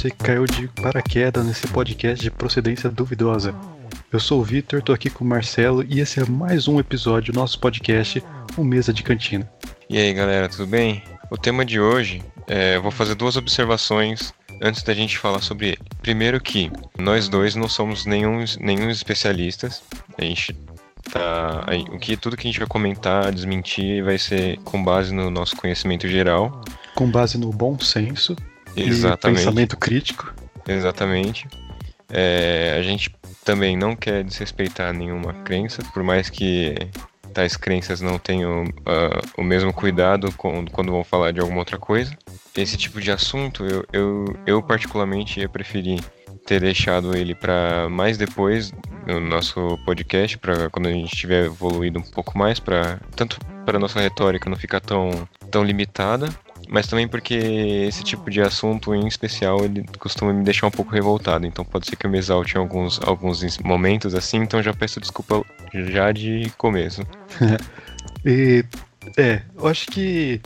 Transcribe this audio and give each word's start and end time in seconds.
você 0.00 0.10
que 0.10 0.24
caiu 0.24 0.46
de 0.46 0.66
paraquedas 0.68 1.44
nesse 1.44 1.66
podcast 1.66 2.22
de 2.22 2.30
procedência 2.30 2.88
duvidosa. 2.88 3.54
Eu 4.10 4.18
sou 4.18 4.40
o 4.40 4.42
Vitor, 4.42 4.80
tô 4.80 4.94
aqui 4.94 5.10
com 5.10 5.22
o 5.22 5.28
Marcelo 5.28 5.84
e 5.86 6.00
esse 6.00 6.18
é 6.18 6.24
mais 6.24 6.66
um 6.66 6.80
episódio 6.80 7.34
do 7.34 7.38
nosso 7.38 7.60
podcast, 7.60 8.24
o 8.56 8.64
Mesa 8.64 8.94
de 8.94 9.02
Cantina. 9.02 9.46
E 9.90 9.98
aí 9.98 10.14
galera, 10.14 10.48
tudo 10.48 10.66
bem? 10.66 11.02
O 11.30 11.36
tema 11.36 11.66
de 11.66 11.78
hoje, 11.78 12.22
é, 12.48 12.76
eu 12.76 12.82
vou 12.82 12.90
fazer 12.90 13.14
duas 13.14 13.36
observações 13.36 14.32
antes 14.62 14.82
da 14.82 14.94
gente 14.94 15.18
falar 15.18 15.42
sobre 15.42 15.66
ele. 15.66 15.78
Primeiro 16.00 16.40
que 16.40 16.72
nós 16.98 17.28
dois 17.28 17.54
não 17.54 17.68
somos 17.68 18.06
nenhum, 18.06 18.42
nenhum 18.58 18.88
especialistas, 18.88 19.82
a 20.16 20.24
gente 20.24 20.56
tá, 21.12 21.66
o 21.92 21.98
que 21.98 22.16
tudo 22.16 22.38
que 22.38 22.48
a 22.48 22.50
gente 22.50 22.60
vai 22.60 22.68
comentar, 22.68 23.30
desmentir, 23.30 24.02
vai 24.02 24.16
ser 24.16 24.58
com 24.60 24.82
base 24.82 25.12
no 25.12 25.30
nosso 25.30 25.54
conhecimento 25.56 26.08
geral, 26.08 26.62
com 26.94 27.10
base 27.10 27.36
no 27.36 27.50
bom 27.50 27.78
senso 27.78 28.34
Exatamente. 28.76 29.38
pensamento 29.38 29.76
crítico. 29.76 30.34
Exatamente. 30.66 31.48
É, 32.08 32.76
a 32.78 32.82
gente 32.82 33.14
também 33.44 33.76
não 33.76 33.94
quer 33.94 34.24
desrespeitar 34.24 34.92
nenhuma 34.92 35.32
crença, 35.44 35.82
por 35.92 36.02
mais 36.02 36.28
que 36.28 36.74
tais 37.32 37.56
crenças 37.56 38.00
não 38.00 38.18
tenham 38.18 38.64
uh, 38.64 39.22
o 39.38 39.42
mesmo 39.42 39.72
cuidado 39.72 40.32
com, 40.32 40.66
quando 40.66 40.90
vão 40.90 41.04
falar 41.04 41.32
de 41.32 41.40
alguma 41.40 41.60
outra 41.60 41.78
coisa. 41.78 42.16
Esse 42.56 42.76
tipo 42.76 43.00
de 43.00 43.10
assunto, 43.10 43.64
eu, 43.64 43.86
eu, 43.92 44.24
eu 44.46 44.62
particularmente 44.62 45.40
ia 45.40 45.48
preferir 45.48 46.00
ter 46.46 46.60
deixado 46.60 47.16
ele 47.16 47.34
para 47.34 47.88
mais 47.88 48.18
depois 48.18 48.72
no 49.06 49.20
nosso 49.20 49.78
podcast, 49.84 50.36
para 50.38 50.68
quando 50.70 50.88
a 50.88 50.92
gente 50.92 51.14
tiver 51.14 51.44
evoluído 51.44 51.98
um 51.98 52.02
pouco 52.02 52.36
mais, 52.36 52.58
para 52.58 52.98
tanto 53.14 53.38
para 53.64 53.78
nossa 53.78 54.00
retórica 54.00 54.50
não 54.50 54.56
ficar 54.56 54.80
tão, 54.80 55.28
tão 55.50 55.62
limitada 55.62 56.28
mas 56.70 56.86
também 56.86 57.08
porque 57.08 57.34
esse 57.34 58.04
tipo 58.04 58.30
de 58.30 58.40
assunto 58.40 58.94
em 58.94 59.06
especial 59.06 59.64
ele 59.64 59.84
costuma 59.98 60.32
me 60.32 60.44
deixar 60.44 60.68
um 60.68 60.70
pouco 60.70 60.92
revoltado, 60.92 61.44
então 61.44 61.64
pode 61.64 61.86
ser 61.86 61.96
que 61.96 62.06
eu 62.06 62.10
me 62.10 62.18
exalte 62.18 62.54
em 62.54 62.58
alguns, 62.58 63.00
alguns 63.02 63.58
momentos 63.58 64.14
assim, 64.14 64.38
então 64.38 64.62
já 64.62 64.72
peço 64.72 65.00
desculpa 65.00 65.44
já 65.72 66.12
de 66.12 66.50
começo. 66.56 67.02
e 68.24 68.64
é, 69.16 69.42
eu 69.56 69.66
acho 69.66 69.88
que 69.88 70.40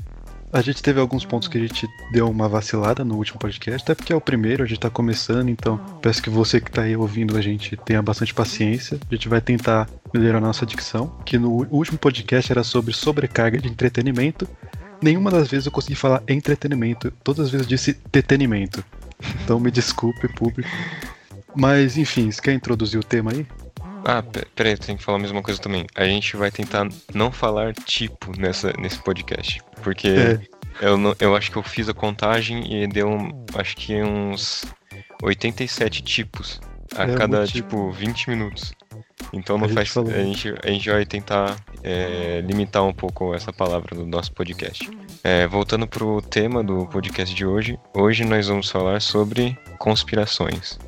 a 0.54 0.62
gente 0.62 0.80
teve 0.82 1.00
alguns 1.00 1.24
pontos 1.24 1.48
que 1.48 1.58
a 1.58 1.60
gente 1.60 1.84
deu 2.12 2.30
uma 2.30 2.48
vacilada 2.48 3.04
no 3.04 3.16
último 3.16 3.40
podcast, 3.40 3.82
até 3.82 3.92
porque 3.92 4.12
é 4.12 4.16
o 4.16 4.20
primeiro, 4.20 4.62
a 4.62 4.66
gente 4.66 4.78
tá 4.78 4.88
começando, 4.88 5.48
então 5.48 5.78
peço 6.00 6.22
que 6.22 6.30
você 6.30 6.60
que 6.60 6.70
tá 6.70 6.82
aí 6.82 6.96
ouvindo 6.96 7.36
a 7.36 7.40
gente 7.40 7.76
tenha 7.76 8.00
bastante 8.00 8.32
paciência. 8.32 9.00
A 9.10 9.14
gente 9.14 9.28
vai 9.28 9.40
tentar 9.40 9.88
melhorar 10.12 10.38
a 10.38 10.40
nossa 10.40 10.64
dicção, 10.64 11.18
que 11.26 11.36
no 11.38 11.66
último 11.72 11.98
podcast 11.98 12.52
era 12.52 12.62
sobre 12.62 12.94
sobrecarga 12.94 13.58
de 13.58 13.68
entretenimento, 13.68 14.48
nenhuma 15.04 15.30
das 15.30 15.48
vezes 15.48 15.66
eu 15.66 15.72
consegui 15.72 15.94
falar 15.94 16.22
entretenimento. 16.26 17.12
Todas 17.22 17.46
as 17.46 17.50
vezes 17.52 17.66
eu 17.66 17.68
disse 17.68 18.00
detenimento. 18.10 18.82
Então 19.44 19.60
me 19.60 19.70
desculpe, 19.70 20.26
público. 20.28 20.68
Mas 21.54 21.96
enfim, 21.98 22.30
você 22.30 22.40
quer 22.40 22.54
introduzir 22.54 22.98
o 22.98 23.04
tema 23.04 23.30
aí? 23.32 23.46
Ah, 24.06 24.22
peraí, 24.54 24.76
tem 24.76 24.96
que 24.96 25.02
falar 25.02 25.18
a 25.18 25.20
mesma 25.20 25.42
coisa 25.42 25.60
também. 25.60 25.86
A 25.94 26.04
gente 26.04 26.36
vai 26.36 26.50
tentar 26.50 26.88
não 27.14 27.30
falar 27.30 27.74
tipo 27.74 28.38
nessa, 28.38 28.72
nesse 28.78 28.98
podcast. 28.98 29.62
Porque 29.82 30.08
é. 30.08 30.40
eu, 30.80 30.96
não, 30.96 31.14
eu 31.20 31.36
acho 31.36 31.50
que 31.50 31.56
eu 31.56 31.62
fiz 31.62 31.88
a 31.88 31.94
contagem 31.94 32.82
e 32.82 32.86
deu, 32.86 33.08
um, 33.08 33.44
acho 33.54 33.76
que 33.76 34.02
uns 34.02 34.64
87 35.22 36.02
tipos 36.02 36.60
a 36.96 37.04
é, 37.04 37.14
cada, 37.14 37.46
tipo, 37.46 37.90
20 37.92 38.30
minutos. 38.30 38.72
Então 39.32 39.58
não 39.58 39.66
a 39.66 39.68
faz. 39.68 39.88
Gente 39.88 40.10
a, 40.10 40.22
gente, 40.22 40.54
a 40.62 40.70
gente 40.70 40.90
vai 40.90 41.04
tentar 41.04 41.56
é, 41.82 42.42
limitar 42.46 42.84
um 42.84 42.92
pouco 42.92 43.34
essa 43.34 43.52
palavra 43.52 43.94
do 43.94 44.06
nosso 44.06 44.32
podcast. 44.32 44.90
É, 45.22 45.46
voltando 45.46 45.86
pro 45.86 46.20
tema 46.22 46.62
do 46.62 46.86
podcast 46.86 47.34
de 47.34 47.46
hoje, 47.46 47.78
hoje 47.94 48.24
nós 48.24 48.48
vamos 48.48 48.70
falar 48.70 49.00
sobre 49.00 49.58
conspirações. 49.78 50.78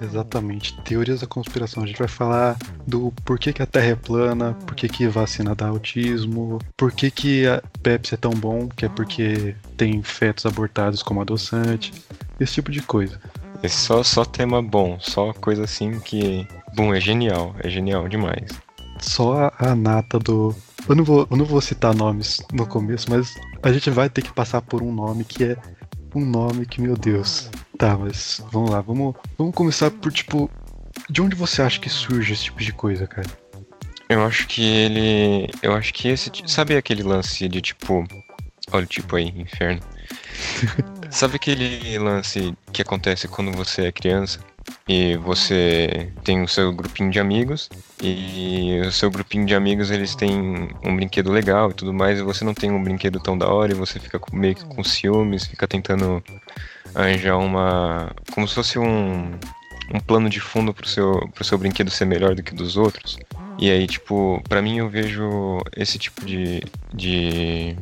Exatamente, 0.00 0.80
teorias 0.82 1.20
da 1.20 1.26
conspiração. 1.26 1.82
A 1.82 1.86
gente 1.86 1.98
vai 1.98 2.08
falar 2.08 2.56
do 2.86 3.12
porquê 3.24 3.52
que 3.52 3.62
a 3.62 3.66
Terra 3.66 3.88
é 3.88 3.94
plana, 3.94 4.56
porquê 4.66 4.88
que 4.88 5.06
vacina 5.06 5.54
dá 5.54 5.68
autismo, 5.68 6.58
porquê 6.74 7.10
que 7.10 7.46
a 7.46 7.62
Pepsi 7.82 8.14
é 8.14 8.16
tão 8.16 8.30
bom, 8.30 8.66
que 8.68 8.86
é 8.86 8.88
porque 8.88 9.54
tem 9.76 10.02
fetos 10.02 10.46
abortados 10.46 11.02
como 11.02 11.20
adoçante, 11.20 11.92
esse 12.40 12.54
tipo 12.54 12.70
de 12.70 12.80
coisa. 12.80 13.20
Esse 13.62 13.76
só, 13.76 14.02
só 14.02 14.24
tema 14.24 14.62
bom, 14.62 14.98
só 14.98 15.34
coisa 15.34 15.64
assim 15.64 16.00
que. 16.00 16.48
Bom, 16.74 16.94
é 16.94 17.00
genial, 17.00 17.54
é 17.58 17.68
genial 17.68 18.08
demais. 18.08 18.48
Só 19.00 19.50
a, 19.58 19.74
nata 19.74 20.18
do. 20.18 20.54
Eu 20.88 20.94
não, 20.94 21.04
vou, 21.04 21.26
eu 21.30 21.36
não 21.36 21.44
vou 21.44 21.60
citar 21.60 21.94
nomes 21.94 22.40
no 22.52 22.66
começo, 22.66 23.10
mas 23.10 23.34
a 23.62 23.72
gente 23.72 23.90
vai 23.90 24.08
ter 24.08 24.22
que 24.22 24.32
passar 24.32 24.60
por 24.62 24.82
um 24.82 24.92
nome 24.92 25.24
que 25.24 25.44
é 25.44 25.56
um 26.14 26.24
nome 26.24 26.66
que, 26.66 26.80
meu 26.80 26.96
Deus. 26.96 27.50
Tá, 27.78 27.96
mas 27.96 28.44
vamos 28.52 28.70
lá, 28.70 28.80
vamos, 28.80 29.14
vamos 29.38 29.54
começar 29.54 29.90
por 29.90 30.12
tipo. 30.12 30.50
De 31.08 31.22
onde 31.22 31.34
você 31.34 31.62
acha 31.62 31.80
que 31.80 31.88
surge 31.88 32.32
esse 32.32 32.44
tipo 32.44 32.60
de 32.60 32.72
coisa, 32.72 33.06
cara? 33.06 33.28
Eu 34.08 34.24
acho 34.24 34.46
que 34.46 34.62
ele. 34.62 35.50
Eu 35.62 35.74
acho 35.74 35.94
que 35.94 36.08
esse. 36.08 36.30
Sabe 36.46 36.76
aquele 36.76 37.02
lance 37.02 37.48
de 37.48 37.60
tipo. 37.60 38.04
Olha 38.72 38.84
o 38.84 38.86
tipo 38.86 39.16
aí, 39.16 39.28
inferno. 39.36 39.80
Sabe 41.10 41.36
aquele 41.36 41.98
lance 41.98 42.54
que 42.72 42.82
acontece 42.82 43.26
quando 43.26 43.50
você 43.52 43.86
é 43.86 43.92
criança 43.92 44.38
e 44.88 45.16
você 45.16 46.10
tem 46.24 46.42
o 46.42 46.48
seu 46.48 46.72
grupinho 46.72 47.10
de 47.10 47.18
amigos 47.20 47.68
e 48.02 48.80
o 48.86 48.92
seu 48.92 49.10
grupinho 49.10 49.46
de 49.46 49.54
amigos 49.54 49.90
eles 49.90 50.14
têm 50.14 50.68
um 50.84 50.96
brinquedo 50.96 51.30
legal 51.30 51.70
e 51.70 51.74
tudo 51.74 51.92
mais 51.92 52.18
e 52.18 52.22
você 52.22 52.44
não 52.44 52.54
tem 52.54 52.70
um 52.70 52.82
brinquedo 52.82 53.20
tão 53.20 53.36
da 53.36 53.48
hora 53.48 53.72
e 53.72 53.74
você 53.74 53.98
fica 53.98 54.20
meio 54.32 54.54
que 54.54 54.64
com 54.64 54.82
ciúmes, 54.82 55.46
fica 55.46 55.66
tentando 55.68 56.22
arranjar 56.94 57.38
uma 57.38 58.10
como 58.32 58.48
se 58.48 58.54
fosse 58.54 58.78
um 58.78 59.30
um 59.92 59.98
plano 59.98 60.28
de 60.30 60.40
fundo 60.40 60.72
pro 60.72 60.86
seu 60.86 61.28
pro 61.34 61.44
seu 61.44 61.58
brinquedo 61.58 61.90
ser 61.90 62.04
melhor 62.04 62.34
do 62.34 62.42
que 62.42 62.54
dos 62.54 62.76
outros. 62.76 63.18
E 63.58 63.70
aí, 63.70 63.86
tipo, 63.86 64.42
para 64.48 64.62
mim 64.62 64.78
eu 64.78 64.88
vejo 64.88 65.58
esse 65.76 65.98
tipo 65.98 66.24
de, 66.24 66.62
de 66.94 67.76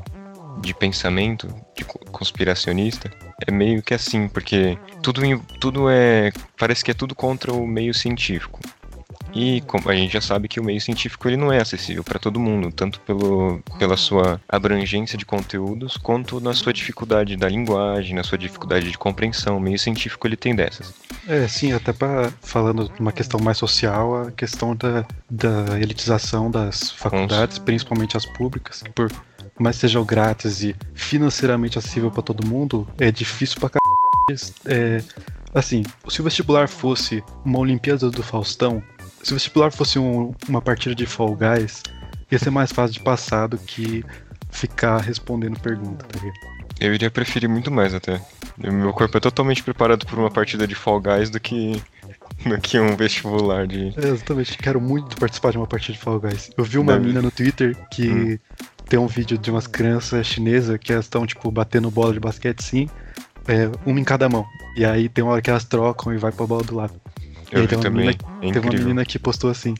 de 0.60 0.74
pensamento 0.74 1.48
de 1.76 1.84
conspiracionista 1.84 3.10
é 3.46 3.50
meio 3.50 3.82
que 3.82 3.94
assim, 3.94 4.28
porque 4.28 4.78
tudo, 5.02 5.22
tudo 5.60 5.88
é. 5.88 6.32
Parece 6.58 6.84
que 6.84 6.90
é 6.90 6.94
tudo 6.94 7.14
contra 7.14 7.52
o 7.52 7.66
meio 7.66 7.94
científico. 7.94 8.60
E 9.34 9.62
a 9.86 9.94
gente 9.94 10.12
já 10.12 10.20
sabe 10.20 10.48
que 10.48 10.58
o 10.58 10.64
meio 10.64 10.80
científico 10.80 11.28
ele 11.28 11.36
não 11.36 11.52
é 11.52 11.60
acessível 11.60 12.02
para 12.02 12.18
todo 12.18 12.40
mundo, 12.40 12.72
tanto 12.72 12.98
pelo, 13.00 13.60
pela 13.78 13.96
sua 13.96 14.40
abrangência 14.48 15.18
de 15.18 15.26
conteúdos, 15.26 15.96
quanto 15.96 16.40
na 16.40 16.54
sua 16.54 16.72
dificuldade 16.72 17.36
da 17.36 17.48
linguagem, 17.48 18.14
na 18.14 18.24
sua 18.24 18.38
dificuldade 18.38 18.90
de 18.90 18.96
compreensão. 18.96 19.58
O 19.58 19.60
meio 19.60 19.78
científico 19.78 20.26
ele 20.26 20.36
tem 20.36 20.56
dessas. 20.56 20.94
É, 21.26 21.46
sim, 21.46 21.72
até 21.72 21.92
para 21.92 22.32
falando 22.40 22.88
de 22.88 23.00
uma 23.00 23.12
questão 23.12 23.38
mais 23.38 23.58
social, 23.58 24.28
a 24.28 24.32
questão 24.32 24.74
da, 24.74 25.04
da 25.28 25.78
elitização 25.78 26.50
das 26.50 26.90
faculdades, 26.90 27.58
principalmente 27.58 28.16
as 28.16 28.24
públicas, 28.24 28.82
por 28.94 29.12
mais 29.58 29.76
seja 29.76 30.02
grátis 30.04 30.62
e 30.62 30.74
financeiramente 30.94 31.78
acessível 31.78 32.10
para 32.10 32.22
todo 32.22 32.46
mundo, 32.46 32.86
é 32.98 33.10
difícil 33.10 33.58
pra 33.60 33.70
caralho. 33.70 33.88
É, 34.66 35.02
assim, 35.54 35.82
se 36.08 36.20
o 36.20 36.24
vestibular 36.24 36.68
fosse 36.68 37.22
uma 37.44 37.58
Olimpíada 37.58 38.10
do 38.10 38.22
Faustão, 38.22 38.82
se 39.22 39.32
o 39.32 39.36
vestibular 39.36 39.72
fosse 39.72 39.98
um, 39.98 40.34
uma 40.48 40.60
partida 40.60 40.94
de 40.94 41.06
Fall 41.06 41.36
Guys, 41.36 41.82
ia 42.30 42.38
ser 42.38 42.50
mais 42.50 42.72
fácil 42.72 42.94
de 42.94 43.00
passar 43.00 43.46
do 43.48 43.58
que 43.58 44.04
ficar 44.50 44.98
respondendo 44.98 45.58
pergunta, 45.60 46.04
tá 46.06 46.18
ligado? 46.20 46.58
Eu 46.80 46.94
iria 46.94 47.10
preferir 47.10 47.48
muito 47.48 47.70
mais 47.70 47.92
até. 47.92 48.20
Meu 48.56 48.92
corpo 48.92 49.16
é 49.16 49.20
totalmente 49.20 49.62
preparado 49.62 50.06
por 50.06 50.18
uma 50.18 50.30
partida 50.30 50.66
de 50.66 50.74
Fall 50.74 51.00
Guys 51.00 51.30
do 51.30 51.40
que 51.40 51.82
do 52.46 52.58
que 52.60 52.78
um 52.78 52.94
vestibular 52.96 53.66
de. 53.66 53.92
É, 53.96 54.08
exatamente, 54.08 54.56
quero 54.56 54.80
muito 54.80 55.16
participar 55.16 55.50
de 55.50 55.58
uma 55.58 55.66
partida 55.66 55.94
de 55.94 56.04
Fall 56.04 56.20
Guys. 56.20 56.50
Eu 56.56 56.64
vi 56.64 56.78
uma 56.78 56.92
Deve. 56.92 57.06
mina 57.06 57.20
no 57.20 57.30
Twitter 57.32 57.76
que 57.90 58.10
hum 58.10 58.38
tem 58.88 58.98
um 58.98 59.06
vídeo 59.06 59.36
de 59.36 59.50
umas 59.50 59.66
crianças 59.66 60.26
chinesas 60.26 60.78
que 60.78 60.92
elas 60.92 61.04
estão, 61.04 61.26
tipo, 61.26 61.50
batendo 61.50 61.90
bola 61.90 62.12
de 62.12 62.20
basquete 62.20 62.62
sim, 62.62 62.88
é, 63.46 63.70
uma 63.84 64.00
em 64.00 64.04
cada 64.04 64.28
mão. 64.28 64.46
E 64.76 64.84
aí 64.84 65.08
tem 65.08 65.22
uma 65.22 65.32
hora 65.32 65.42
que 65.42 65.50
elas 65.50 65.64
trocam 65.64 66.12
e 66.12 66.18
vai 66.18 66.32
pra 66.32 66.46
bola 66.46 66.62
do 66.62 66.74
lado. 66.74 66.94
Eu 67.50 67.66
tem 67.66 67.78
uma, 67.78 67.90
menina, 67.90 68.12
é 68.42 68.52
tem 68.52 68.62
uma 68.62 68.72
menina 68.72 69.04
que 69.04 69.18
postou 69.18 69.50
assim. 69.50 69.74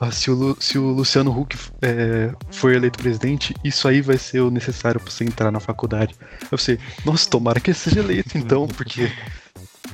Ah, 0.00 0.10
se, 0.10 0.30
o, 0.30 0.56
se 0.58 0.78
o 0.78 0.88
Luciano 0.88 1.30
Huck 1.30 1.56
é, 1.80 2.32
for 2.50 2.72
eleito 2.72 2.98
presidente, 2.98 3.54
isso 3.62 3.86
aí 3.86 4.00
vai 4.00 4.18
ser 4.18 4.40
o 4.40 4.50
necessário 4.50 4.98
para 4.98 5.10
você 5.10 5.22
entrar 5.22 5.52
na 5.52 5.60
faculdade. 5.60 6.16
Eu 6.50 6.58
sei, 6.58 6.78
nossa, 7.04 7.30
tomara 7.30 7.60
que 7.60 7.70
ele 7.70 7.78
seja 7.78 8.00
eleito 8.00 8.36
então, 8.36 8.66
porque. 8.66 9.12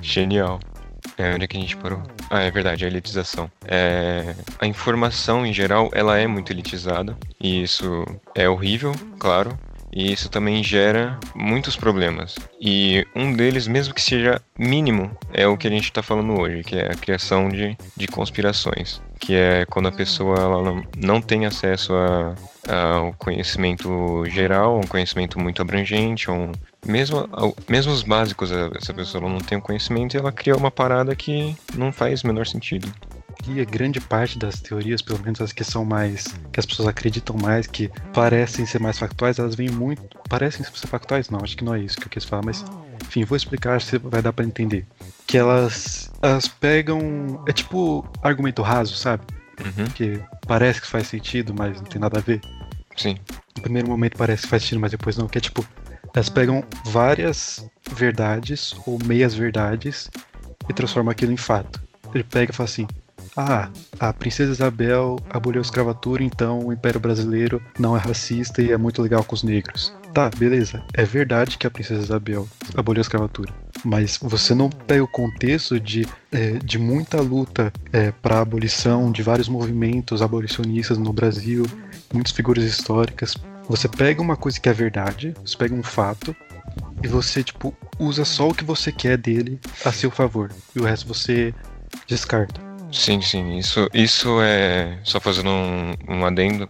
Genial. 0.00 0.60
É, 1.18 1.34
onde 1.34 1.44
é 1.44 1.48
que 1.48 1.56
a 1.56 1.60
gente 1.60 1.76
parou? 1.76 2.00
Ah, 2.30 2.42
é 2.42 2.50
verdade, 2.50 2.84
a 2.84 2.88
elitização. 2.88 3.50
É, 3.66 4.34
a 4.60 4.66
informação, 4.66 5.44
em 5.44 5.52
geral, 5.52 5.90
ela 5.92 6.16
é 6.16 6.26
muito 6.28 6.52
elitizada. 6.52 7.18
E 7.40 7.62
isso 7.62 8.04
é 8.36 8.48
horrível, 8.48 8.92
claro. 9.18 9.58
E 9.92 10.12
isso 10.12 10.28
também 10.28 10.62
gera 10.62 11.18
muitos 11.34 11.76
problemas. 11.76 12.36
E 12.60 13.06
um 13.14 13.32
deles, 13.32 13.66
mesmo 13.66 13.94
que 13.94 14.02
seja 14.02 14.40
mínimo, 14.58 15.10
é 15.32 15.46
o 15.46 15.56
que 15.56 15.66
a 15.66 15.70
gente 15.70 15.84
está 15.84 16.02
falando 16.02 16.38
hoje, 16.38 16.62
que 16.62 16.76
é 16.76 16.92
a 16.92 16.94
criação 16.94 17.48
de, 17.48 17.76
de 17.96 18.06
conspirações. 18.06 19.00
Que 19.18 19.34
é 19.34 19.64
quando 19.66 19.88
a 19.88 19.92
pessoa 19.92 20.38
ela 20.38 20.62
não, 20.62 20.82
não 20.96 21.20
tem 21.20 21.46
acesso 21.46 21.94
a, 21.94 22.34
ao 22.68 23.12
conhecimento 23.14 24.24
geral, 24.26 24.78
um 24.78 24.86
conhecimento 24.86 25.38
muito 25.38 25.62
abrangente, 25.62 26.30
um, 26.30 26.52
mesmo, 26.86 27.28
mesmo 27.68 27.92
os 27.92 28.02
básicos, 28.02 28.50
essa 28.76 28.94
pessoa 28.94 29.28
não 29.28 29.38
tem 29.38 29.58
o 29.58 29.62
conhecimento 29.62 30.14
e 30.14 30.18
ela 30.18 30.30
cria 30.30 30.56
uma 30.56 30.70
parada 30.70 31.16
que 31.16 31.56
não 31.74 31.92
faz 31.92 32.22
o 32.22 32.26
menor 32.26 32.46
sentido 32.46 32.92
e 33.46 33.64
grande 33.64 34.00
parte 34.00 34.38
das 34.38 34.60
teorias, 34.60 35.00
pelo 35.00 35.20
menos 35.20 35.40
as 35.40 35.52
que 35.52 35.64
são 35.64 35.84
mais. 35.84 36.26
que 36.52 36.60
as 36.60 36.66
pessoas 36.66 36.88
acreditam 36.88 37.36
mais, 37.36 37.66
que 37.66 37.90
parecem 38.12 38.66
ser 38.66 38.80
mais 38.80 38.98
factuais, 38.98 39.38
elas 39.38 39.54
vêm 39.54 39.70
muito. 39.70 40.02
parecem 40.28 40.64
ser 40.64 40.86
factuais? 40.86 41.30
Não, 41.30 41.40
acho 41.42 41.56
que 41.56 41.64
não 41.64 41.74
é 41.74 41.80
isso 41.80 41.96
que 41.96 42.04
eu 42.06 42.10
quis 42.10 42.24
falar, 42.24 42.42
mas. 42.44 42.64
Enfim, 43.02 43.24
vou 43.24 43.36
explicar 43.36 43.80
se 43.80 43.96
vai 43.98 44.20
dar 44.20 44.32
para 44.32 44.44
entender. 44.44 44.86
Que 45.26 45.38
elas. 45.38 46.10
elas 46.20 46.48
pegam. 46.48 47.42
é 47.46 47.52
tipo 47.52 48.06
argumento 48.22 48.62
raso, 48.62 48.94
sabe? 48.94 49.22
Uhum. 49.60 49.86
Que 49.86 50.20
parece 50.46 50.80
que 50.80 50.86
faz 50.86 51.06
sentido, 51.08 51.54
mas 51.54 51.76
não 51.76 51.84
tem 51.84 52.00
nada 52.00 52.18
a 52.18 52.22
ver. 52.22 52.40
Sim. 52.96 53.16
No 53.56 53.62
primeiro 53.62 53.88
momento 53.88 54.16
parece 54.16 54.42
que 54.42 54.48
faz 54.48 54.62
sentido, 54.62 54.80
mas 54.80 54.90
depois 54.90 55.16
não. 55.16 55.28
Que 55.28 55.38
é 55.38 55.40
tipo. 55.40 55.66
Elas 56.14 56.28
pegam 56.28 56.64
várias 56.86 57.68
verdades 57.92 58.74
ou 58.86 58.98
meias 59.04 59.34
verdades 59.34 60.10
e 60.68 60.72
transformam 60.72 61.12
aquilo 61.12 61.32
em 61.32 61.36
fato. 61.36 61.80
Ele 62.14 62.24
pega 62.24 62.50
e 62.52 62.54
fala 62.54 62.68
assim: 62.68 62.86
ah, 63.38 63.70
a 64.00 64.12
princesa 64.12 64.50
Isabel 64.50 65.16
aboliu 65.30 65.60
a 65.60 65.62
escravatura, 65.62 66.24
então 66.24 66.58
o 66.66 66.72
Império 66.72 66.98
Brasileiro 66.98 67.62
não 67.78 67.96
é 67.96 68.00
racista 68.00 68.60
e 68.60 68.72
é 68.72 68.76
muito 68.76 69.00
legal 69.00 69.22
com 69.22 69.32
os 69.32 69.44
negros. 69.44 69.94
Tá, 70.12 70.28
beleza. 70.28 70.82
É 70.92 71.04
verdade 71.04 71.56
que 71.56 71.64
a 71.64 71.70
princesa 71.70 72.02
Isabel 72.02 72.48
aboliu 72.76 73.00
a 73.00 73.02
escravatura. 73.02 73.54
Mas 73.84 74.18
você 74.20 74.54
não 74.54 74.68
pega 74.68 75.04
o 75.04 75.08
contexto 75.08 75.78
de, 75.78 76.04
é, 76.32 76.58
de 76.58 76.78
muita 76.78 77.20
luta 77.20 77.72
é, 77.92 78.10
para 78.10 78.38
a 78.38 78.40
abolição, 78.40 79.12
de 79.12 79.22
vários 79.22 79.48
movimentos 79.48 80.20
abolicionistas 80.20 80.98
no 80.98 81.12
Brasil, 81.12 81.64
muitas 82.12 82.32
figuras 82.32 82.64
históricas. 82.64 83.36
Você 83.68 83.86
pega 83.86 84.20
uma 84.20 84.36
coisa 84.36 84.58
que 84.58 84.68
é 84.68 84.72
verdade, 84.72 85.32
você 85.44 85.56
pega 85.56 85.74
um 85.74 85.82
fato, 85.82 86.34
e 87.04 87.06
você, 87.06 87.44
tipo, 87.44 87.72
usa 88.00 88.24
só 88.24 88.48
o 88.48 88.54
que 88.54 88.64
você 88.64 88.90
quer 88.90 89.16
dele 89.16 89.60
a 89.84 89.92
seu 89.92 90.10
favor. 90.10 90.50
E 90.74 90.80
o 90.80 90.84
resto 90.84 91.06
você 91.06 91.54
descarta. 92.08 92.67
Sim, 92.90 93.20
sim. 93.20 93.58
Isso, 93.58 93.88
isso 93.92 94.40
é. 94.40 94.98
Só 95.04 95.20
fazendo 95.20 95.50
um, 95.50 95.94
um 96.08 96.24
adendo. 96.24 96.68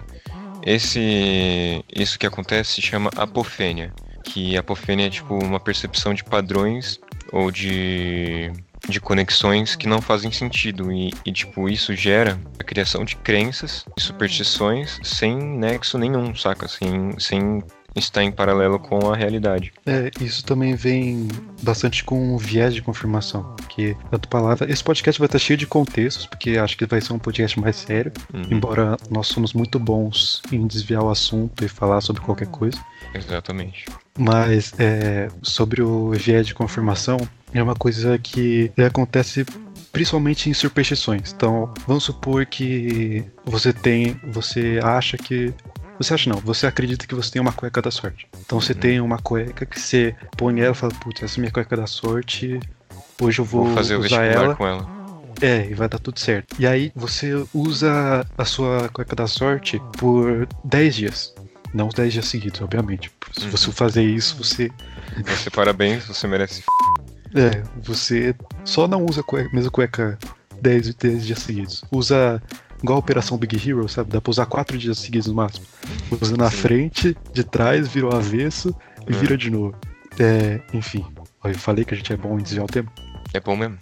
Esse. 0.64 1.84
Isso 1.94 2.18
que 2.18 2.26
acontece 2.26 2.74
se 2.74 2.82
chama 2.82 3.10
apofênia. 3.16 3.92
Que 4.24 4.56
apofênia 4.56 5.06
é 5.06 5.10
tipo 5.10 5.34
uma 5.42 5.60
percepção 5.60 6.12
de 6.12 6.24
padrões 6.24 6.98
ou 7.32 7.50
de 7.50 8.52
de 8.88 9.00
conexões 9.00 9.76
que 9.76 9.88
não 9.88 10.00
fazem 10.00 10.30
sentido 10.30 10.92
e, 10.92 11.12
e, 11.24 11.32
tipo 11.32 11.68
isso 11.68 11.94
gera 11.94 12.40
a 12.58 12.64
criação 12.64 13.04
de 13.04 13.16
crenças 13.16 13.84
e 13.96 14.00
superstições 14.00 14.98
sem 15.02 15.36
nexo 15.36 15.98
nenhum, 15.98 16.34
saca? 16.34 16.68
Sem, 16.68 17.18
sem 17.18 17.62
está 17.94 18.22
em 18.22 18.30
paralelo 18.30 18.78
com 18.78 19.10
a 19.10 19.16
realidade. 19.16 19.72
É, 19.86 20.10
isso 20.20 20.44
também 20.44 20.74
vem 20.74 21.28
bastante 21.62 22.04
com 22.04 22.34
um 22.34 22.36
viés 22.36 22.74
de 22.74 22.82
confirmação, 22.82 23.56
que 23.68 23.96
tanto 24.10 24.28
palavra, 24.28 24.70
esse 24.70 24.82
podcast 24.82 25.18
vai 25.18 25.26
estar 25.26 25.38
cheio 25.38 25.56
de 25.56 25.66
contextos, 25.66 26.26
porque 26.26 26.58
acho 26.58 26.76
que 26.76 26.86
vai 26.86 27.00
ser 27.00 27.12
um 27.12 27.18
podcast 27.18 27.58
mais 27.58 27.76
sério, 27.76 28.12
uhum. 28.32 28.42
embora 28.50 28.96
nós 29.10 29.28
somos 29.28 29.52
muito 29.52 29.78
bons 29.78 30.42
em 30.52 30.66
desviar 30.66 31.02
o 31.02 31.10
assunto 31.10 31.64
e 31.64 31.68
falar 31.68 32.00
sobre 32.00 32.22
qualquer 32.22 32.48
coisa. 32.48 32.78
Exatamente. 33.14 33.86
Mas 34.18 34.72
é, 34.78 35.28
sobre 35.42 35.82
o 35.82 36.10
viés 36.10 36.46
de 36.46 36.54
confirmação, 36.54 37.18
é 37.52 37.62
uma 37.62 37.74
coisa 37.74 38.18
que 38.18 38.70
acontece 38.76 39.46
principalmente 39.92 40.50
em 40.50 40.54
superstições. 40.54 41.32
Então, 41.32 41.72
vamos 41.86 42.04
supor 42.04 42.46
que 42.46 43.24
você 43.44 43.72
tem, 43.72 44.20
você 44.30 44.78
acha 44.82 45.16
que 45.16 45.52
você 45.98 46.14
acha 46.14 46.30
não, 46.30 46.38
você 46.38 46.66
acredita 46.66 47.06
que 47.06 47.14
você 47.14 47.30
tem 47.30 47.42
uma 47.42 47.52
cueca 47.52 47.82
da 47.82 47.90
sorte. 47.90 48.28
Então 48.40 48.60
você 48.60 48.72
uhum. 48.72 48.78
tem 48.78 49.00
uma 49.00 49.18
cueca 49.18 49.66
que 49.66 49.80
você 49.80 50.14
põe 50.36 50.60
ela 50.60 50.72
e 50.72 50.74
fala, 50.74 50.92
putz, 50.94 51.22
essa 51.22 51.38
é 51.38 51.40
minha 51.40 51.52
cueca 51.52 51.76
da 51.76 51.86
sorte, 51.86 52.60
hoje 53.20 53.40
eu 53.40 53.44
vou, 53.44 53.64
vou 53.64 53.74
fazer 53.74 53.96
usar 53.96 54.24
ela. 54.24 54.54
com 54.54 54.66
ela. 54.66 54.98
É, 55.40 55.66
e 55.70 55.74
vai 55.74 55.88
dar 55.88 55.98
tudo 55.98 56.18
certo. 56.18 56.56
E 56.58 56.66
aí 56.66 56.92
você 56.94 57.32
usa 57.54 58.26
a 58.36 58.44
sua 58.44 58.88
cueca 58.88 59.14
da 59.14 59.26
sorte 59.26 59.80
por 59.96 60.48
10 60.64 60.94
dias. 60.94 61.34
Não 61.72 61.88
os 61.88 61.94
10 61.94 62.12
dias 62.12 62.26
seguidos, 62.26 62.60
obviamente. 62.60 63.10
Se 63.32 63.44
uhum. 63.44 63.50
você 63.50 63.70
fazer 63.70 64.02
isso, 64.02 64.36
você. 64.36 64.70
Você 65.24 65.50
parabéns, 65.50 66.04
você 66.04 66.26
merece. 66.26 66.64
É, 67.34 67.62
você 67.82 68.34
só 68.64 68.88
não 68.88 69.04
usa 69.04 69.20
a 69.20 69.24
cueca, 69.24 69.50
mesma 69.52 69.70
cueca 69.70 70.18
10, 70.60 70.94
10 70.94 71.26
dias 71.26 71.38
seguidos. 71.40 71.84
Usa 71.90 72.42
igual 72.82 72.96
a 72.96 73.00
Operação 73.00 73.38
Big 73.38 73.56
Hero, 73.68 73.88
sabe? 73.88 74.10
Dá 74.10 74.20
pra 74.20 74.30
usar 74.30 74.46
quatro 74.46 74.76
dias 74.78 74.98
seguidos 74.98 75.28
no 75.28 75.34
máximo. 75.34 75.66
Usa 76.20 76.36
na 76.36 76.50
frente, 76.50 77.16
de 77.32 77.44
trás, 77.44 77.88
vira 77.88 78.06
o 78.06 78.14
avesso 78.14 78.74
e 79.08 79.12
é. 79.12 79.16
vira 79.16 79.36
de 79.36 79.50
novo. 79.50 79.74
É, 80.18 80.60
enfim, 80.72 81.04
eu 81.44 81.54
falei 81.54 81.84
que 81.84 81.94
a 81.94 81.96
gente 81.96 82.12
é 82.12 82.16
bom 82.16 82.38
em 82.38 82.42
desviar 82.42 82.64
o 82.64 82.68
tempo. 82.68 82.90
É 83.32 83.40
bom 83.40 83.56
mesmo. 83.56 83.78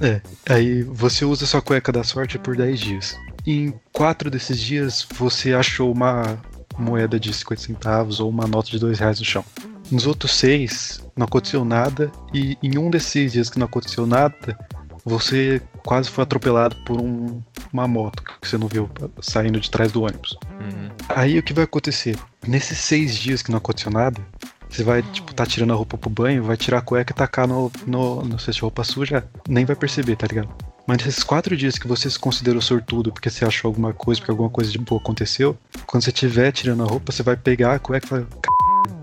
É, 0.00 0.20
aí 0.48 0.82
você 0.82 1.24
usa 1.24 1.46
sua 1.46 1.62
cueca 1.62 1.92
da 1.92 2.02
sorte 2.02 2.38
por 2.38 2.56
10 2.56 2.80
dias. 2.80 3.16
em 3.46 3.72
quatro 3.92 4.30
desses 4.30 4.58
dias 4.58 5.06
você 5.16 5.54
achou 5.54 5.92
uma 5.92 6.38
moeda 6.76 7.20
de 7.20 7.32
50 7.32 7.62
centavos 7.62 8.20
ou 8.20 8.28
uma 8.28 8.46
nota 8.46 8.70
de 8.70 8.78
2 8.78 8.98
reais 8.98 9.18
no 9.18 9.24
chão. 9.24 9.44
Nos 9.90 10.06
outros 10.06 10.32
seis 10.32 11.02
não 11.16 11.26
aconteceu 11.26 11.64
nada, 11.64 12.10
e 12.32 12.56
em 12.62 12.78
um 12.78 12.90
desses 12.90 13.32
dias 13.32 13.50
que 13.50 13.58
não 13.58 13.66
aconteceu 13.66 14.06
nada, 14.06 14.58
você 15.04 15.60
quase 15.84 16.08
foi 16.08 16.22
atropelado 16.22 16.76
por 16.84 17.00
um, 17.00 17.42
uma 17.72 17.86
moto 17.86 18.22
que 18.22 18.48
você 18.48 18.56
não 18.56 18.68
viu 18.68 18.88
saindo 19.20 19.60
de 19.60 19.70
trás 19.70 19.92
do 19.92 20.02
ônibus. 20.02 20.36
Uhum. 20.60 20.90
Aí 21.08 21.38
o 21.38 21.42
que 21.42 21.52
vai 21.52 21.64
acontecer? 21.64 22.16
Nesses 22.46 22.78
seis 22.78 23.16
dias 23.16 23.42
que 23.42 23.50
não 23.50 23.58
aconteceu 23.58 23.90
nada, 23.90 24.20
você 24.68 24.82
vai, 24.82 25.02
tipo, 25.02 25.34
tá 25.34 25.46
tirando 25.46 25.72
a 25.72 25.76
roupa 25.76 25.96
pro 25.96 26.10
banho, 26.10 26.42
vai 26.42 26.56
tirar 26.56 26.78
a 26.78 26.82
cueca 26.82 27.12
e 27.12 27.16
tacar 27.16 27.46
no, 27.46 27.70
no, 27.86 28.24
no 28.24 28.38
cesto 28.38 28.54
de 28.54 28.60
roupa 28.62 28.82
suja, 28.82 29.24
nem 29.48 29.64
vai 29.64 29.76
perceber, 29.76 30.16
tá 30.16 30.26
ligado? 30.26 30.48
Mas 30.86 31.04
nesses 31.04 31.22
quatro 31.22 31.56
dias 31.56 31.78
que 31.78 31.88
você 31.88 32.10
se 32.10 32.18
considerou 32.18 32.60
sortudo 32.60 33.12
porque 33.12 33.30
você 33.30 33.44
achou 33.44 33.68
alguma 33.68 33.92
coisa, 33.92 34.20
porque 34.20 34.30
alguma 34.30 34.50
coisa 34.50 34.70
de 34.70 34.78
boa 34.78 35.00
aconteceu, 35.00 35.56
quando 35.86 36.02
você 36.04 36.10
estiver 36.10 36.52
tirando 36.52 36.82
a 36.82 36.86
roupa, 36.86 37.12
você 37.12 37.22
vai 37.22 37.36
pegar 37.36 37.74
a 37.74 37.78
cueca 37.78 38.06
e 38.06 38.08
falar, 38.08 38.26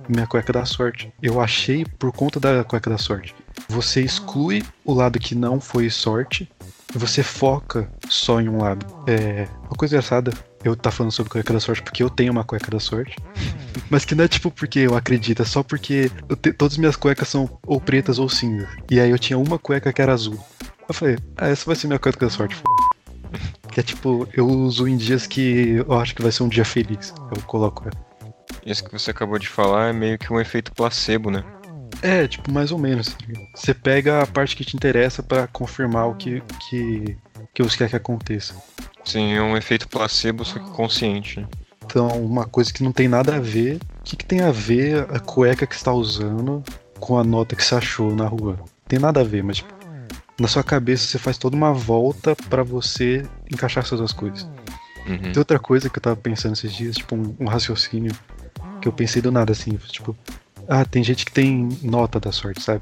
minha 0.10 0.28
cueca 0.28 0.52
da 0.52 0.66
sorte. 0.66 1.12
Eu 1.22 1.40
achei 1.40 1.86
por 1.86 2.12
conta 2.12 2.40
da 2.40 2.64
cueca 2.64 2.90
da 2.90 2.98
sorte. 2.98 3.34
Você 3.70 4.02
exclui 4.02 4.64
o 4.84 4.94
lado 4.94 5.20
que 5.20 5.36
não 5.36 5.60
foi 5.60 5.90
sorte 5.90 6.50
e 6.94 6.98
você 6.98 7.24
foca 7.24 7.90
só 8.10 8.42
em 8.42 8.50
um 8.50 8.60
lado. 8.60 8.86
É 9.08 9.48
uma 9.64 9.76
coisa 9.76 9.96
engraçada. 9.96 10.34
Eu 10.64 10.76
tá 10.76 10.92
falando 10.92 11.12
sobre 11.12 11.32
cueca 11.32 11.54
da 11.54 11.60
sorte 11.60 11.82
porque 11.82 12.04
eu 12.04 12.10
tenho 12.10 12.32
uma 12.32 12.44
cueca 12.44 12.70
da 12.70 12.80
sorte. 12.80 13.16
Mas 13.90 14.06
que 14.06 14.14
não 14.14 14.26
é 14.26 14.28
tipo 14.28 14.52
porque 14.52 14.80
eu 14.80 14.96
acredito, 14.96 15.42
é 15.42 15.46
só 15.46 15.64
porque 15.64 16.12
te, 16.42 16.54
todas 16.54 16.74
as 16.74 16.78
minhas 16.78 16.96
cuecas 16.96 17.28
são 17.30 17.50
ou 17.66 17.80
pretas 17.80 18.20
ou 18.20 18.30
cinza. 18.30 18.68
E 18.90 19.00
aí 19.00 19.10
eu 19.10 19.18
tinha 19.18 19.38
uma 19.38 19.58
cueca 19.58 19.92
que 19.92 20.02
era 20.02 20.14
azul. 20.14 20.40
Eu 20.88 20.94
falei, 20.94 21.18
ah, 21.38 21.48
essa 21.48 21.66
vai 21.66 21.76
ser 21.76 21.88
minha 21.88 22.00
cueca 22.00 22.20
da 22.20 22.30
sorte. 22.30 22.62
Que 23.72 23.80
é 23.80 23.84
tipo, 23.84 24.28
eu 24.34 24.46
uso 24.46 24.88
em 24.88 24.98
dias 24.98 25.26
que 25.26 25.84
eu 25.88 25.94
acho 25.94 26.14
que 26.14 26.22
vai 26.22 26.32
ser 26.32 26.44
um 26.44 26.50
dia 26.50 26.66
feliz. 26.66 27.14
Eu 27.36 27.42
coloco 27.44 27.84
ela. 27.88 28.12
Isso 28.66 28.84
que 28.84 28.92
você 28.92 29.12
acabou 29.12 29.40
de 29.40 29.48
falar 29.48 29.90
é 29.90 29.94
meio 29.94 30.20
que 30.20 30.32
um 30.32 30.40
efeito 30.40 30.72
placebo, 30.74 31.32
né? 31.32 31.44
É, 32.02 32.28
tipo, 32.28 32.52
mais 32.52 32.72
ou 32.72 32.78
menos. 32.78 33.16
Você 33.56 33.74
pega 33.74 34.22
a 34.22 34.28
parte 34.28 34.56
que 34.56 34.66
te 34.66 34.76
interessa 34.76 35.22
para 35.22 35.48
confirmar 35.48 36.08
o 36.08 36.16
que, 36.16 36.42
que, 36.70 37.18
que 37.54 37.64
você 37.64 37.78
quer 37.78 37.90
que 37.90 37.96
aconteça. 37.96 38.56
Sim, 39.04 39.34
é 39.34 39.42
um 39.42 39.58
efeito 39.58 39.88
placebo, 39.88 40.46
só 40.46 40.60
que 40.60 40.70
consciente. 40.72 41.40
Né? 41.40 41.48
Então, 41.86 42.08
uma 42.24 42.46
coisa 42.46 42.72
que 42.72 42.84
não 42.84 42.92
tem 42.92 43.08
nada 43.08 43.36
a 43.36 43.40
ver. 43.40 43.76
O 44.00 44.04
que, 44.04 44.16
que 44.16 44.26
tem 44.26 44.42
a 44.42 44.52
ver 44.52 45.06
a 45.12 45.20
cueca 45.20 45.68
que 45.68 45.76
está 45.76 45.92
usando 45.92 46.64
com 47.00 47.18
a 47.18 47.24
nota 47.24 47.56
que 47.56 47.64
você 47.64 47.76
achou 47.76 48.16
na 48.16 48.26
rua? 48.26 48.58
Tem 48.88 49.00
nada 49.00 49.22
a 49.22 49.24
ver, 49.24 49.44
mas 49.44 49.58
tipo, 49.58 49.74
na 50.40 50.48
sua 50.48 50.64
cabeça 50.64 51.06
você 51.06 51.20
faz 51.20 51.38
toda 51.38 51.56
uma 51.56 51.74
volta 51.74 52.36
para 52.50 52.64
você 52.64 53.26
encaixar 53.52 53.84
essas 53.84 54.00
duas 54.00 54.12
coisas. 54.12 54.44
Uhum. 55.08 55.18
Tem 55.18 55.38
outra 55.38 55.60
coisa 55.60 55.90
que 55.90 55.98
eu 55.98 56.02
tava 56.02 56.16
pensando 56.16 56.54
esses 56.54 56.74
dias, 56.74 56.96
tipo, 56.96 57.16
um, 57.16 57.36
um 57.40 57.46
raciocínio 57.46 58.14
que 58.82 58.88
eu 58.88 58.94
pensei 58.94 59.22
do 59.22 59.32
nada, 59.32 59.52
assim, 59.52 59.72
tipo, 59.88 60.16
ah, 60.68 60.86
tem 60.86 61.04
gente 61.04 61.26
que 61.26 61.32
tem 61.32 61.70
nota 61.82 62.20
da 62.20 62.32
sorte, 62.32 62.62
sabe? 62.62 62.82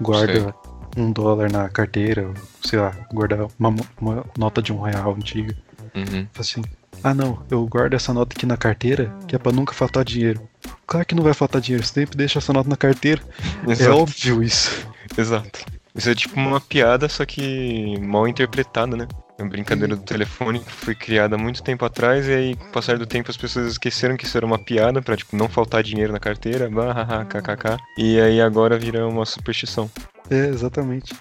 Guarda 0.00 0.54
sei. 0.94 1.02
um 1.02 1.10
dólar 1.10 1.50
na 1.50 1.68
carteira, 1.68 2.32
sei 2.62 2.78
lá, 2.78 2.92
guarda 3.12 3.48
uma, 3.58 3.74
uma 4.00 4.24
nota 4.38 4.62
de 4.62 4.72
um 4.72 4.80
real 4.80 5.14
antiga. 5.14 5.56
Uhum. 5.94 6.26
Assim, 6.38 6.62
ah 7.02 7.14
não, 7.14 7.42
eu 7.50 7.66
guardo 7.66 7.94
essa 7.94 8.12
nota 8.12 8.36
aqui 8.36 8.46
na 8.46 8.56
carteira, 8.56 9.14
que 9.26 9.34
é 9.34 9.38
pra 9.38 9.52
nunca 9.52 9.72
faltar 9.72 10.04
dinheiro. 10.04 10.46
Claro 10.86 11.06
que 11.06 11.14
não 11.14 11.22
vai 11.22 11.34
faltar 11.34 11.60
dinheiro, 11.60 11.84
você 11.84 11.92
sempre 11.92 12.16
deixa 12.16 12.38
essa 12.38 12.52
nota 12.52 12.68
na 12.68 12.76
carteira. 12.76 13.22
É 13.66 13.72
Exato. 13.72 13.90
É 13.90 13.94
óbvio 13.94 14.42
isso. 14.42 14.86
Exato. 15.16 15.64
Isso 15.96 16.10
é 16.10 16.14
tipo 16.14 16.38
uma 16.38 16.60
piada, 16.60 17.08
só 17.08 17.24
que 17.24 17.98
mal 18.00 18.28
interpretada, 18.28 18.96
né? 18.96 19.08
É 19.38 19.42
uma 19.42 19.50
brincadeira 19.50 19.96
do 19.96 20.02
telefone 20.02 20.60
que 20.60 20.72
foi 20.72 20.94
criada 20.94 21.36
há 21.36 21.38
muito 21.38 21.62
tempo 21.62 21.84
atrás 21.84 22.26
e 22.26 22.32
aí, 22.32 22.56
com 22.56 22.64
o 22.66 22.72
passar 22.72 22.98
do 22.98 23.06
tempo, 23.06 23.30
as 23.30 23.36
pessoas 23.36 23.66
esqueceram 23.72 24.16
que 24.16 24.24
isso 24.24 24.36
era 24.36 24.46
uma 24.46 24.58
piada 24.58 25.02
pra, 25.02 25.16
tipo, 25.16 25.36
não 25.36 25.48
faltar 25.48 25.82
dinheiro 25.82 26.12
na 26.12 26.20
carteira, 26.20 26.70
bah, 26.70 27.24
kkk. 27.26 27.76
E 27.98 28.20
aí 28.20 28.40
agora 28.40 28.78
vira 28.78 29.06
uma 29.06 29.26
superstição. 29.26 29.90
É, 30.30 30.46
exatamente. 30.46 31.14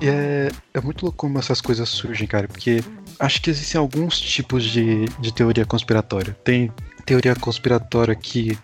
E 0.00 0.08
é, 0.08 0.50
é 0.74 0.80
muito 0.80 1.02
louco 1.02 1.18
como 1.18 1.38
essas 1.38 1.60
coisas 1.60 1.88
surgem, 1.88 2.26
cara, 2.26 2.48
porque 2.48 2.82
acho 3.18 3.40
que 3.42 3.50
existem 3.50 3.78
alguns 3.78 4.18
tipos 4.18 4.64
de, 4.64 5.06
de 5.20 5.32
teoria 5.32 5.66
conspiratória. 5.66 6.36
Tem 6.44 6.72
teoria 7.04 7.34
conspiratória 7.34 8.14
que 8.14 8.56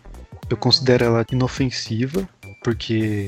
eu 0.49 0.57
considero 0.57 1.05
ela 1.05 1.27
inofensiva, 1.31 2.27
porque, 2.63 3.27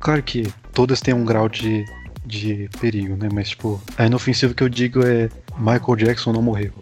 claro 0.00 0.22
que 0.22 0.52
todas 0.72 1.00
têm 1.00 1.14
um 1.14 1.24
grau 1.24 1.48
de 1.48 1.84
de 2.24 2.68
perigo, 2.80 3.16
né? 3.16 3.28
Mas, 3.32 3.50
tipo, 3.50 3.82
a 3.96 4.06
inofensiva 4.06 4.54
que 4.54 4.62
eu 4.62 4.68
digo 4.68 5.04
é 5.04 5.28
Michael 5.58 5.96
Jackson 5.96 6.32
não 6.32 6.42
morreu. 6.42 6.72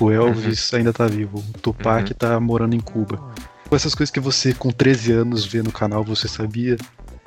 O 0.00 0.10
Elvis 0.10 0.72
uhum. 0.72 0.78
ainda 0.78 0.92
tá 0.92 1.06
vivo. 1.06 1.38
O 1.38 1.58
Tupac 1.58 2.08
uhum. 2.08 2.16
tá 2.16 2.40
morando 2.40 2.74
em 2.74 2.80
Cuba. 2.80 3.32
Essas 3.70 3.94
coisas 3.94 4.10
que 4.10 4.20
você, 4.20 4.54
com 4.54 4.70
13 4.70 5.12
anos, 5.12 5.44
vê 5.44 5.62
no 5.62 5.72
canal, 5.72 6.04
você 6.04 6.28
sabia. 6.28 6.76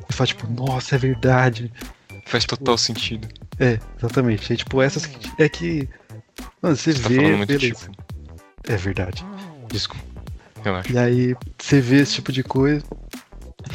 E 0.10 0.13
fala, 0.13 0.27
tipo, 0.27 0.48
nossa, 0.51 0.96
é 0.96 0.98
verdade. 0.98 1.72
Faz 2.25 2.44
tipo, 2.44 2.58
total 2.58 2.77
sentido. 2.77 3.27
É, 3.60 3.80
exatamente. 3.98 4.51
É 4.51 4.56
tipo, 4.56 4.82
essas 4.82 5.06
que, 5.06 5.42
é 5.42 5.50
que. 5.50 5.89
Mano, 6.62 6.75
você, 6.75 6.94
você 6.94 7.01
tá 7.04 7.10
vê. 7.10 7.38
Tá 7.38 7.46
beleza. 7.46 7.89
Tipo. 7.89 8.04
É 8.63 8.77
verdade. 8.77 9.25
Desculpa. 9.70 10.04
Relaxa. 10.63 10.92
E 10.92 10.98
aí, 10.98 11.36
você 11.58 11.80
vê 11.80 11.98
esse 11.98 12.16
tipo 12.16 12.32
de 12.32 12.44
coisa. 12.44 12.84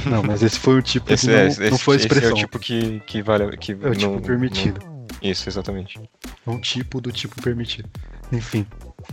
Não, 0.06 0.22
mas 0.22 0.42
esse 0.42 0.58
foi 0.58 0.78
o 0.78 0.82
tipo 0.82 1.12
esse, 1.12 1.26
que 1.26 1.32
não, 1.32 1.38
é, 1.38 1.46
esse, 1.48 1.70
não 1.70 1.78
foi 1.78 1.96
expressão. 1.96 2.30
Esse 2.30 2.30
é 2.30 2.34
o 2.34 2.46
tipo 2.46 2.58
que, 2.58 3.00
que 3.06 3.22
vale. 3.22 3.56
Que 3.56 3.72
é 3.72 3.88
o 3.88 3.94
tipo 3.94 4.20
permitido. 4.20 4.80
Não... 4.84 4.92
Isso, 5.22 5.48
exatamente. 5.48 6.00
É 6.46 6.50
um 6.50 6.60
tipo 6.60 7.00
do 7.00 7.12
tipo 7.12 7.40
permitido. 7.40 7.88
Enfim. 8.32 8.66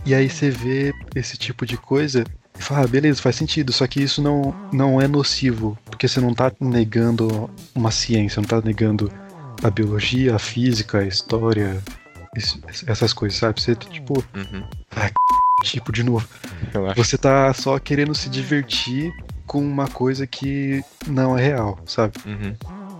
E 0.04 0.14
aí 0.14 0.28
você 0.28 0.50
vê 0.50 0.92
esse 1.14 1.36
tipo 1.36 1.66
de 1.66 1.76
coisa 1.76 2.24
e 2.58 2.62
fala, 2.62 2.84
ah, 2.84 2.86
beleza, 2.86 3.22
faz 3.22 3.36
sentido, 3.36 3.72
só 3.72 3.86
que 3.86 4.02
isso 4.02 4.20
não, 4.20 4.54
não 4.72 5.00
é 5.00 5.06
nocivo, 5.06 5.78
porque 5.86 6.06
você 6.06 6.20
não 6.20 6.34
tá 6.34 6.52
negando 6.60 7.50
uma 7.74 7.90
ciência, 7.90 8.40
não 8.40 8.48
tá 8.48 8.60
negando 8.60 9.10
a 9.62 9.70
biologia, 9.70 10.34
a 10.34 10.38
física, 10.38 10.98
a 10.98 11.06
história, 11.06 11.82
essas 12.86 13.12
coisas, 13.12 13.38
sabe? 13.38 13.60
Você, 13.60 13.74
tipo, 13.74 14.24
uhum. 14.34 14.64
ah, 14.96 15.10
tipo, 15.62 15.92
de 15.92 16.02
novo. 16.02 16.26
Você 16.96 17.16
tá 17.16 17.52
só 17.54 17.78
querendo 17.78 18.14
se 18.14 18.28
divertir 18.28 19.12
com 19.50 19.58
uma 19.60 19.88
coisa 19.88 20.28
que 20.28 20.80
não 21.08 21.36
é 21.36 21.42
real, 21.42 21.76
sabe? 21.84 22.14
Uhum. 22.24 22.54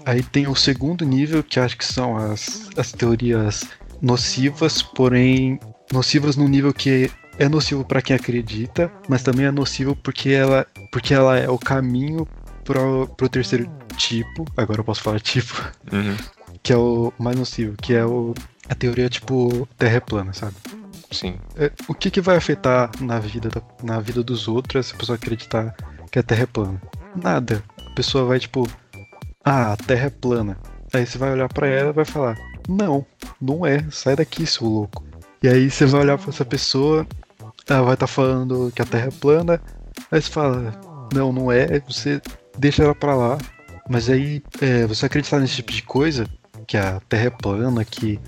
Aí 0.04 0.21
tem 0.21 0.49
o 0.49 0.57
segundo 0.57 1.04
nível, 1.04 1.45
que 1.45 1.61
acho 1.61 1.78
que 1.78 1.85
são 1.85 2.16
as, 2.16 2.69
as 2.76 2.90
teorias 2.90 3.64
nocivas, 4.02 4.83
porém 4.83 5.61
nocivas 5.92 6.35
no 6.35 6.49
nível 6.49 6.75
que 6.75 7.09
é 7.38 7.49
nocivo 7.49 7.85
para 7.85 8.02
quem 8.02 8.16
acredita, 8.16 8.90
mas 9.09 9.23
também 9.23 9.47
é 9.47 9.52
nocivo 9.52 9.95
porque 9.95 10.30
ela, 10.30 10.66
porque 10.90 11.14
ela 11.14 11.38
é 11.38 11.49
o 11.49 11.57
caminho 11.57 12.26
pro, 12.64 13.07
pro 13.16 13.28
terceiro 13.28 13.71
tipo, 13.97 14.45
agora 14.57 14.80
eu 14.80 14.85
posso 14.85 15.02
falar 15.02 15.21
tipo, 15.21 15.54
uhum. 15.92 16.16
que 16.64 16.73
é 16.73 16.76
o 16.76 17.12
mais 17.16 17.37
nocivo, 17.37 17.76
que 17.80 17.95
é 17.95 18.04
o, 18.04 18.35
a 18.69 18.75
teoria 18.75 19.09
tipo 19.09 19.69
terra 19.78 19.99
é 19.99 20.00
plana, 20.00 20.33
sabe? 20.33 20.57
Sim. 21.12 21.37
É, 21.57 21.71
o 21.87 21.95
que, 21.95 22.11
que 22.11 22.21
vai 22.21 22.37
afetar 22.37 22.90
na 23.00 23.21
vida, 23.21 23.50
na 23.85 24.00
vida 24.00 24.23
dos 24.23 24.49
outros 24.49 24.87
se 24.87 24.95
a 24.95 24.97
pessoa 24.97 25.16
acreditar 25.16 25.75
que 26.11 26.19
a 26.19 26.23
Terra 26.23 26.43
é 26.43 26.47
plana? 26.47 26.83
Nada. 27.14 27.62
A 27.87 27.95
pessoa 27.95 28.25
vai 28.25 28.38
tipo, 28.38 28.69
ah, 29.45 29.73
a 29.73 29.76
Terra 29.76 30.07
é 30.07 30.11
plana. 30.11 30.59
Aí 30.93 31.07
você 31.07 31.19
vai 31.19 31.33
olhar 31.33 31.49
para 31.49 31.69
ela 31.69 31.90
e 31.90 31.95
vai 31.95 32.05
falar, 32.05 32.37
não, 32.69 33.07
não 33.40 33.64
é, 33.64 33.85
sai 33.90 34.17
daqui, 34.17 34.47
seu 34.47 34.67
louco. 34.67 35.05
E 35.43 35.49
aí 35.49 35.71
você 35.71 35.87
vai 35.87 36.02
olhar 36.02 36.19
para 36.19 36.31
essa 36.31 36.45
pessoa, 36.45 37.07
ela 37.69 37.83
vai 37.83 37.95
estar 37.95 38.07
tá 38.07 38.12
falando 38.12 38.73
que 38.75 38.83
a 38.83 38.85
Terra 38.85 39.07
é 39.07 39.11
plana, 39.11 39.62
aí 40.11 40.21
você 40.21 40.31
fala, 40.31 40.79
não, 41.14 41.33
não 41.33 41.50
é, 41.50 41.81
você 41.81 42.21
deixa 42.59 42.83
ela 42.83 42.95
pra 42.95 43.14
lá. 43.14 43.38
Mas 43.88 44.09
aí, 44.09 44.43
é, 44.61 44.87
você 44.87 45.07
acreditar 45.07 45.40
nesse 45.40 45.57
tipo 45.57 45.73
de 45.73 45.83
coisa, 45.83 46.26
que 46.67 46.76
a 46.76 47.00
Terra 47.09 47.26
é 47.26 47.31
plana, 47.31 47.85
que 47.85 48.21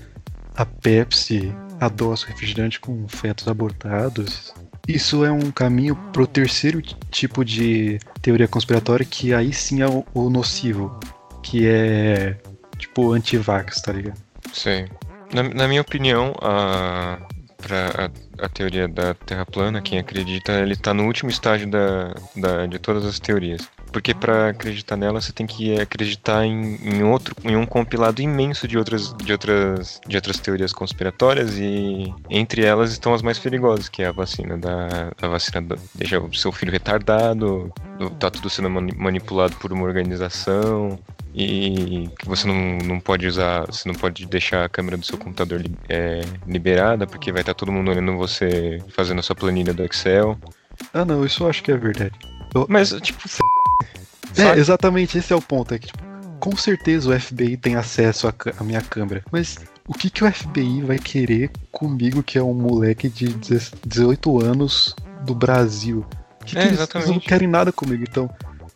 a 0.55 0.65
Pepsi 0.65 1.53
adoça 1.79 2.27
refrigerante 2.27 2.79
com 2.79 3.07
fetos 3.07 3.47
abortados, 3.47 4.53
isso 4.87 5.23
é 5.23 5.31
um 5.31 5.51
caminho 5.51 5.95
pro 6.11 6.27
terceiro 6.27 6.81
tipo 7.09 7.45
de 7.45 7.99
teoria 8.21 8.47
conspiratória, 8.47 9.05
que 9.05 9.33
aí 9.33 9.53
sim 9.53 9.81
é 9.81 9.87
o, 9.87 10.29
nocivo, 10.29 10.99
que 11.41 11.67
é 11.67 12.37
tipo 12.77 13.13
anti-vax, 13.13 13.81
tá 13.81 13.93
ligado? 13.93 14.19
Sim. 14.51 14.85
Na, 15.33 15.43
na 15.43 15.67
minha 15.67 15.81
opinião, 15.81 16.33
a, 16.41 17.17
pra 17.57 18.09
a, 18.39 18.45
a, 18.45 18.49
teoria 18.49 18.87
da 18.87 19.13
Terra 19.13 19.45
plana, 19.45 19.81
quem 19.81 19.99
acredita, 19.99 20.51
ele 20.53 20.75
tá 20.75 20.93
no 20.93 21.05
último 21.05 21.29
estágio 21.29 21.69
da, 21.69 22.13
da, 22.35 22.65
de 22.65 22.77
todas 22.77 23.05
as 23.05 23.19
teorias. 23.19 23.69
Porque 23.93 24.11
para 24.11 24.49
acreditar 24.49 24.97
nela, 24.97 25.21
você 25.21 25.31
tem 25.31 25.45
que 25.45 25.79
acreditar 25.79 26.43
em, 26.43 26.79
em, 26.83 27.03
outro, 27.03 27.35
em 27.43 27.55
um 27.55 27.63
compilado 27.63 28.23
imenso 28.23 28.67
de 28.67 28.75
outras, 28.75 29.13
de 29.13 29.31
outras, 29.31 30.01
de 30.07 30.15
outras 30.15 30.39
teorias 30.39 30.73
conspiratórias 30.73 31.59
e 31.59 32.11
entre 32.27 32.65
elas 32.65 32.91
estão 32.91 33.13
as 33.13 33.21
mais 33.21 33.37
perigosas, 33.37 33.87
que 33.87 34.01
é 34.01 34.07
a 34.07 34.11
vacina 34.11 34.57
da 34.57 35.11
a 35.21 35.27
vacina 35.27 35.61
da, 35.61 35.75
deixa 35.93 36.19
o 36.19 36.33
seu 36.33 36.51
filho 36.51 36.71
retardado, 36.71 37.71
do, 37.99 38.09
tá 38.09 38.31
tudo 38.31 38.49
sendo 38.49 38.69
manipulado 38.69 39.55
por 39.57 39.71
uma 39.71 39.83
organização 39.83 40.97
e 41.35 42.09
que 42.17 42.27
você 42.27 42.47
não, 42.47 42.79
não 42.79 42.99
pode 42.99 43.27
usar, 43.27 43.67
você 43.67 43.87
não 43.87 43.93
pode 43.93 44.25
deixar 44.25 44.65
a 44.65 44.69
câmera 44.69 44.97
do 44.97 45.05
seu 45.05 45.19
computador 45.19 45.63
é, 45.87 46.21
liberada 46.47 47.05
porque 47.05 47.31
vai 47.31 47.41
estar 47.41 47.53
tá 47.53 47.59
todo 47.59 47.71
mundo 47.71 47.91
olhando 47.91 48.17
você 48.17 48.81
fazendo 48.89 49.19
a 49.19 49.23
sua 49.23 49.35
planilha 49.35 49.73
do 49.73 49.83
Excel. 49.83 50.35
Ah, 50.91 51.05
não, 51.05 51.23
isso 51.23 51.43
eu 51.43 51.49
acho 51.49 51.61
que 51.61 51.71
é 51.71 51.77
verdade. 51.77 52.13
Eu... 52.55 52.65
Mas, 52.69 52.89
tipo, 53.01 53.27
é, 54.37 54.57
exatamente, 54.57 55.17
esse 55.17 55.33
é 55.33 55.35
o 55.35 55.41
ponto. 55.41 55.73
É 55.73 55.79
que, 55.79 55.87
tipo, 55.87 56.03
com 56.39 56.55
certeza 56.57 57.09
o 57.09 57.19
FBI 57.19 57.57
tem 57.57 57.75
acesso 57.75 58.27
à 58.27 58.63
minha 58.63 58.81
câmera. 58.81 59.23
Mas 59.31 59.57
o 59.87 59.93
que, 59.93 60.09
que 60.09 60.23
o 60.23 60.31
FBI 60.31 60.81
vai 60.81 60.99
querer 60.99 61.51
comigo, 61.71 62.23
que 62.23 62.37
é 62.37 62.43
um 62.43 62.53
moleque 62.53 63.09
de 63.09 63.33
18 63.85 64.41
anos 64.43 64.95
do 65.25 65.33
Brasil? 65.33 66.05
Que 66.45 66.57
é, 66.57 66.61
que 66.61 66.67
eles, 66.67 66.95
eles, 66.95 67.07
não 67.07 67.19
querem 67.19 67.47
nada 67.47 67.71
comigo, 67.71 68.03
então 68.03 68.29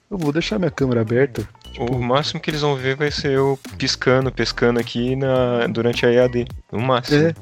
eu 0.09 0.17
vou 0.17 0.31
deixar 0.31 0.57
minha 0.57 0.71
câmera 0.71 1.01
aberta. 1.01 1.47
Tipo... 1.71 1.93
O 1.93 2.01
máximo 2.01 2.39
que 2.39 2.49
eles 2.49 2.61
vão 2.61 2.75
ver 2.75 2.95
vai 2.95 3.11
ser 3.11 3.31
eu 3.31 3.59
piscando, 3.77 4.31
pescando 4.31 4.79
aqui 4.79 5.15
na, 5.15 5.67
durante 5.67 6.05
a 6.05 6.11
EAD. 6.11 6.47
No 6.71 6.79
máximo. 6.79 7.27
É, 7.27 7.33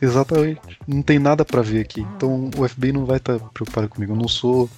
exatamente. 0.00 0.78
Não 0.86 1.00
tem 1.00 1.18
nada 1.18 1.44
para 1.44 1.62
ver 1.62 1.80
aqui. 1.80 2.02
Então 2.16 2.50
o 2.56 2.68
FBI 2.68 2.92
não 2.92 3.06
vai 3.06 3.16
estar 3.16 3.38
tá 3.38 3.46
preocupado 3.54 3.88
comigo. 3.88 4.12
Eu 4.12 4.16
não 4.16 4.28
sou 4.28 4.68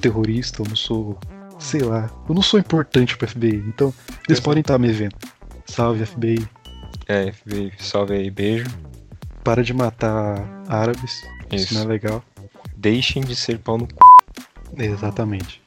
terrorista, 0.00 0.62
eu 0.62 0.66
não 0.66 0.76
sou 0.76 1.18
sei 1.60 1.82
lá, 1.82 2.10
eu 2.28 2.34
não 2.34 2.42
sou 2.42 2.58
importante 2.58 3.16
pro 3.16 3.28
FBI, 3.28 3.62
então 3.68 3.94
eles 4.26 4.40
podem 4.40 4.62
estar 4.62 4.78
me 4.78 4.90
vendo. 4.90 5.14
Salve, 5.66 6.04
FBI. 6.04 6.48
É, 7.06 7.30
FBI, 7.30 7.72
salve 7.78 8.14
aí, 8.14 8.30
beijo. 8.30 8.66
Para 9.44 9.62
de 9.62 9.72
matar 9.72 10.44
árabes, 10.66 11.22
isso, 11.52 11.64
isso 11.64 11.74
não 11.74 11.82
é 11.82 11.84
legal. 11.84 12.24
Deixem 12.76 13.22
de 13.22 13.36
ser 13.36 13.58
pau 13.58 13.78
no 13.78 13.86
c... 13.86 14.84
Exatamente. 14.84 15.62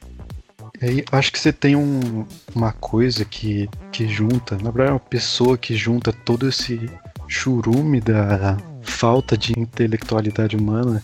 E 0.81 0.85
aí, 0.85 1.05
acho 1.11 1.31
que 1.31 1.39
você 1.39 1.53
tem 1.53 1.75
um, 1.75 2.25
uma 2.53 2.73
coisa 2.73 3.23
que, 3.23 3.69
que 3.91 4.07
junta, 4.07 4.55
na 4.55 4.71
verdade 4.71 4.89
é 4.89 4.93
uma 4.93 4.99
pessoa 4.99 5.57
que 5.57 5.75
junta 5.75 6.11
todo 6.11 6.49
esse 6.49 6.89
churume 7.27 8.01
da 8.01 8.57
falta 8.81 9.37
de 9.37 9.53
intelectualidade 9.57 10.55
humana, 10.55 11.01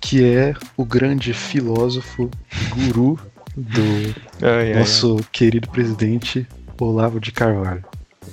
que 0.00 0.24
é 0.24 0.54
o 0.76 0.84
grande 0.84 1.32
filósofo, 1.32 2.30
guru 2.74 3.18
do 3.56 4.14
ai, 4.42 4.74
nosso 4.74 5.16
ai, 5.18 5.24
querido 5.32 5.68
presidente 5.68 6.46
Olavo 6.78 7.20
de 7.20 7.32
Carvalho. 7.32 7.84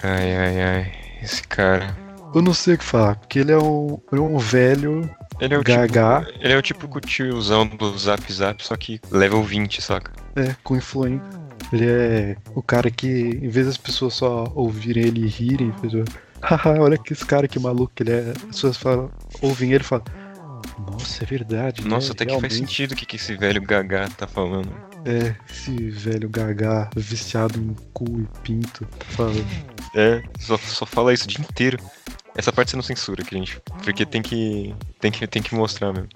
Ai, 0.04 0.36
ai, 0.36 0.62
ai. 0.62 0.92
Esse 1.22 1.44
cara. 1.44 1.96
Eu 2.34 2.42
não 2.42 2.54
sei 2.54 2.76
o 2.76 2.78
que 2.78 2.84
falar, 2.84 3.16
porque 3.16 3.40
ele 3.40 3.52
é 3.52 3.58
um, 3.58 4.00
é 4.12 4.16
um 4.16 4.38
velho 4.38 5.10
ele 5.42 5.56
é 5.56 5.58
o 5.58 5.64
gaga. 5.64 6.24
Tipo, 6.24 6.40
ele 6.40 6.54
é 6.54 6.58
o 6.58 6.62
tipo 6.62 6.98
o 6.98 7.02
tiozão 7.02 7.66
do 7.66 7.98
Zap 7.98 8.32
Zap, 8.32 8.64
só 8.64 8.76
que 8.76 9.02
level 9.10 9.44
20, 9.44 9.82
saca? 9.82 10.12
É, 10.36 10.56
com 10.64 10.76
influência. 10.76 11.42
Ele 11.74 11.86
é 11.88 12.38
o 12.54 12.62
cara 12.62 12.92
que, 12.92 13.08
em 13.08 13.50
vez 13.50 13.66
das 13.66 13.78
pessoas 13.78 14.14
só 14.14 14.52
ouvirem 14.56 15.04
ele 15.04 15.26
e 15.26 15.28
rirem, 15.28 15.74
fez 15.82 15.94
haha, 16.42 16.80
olha 16.80 16.98
que 16.98 17.14
esse 17.14 17.26
cara 17.26 17.48
que 17.48 17.60
maluco 17.60 17.92
que 17.96 18.04
ele 18.04 18.12
é. 18.12 18.34
As 18.36 18.44
pessoas 18.44 18.78
falam, 18.78 19.10
ouvem 19.42 19.72
ele 19.72 19.84
e 19.84 19.88
falam, 19.88 20.06
nossa, 20.92 21.24
é 21.24 21.26
verdade. 21.26 21.88
Nossa, 21.88 22.10
né? 22.10 22.14
até 22.14 22.26
Realmente. 22.26 22.50
que 22.50 22.56
faz 22.58 22.70
sentido 22.70 22.92
o 22.92 22.96
que, 22.96 23.06
que 23.06 23.16
esse 23.16 23.36
velho 23.36 23.62
gaga 23.62 24.10
tá 24.10 24.28
falando. 24.28 24.72
É, 25.06 25.36
esse 25.50 25.90
velho 25.90 26.30
gagá 26.30 26.90
viciado 26.96 27.60
em 27.60 27.76
cu 27.94 28.22
e 28.22 28.28
pinto 28.42 28.88
falando. 29.10 29.46
É, 29.96 30.24
só, 30.40 30.58
só 30.58 30.86
fala 30.86 31.14
isso 31.14 31.26
o 31.26 31.28
dia 31.28 31.42
inteiro. 31.42 31.78
Essa 32.36 32.54
parte 32.54 32.72
você 32.72 32.78
não 32.78 32.84
censura, 32.84 33.24
que 33.24 33.36
a 33.36 33.38
gente. 33.38 33.60
Porque 33.84 34.06
tem 34.06 34.22
que. 34.22 34.74
Tem 35.00 35.12
que, 35.12 35.28
tem 35.28 35.42
que 35.42 35.56
mostrar 35.56 35.92
mesmo. 35.92 36.08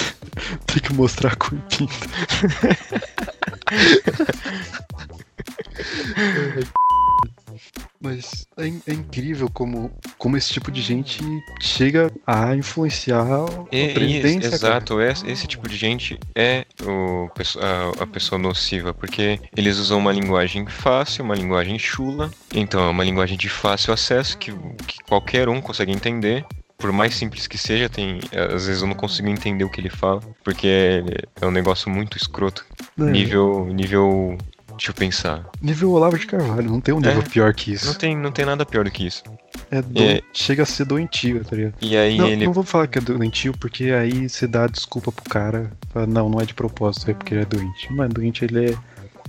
tem 0.66 0.82
que 0.82 0.92
mostrar 0.92 1.36
cu 1.36 1.54
e 1.54 1.58
pinto. 1.76 1.94
Mas 8.04 8.46
É, 8.56 8.66
é 8.66 8.92
incrível 8.94 9.48
como, 9.50 9.90
como 10.18 10.36
esse 10.36 10.52
tipo 10.52 10.70
de 10.70 10.80
gente 10.82 11.18
chega 11.60 12.12
a 12.26 12.54
influenciar 12.54 13.22
a 13.22 13.46
E- 13.72 13.86
e- 13.90 13.94
presidência. 13.94 14.48
exato, 14.54 15.00
esse, 15.00 15.26
esse 15.28 15.46
tipo 15.46 15.66
de 15.68 15.76
gente 15.76 16.18
é 16.36 16.66
o, 16.82 17.28
a, 17.60 18.02
a 18.02 18.06
pessoa 18.06 18.38
nociva, 18.38 18.92
porque 18.92 19.40
eles 19.56 19.78
usam 19.78 19.98
uma 19.98 20.12
linguagem 20.12 20.66
fácil, 20.66 21.24
uma 21.24 21.34
linguagem 21.34 21.78
chula, 21.78 22.30
então 22.54 22.84
é 22.84 22.90
uma 22.90 23.02
linguagem 23.02 23.36
de 23.38 23.48
fácil 23.48 23.92
acesso 23.92 24.36
que, 24.38 24.52
que 24.86 24.98
qualquer 25.08 25.48
um 25.48 25.60
consegue 25.60 25.90
entender. 25.90 26.44
Por 26.76 26.92
mais 26.92 27.14
simples 27.14 27.46
que 27.46 27.56
seja, 27.56 27.88
tem. 27.88 28.18
Às 28.54 28.66
vezes 28.66 28.82
eu 28.82 28.88
não 28.88 28.94
consigo 28.96 29.28
entender 29.28 29.64
o 29.64 29.70
que 29.70 29.80
ele 29.80 29.88
fala, 29.88 30.20
porque 30.44 30.66
é, 30.66 31.02
é 31.40 31.46
um 31.46 31.50
negócio 31.50 31.88
muito 31.88 32.18
escroto. 32.18 32.66
É, 32.98 33.02
Nível. 33.04 33.64
nível. 33.72 34.36
Deixa 34.76 34.90
eu 34.90 34.94
pensar. 34.94 35.44
Nível 35.62 35.90
Olavo 35.92 36.18
de 36.18 36.26
Carvalho, 36.26 36.68
não 36.70 36.80
tem 36.80 36.94
um 36.94 37.00
nível 37.00 37.20
É. 37.20 37.28
pior 37.28 37.54
que 37.54 37.70
Não 37.70 37.74
isso. 37.76 37.98
tem, 37.98 38.16
não 38.16 38.32
tem 38.32 38.44
nada 38.44 38.66
pior 38.66 38.84
do 38.84 38.90
que 38.90 39.06
isso. 39.06 39.22
É 39.70 39.80
do- 39.80 40.00
Chega 40.32 40.62
a 40.64 40.66
ser 40.66 40.84
doentio, 40.84 41.44
tá 41.44 41.54
ligado? 41.56 41.74
E 41.80 41.96
aí 41.96 42.18
Não, 42.18 42.28
ele. 42.28 42.44
não 42.44 42.52
vou 42.52 42.64
falar 42.64 42.86
que 42.86 42.98
é 42.98 43.00
doentio, 43.00 43.52
porque 43.58 43.84
aí 43.92 44.28
você 44.28 44.46
dá 44.46 44.66
desculpa 44.66 45.10
pro 45.12 45.24
cara. 45.24 45.70
Fala, 45.92 46.06
não, 46.06 46.28
não 46.28 46.40
é 46.40 46.44
de 46.44 46.54
propósito, 46.54 47.10
é 47.10 47.14
porque 47.14 47.34
ele 47.34 47.42
é 47.42 47.46
doente. 47.46 47.92
Não 47.92 48.04
é 48.04 48.08
doente, 48.08 48.44
ele 48.44 48.70
é. 48.72 48.76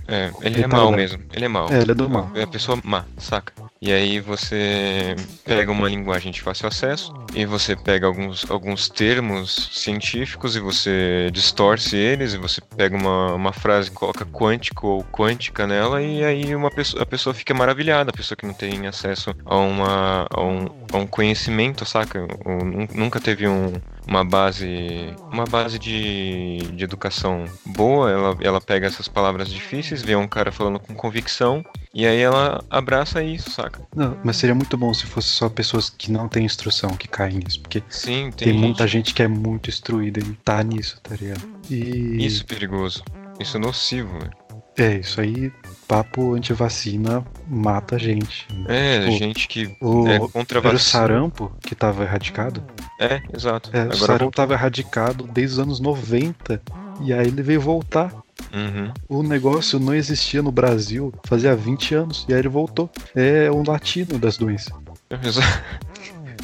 É, 0.07 0.31
ele 0.41 0.61
é 0.61 0.67
mal 0.67 0.91
mesmo. 0.91 1.19
Ele 1.33 1.45
é 1.45 1.47
mal. 1.47 1.67
É, 1.71 1.81
ele 1.81 1.91
é 1.91 1.95
do 1.95 2.07
mal. 2.07 2.29
É 2.35 2.43
a 2.43 2.47
pessoa 2.47 2.79
má, 2.83 3.05
saca? 3.17 3.51
E 3.81 3.91
aí 3.91 4.19
você 4.19 5.15
pega 5.43 5.71
uma 5.71 5.89
linguagem 5.89 6.31
de 6.31 6.41
fácil 6.41 6.67
acesso 6.67 7.11
e 7.35 7.45
você 7.45 7.75
pega 7.75 8.07
alguns, 8.07 8.49
alguns 8.49 8.87
termos 8.87 9.69
científicos 9.73 10.55
e 10.55 10.59
você 10.59 11.29
distorce 11.31 11.95
eles 11.97 12.33
e 12.33 12.37
você 12.37 12.61
pega 12.61 12.95
uma, 12.95 13.33
uma 13.33 13.53
frase, 13.53 13.91
coloca 13.91 14.25
quântico 14.25 14.87
ou 14.87 15.03
quântica 15.03 15.67
nela 15.67 16.01
e 16.01 16.23
aí 16.23 16.55
uma 16.55 16.71
pessoa, 16.71 17.03
a 17.03 17.05
pessoa 17.05 17.33
fica 17.33 17.53
maravilhada, 17.53 18.09
a 18.09 18.13
pessoa 18.13 18.37
que 18.37 18.45
não 18.45 18.53
tem 18.53 18.87
acesso 18.87 19.35
a, 19.45 19.57
uma, 19.57 20.27
a, 20.33 20.41
um, 20.41 20.65
a 20.93 20.97
um 20.97 21.05
conhecimento, 21.05 21.85
saca? 21.85 22.25
Ou 22.45 22.63
nun- 22.63 22.87
nunca 22.93 23.19
teve 23.19 23.47
um, 23.47 23.73
uma 24.07 24.23
base 24.23 25.13
uma 25.31 25.45
base 25.45 25.79
de, 25.79 26.59
de 26.73 26.83
educação 26.83 27.45
boa, 27.65 28.09
ela, 28.11 28.37
ela 28.41 28.61
pega 28.61 28.87
essas 28.87 29.07
palavras 29.07 29.49
difíceis, 29.49 30.01
vê 30.01 30.15
um 30.15 30.27
cara 30.27 30.51
falando 30.51 30.79
com 30.79 30.93
convicção 30.93 31.63
e 31.93 32.05
aí 32.05 32.19
ela 32.19 32.63
abraça 32.69 33.23
isso, 33.23 33.49
saca? 33.51 33.81
Não, 33.95 34.17
mas 34.23 34.37
seria 34.37 34.53
muito 34.53 34.77
bom 34.77 34.93
se 34.93 35.05
fosse 35.05 35.29
só 35.29 35.47
pessoas 35.49 35.89
que 35.89 36.11
não 36.11 36.27
têm 36.27 36.45
instrução 36.45 36.89
que 36.91 37.07
caem 37.07 37.39
nisso. 37.39 37.61
Porque 37.61 37.81
Sim, 37.89 38.31
tem, 38.35 38.49
tem, 38.49 38.53
muita 38.53 38.85
gente 38.85 39.13
que 39.13 39.23
é 39.23 39.27
muito 39.27 39.69
instruída 39.69 40.19
e 40.19 40.33
tá 40.43 40.61
nisso, 40.61 40.99
tá 41.01 41.15
ligado? 41.15 41.41
E. 41.69 42.25
Isso 42.25 42.43
é 42.43 42.45
perigoso. 42.45 43.03
Isso 43.39 43.55
é 43.55 43.59
nocivo, 43.59 44.19
velho. 44.19 44.45
É, 44.77 44.97
isso 44.97 45.21
aí, 45.21 45.53
papo 45.87 46.33
antivacina 46.33 47.23
mata 47.47 47.95
a 47.95 47.99
gente. 47.99 48.45
É, 48.67 49.07
O- 49.07 49.11
gente 49.17 49.47
que 49.47 49.73
O, 49.79 50.07
é 50.07 50.19
contra 50.19 50.59
a 50.59 50.67
era 50.67 50.75
o 50.75 50.79
sarampo 50.79 51.55
que 51.61 51.73
tava 51.73 52.03
erradicado. 52.03 52.61
É, 52.99 53.21
exato. 53.35 53.69
É, 53.73 53.79
o 53.79 53.81
Agora 53.83 53.95
sarampo 53.97 54.23
voltou. 54.25 54.31
tava 54.31 54.53
erradicado 54.53 55.23
desde 55.31 55.53
os 55.55 55.59
anos 55.59 55.79
90. 55.79 56.61
E 57.01 57.11
aí 57.13 57.27
ele 57.27 57.41
veio 57.43 57.59
voltar. 57.61 58.13
Uhum. 58.53 58.91
O 59.09 59.21
negócio 59.23 59.79
não 59.79 59.93
existia 59.93 60.41
no 60.41 60.51
Brasil 60.51 61.13
fazia 61.25 61.55
20 61.55 61.95
anos. 61.95 62.25
E 62.29 62.33
aí 62.33 62.39
ele 62.39 62.47
voltou. 62.49 62.89
É 63.13 63.51
um 63.51 63.63
latino 63.67 64.17
das 64.17 64.37
doenças. 64.37 64.73
Exa- 65.23 65.41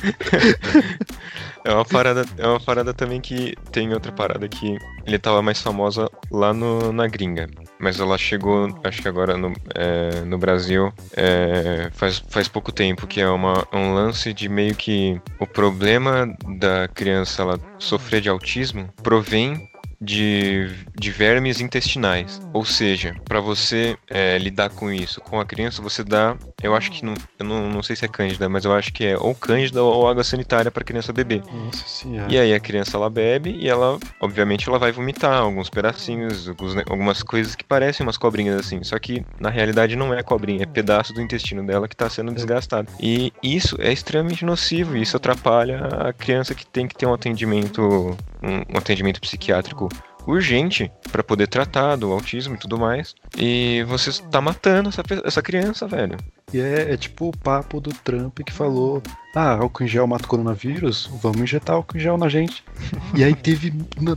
É 1.63 1.74
uma 1.74 1.86
parada, 1.86 2.25
é 2.38 2.48
uma 2.48 2.60
parada 2.60 2.94
também 2.94 3.22
que 3.22 3.56
tem 3.72 3.94
outra 3.94 4.12
parada 4.12 4.48
que 4.48 4.77
ele 5.06 5.20
tava 5.20 5.41
mais 5.41 5.62
famosa 5.62 6.10
lá 6.32 6.53
no, 6.53 6.91
na 6.91 7.08
gringa, 7.08 7.50
mas 7.80 8.00
ela 8.00 8.18
chegou, 8.18 8.68
acho 8.84 9.01
que 9.01 9.08
agora 9.08 9.38
no, 9.38 9.53
é, 9.75 10.22
no 10.22 10.38
Brasil 10.38 10.91
é, 11.15 11.89
faz, 11.94 12.24
faz 12.30 12.48
pouco 12.48 12.72
tempo, 12.72 13.08
que 13.08 13.22
é 13.22 13.27
uma, 13.27 13.65
um 13.74 13.94
lance 13.94 14.34
de 14.34 14.50
meio 14.50 14.75
que 14.75 15.20
o 15.39 15.46
problema 15.46 16.34
da 16.58 16.88
criança 16.88 17.41
ela 17.41 17.60
sofrer 17.77 18.22
de 18.22 18.30
autismo 18.30 18.89
provém 19.03 19.71
de, 20.01 20.70
de 21.00 21.12
vermes 21.12 21.62
intestinais. 21.62 22.42
Ou 22.53 22.66
seja, 22.66 23.16
para 23.24 23.40
você 23.40 23.96
é, 24.09 24.37
lidar 24.37 24.70
com 24.70 24.92
isso 24.92 25.22
com 25.22 25.40
a 25.40 25.46
criança, 25.46 25.81
você 25.81 26.03
dá. 26.03 26.35
Eu 26.61 26.75
acho 26.75 26.92
que 26.92 27.05
não. 27.05 27.14
Eu 27.37 27.46
não, 27.46 27.70
não 27.70 27.83
sei 27.83 27.96
se 27.96 28.03
é 28.03 28.07
cândida, 28.07 28.50
mas 28.50 28.66
eu 28.66 28.74
acho 28.74 28.92
que 28.92 29.05
é 29.05 29.18
ou 29.18 29.35
cândida 29.35 29.83
ou 29.83 30.07
água 30.07 30.24
sanitária 30.24 30.72
para 30.72 30.83
criança 30.83 31.14
beber. 31.14 31.44
Nossa 31.51 31.87
senhora. 31.87 32.31
E 32.31 32.37
aí 32.37 32.53
a 32.53 32.59
criança 32.59 32.98
ela 32.98 33.09
bebe 33.09 33.51
e 33.59 33.70
ela, 33.70 34.00
obviamente, 34.20 34.68
ela 34.68 34.79
vai 34.79 34.92
vomitar 34.92 35.33
alguns 35.40 35.70
pedacinhos, 35.70 36.50
alguns 36.50 36.74
ne- 36.75 36.83
algumas 36.90 37.22
coisas 37.22 37.55
que 37.55 37.64
parecem 37.64 38.05
umas 38.05 38.18
cobrinhas 38.18 38.59
assim. 38.59 38.83
Só 38.83 38.98
que 38.98 39.24
na 39.40 39.50
realidade 39.50 39.96
não 39.96 40.14
é 40.14 40.24
cobrinha, 40.24 40.64
é 40.64 40.66
pedaço 40.66 41.14
do 41.14 41.22
intestino 41.22 41.66
dela 41.66 41.87
que 41.87 41.96
tá 41.96 42.09
sendo 42.09 42.33
desgastado. 42.33 42.92
E 43.00 43.31
isso 43.44 43.75
é 43.79 43.92
extremamente 43.94 44.44
nocivo, 44.46 44.98
e 44.98 45.01
isso 45.01 45.18
atrapalha 45.18 45.79
a 46.07 46.14
criança 46.14 46.55
que 46.55 46.66
tem 46.66 46.87
que 46.87 46.96
ter 46.96 47.05
um 47.05 47.14
atendimento, 47.14 48.18
um, 48.42 48.74
um 48.74 48.77
atendimento 48.77 49.20
psiquiátrico 49.22 49.91
urgente 50.27 50.92
para 51.12 51.24
poder 51.24 51.48
tratar 51.48 51.96
do 51.96 52.12
autismo 52.12 52.55
e 52.55 52.57
tudo 52.57 52.77
mais. 52.77 53.16
E 53.38 53.84
você 53.88 54.12
tá 54.29 54.40
matando 54.42 54.90
essa, 54.90 55.01
essa 55.25 55.42
criança, 55.42 55.88
velho. 55.88 56.18
E 56.53 56.60
é, 56.60 56.94
é 56.94 56.98
tipo 56.98 57.29
o 57.29 57.38
papo 57.38 57.79
do 57.79 57.92
Trump 57.92 58.40
que 58.46 58.51
falou: 58.51 59.01
Ah, 59.36 59.53
álcool 59.53 59.84
em 59.84 59.88
gel 59.88 60.05
mata 60.05 60.25
o 60.25 60.27
coronavírus? 60.27 61.10
Vamos 61.22 61.40
injetar 61.42 61.75
álcool 61.77 61.98
em 61.98 62.01
gel 62.01 62.18
na 62.18 62.27
gente. 62.27 62.64
e 63.16 63.24
aí 63.24 63.34
teve, 63.34 63.72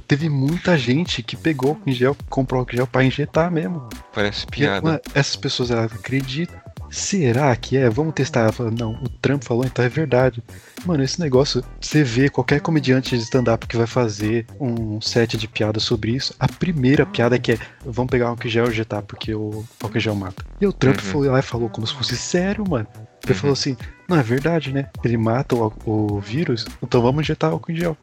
teve 0.06 0.28
muita 0.28 0.76
gente 0.76 1.22
que 1.22 1.36
pegou 1.36 1.70
álcool 1.70 1.88
em 1.90 1.92
gel, 1.92 2.16
comprou 2.28 2.60
álcool 2.60 2.72
em 2.74 2.76
gel 2.78 2.86
pra 2.86 3.04
injetar 3.04 3.50
mesmo. 3.50 3.88
Parece 4.12 4.44
E, 4.44 4.50
piada. 4.50 4.82
mano, 4.82 5.00
essas 5.14 5.36
pessoas 5.36 5.70
elas 5.70 5.92
acreditam. 5.92 6.58
Será 6.94 7.54
que 7.56 7.76
é? 7.76 7.90
Vamos 7.90 8.14
testar. 8.14 8.52
Ela 8.58 8.70
não, 8.70 8.92
o 8.92 9.08
Trump 9.08 9.42
falou, 9.42 9.64
então 9.64 9.84
é 9.84 9.88
verdade. 9.88 10.40
Mano, 10.86 11.02
esse 11.02 11.18
negócio, 11.18 11.62
você 11.80 12.04
vê 12.04 12.28
qualquer 12.28 12.60
comediante 12.60 13.16
de 13.16 13.22
stand-up 13.24 13.66
que 13.66 13.76
vai 13.76 13.86
fazer 13.86 14.46
um 14.60 15.00
set 15.00 15.36
de 15.36 15.48
piadas 15.48 15.82
sobre 15.82 16.12
isso, 16.12 16.32
a 16.38 16.46
primeira 16.46 17.04
piada 17.04 17.34
é 17.34 17.38
que 17.38 17.52
é, 17.52 17.58
vamos 17.84 18.10
pegar 18.10 18.28
álcool 18.28 18.48
gel 18.48 18.66
e 18.66 18.68
injetar, 18.68 19.02
porque 19.02 19.34
o 19.34 19.64
álcool 19.82 19.98
em 19.98 20.00
gel 20.00 20.14
mata. 20.14 20.44
E 20.60 20.66
o 20.68 20.72
Trump 20.72 20.98
Uhum. 21.00 21.02
foi 21.10 21.28
lá 21.28 21.40
e 21.40 21.42
falou 21.42 21.68
como 21.68 21.84
se 21.86 21.94
fosse 21.94 22.16
sério, 22.16 22.64
mano. 22.68 22.86
Ele 23.24 23.32
Uhum. 23.32 23.38
falou 23.40 23.52
assim, 23.54 23.76
não, 24.08 24.16
é 24.18 24.22
verdade, 24.22 24.72
né? 24.72 24.86
Ele 25.02 25.16
mata 25.16 25.56
o, 25.56 25.72
o 25.86 26.20
vírus, 26.20 26.64
então 26.80 27.02
vamos 27.02 27.22
injetar 27.22 27.50
álcool 27.50 27.72
em 27.72 27.76
gel. 27.76 27.96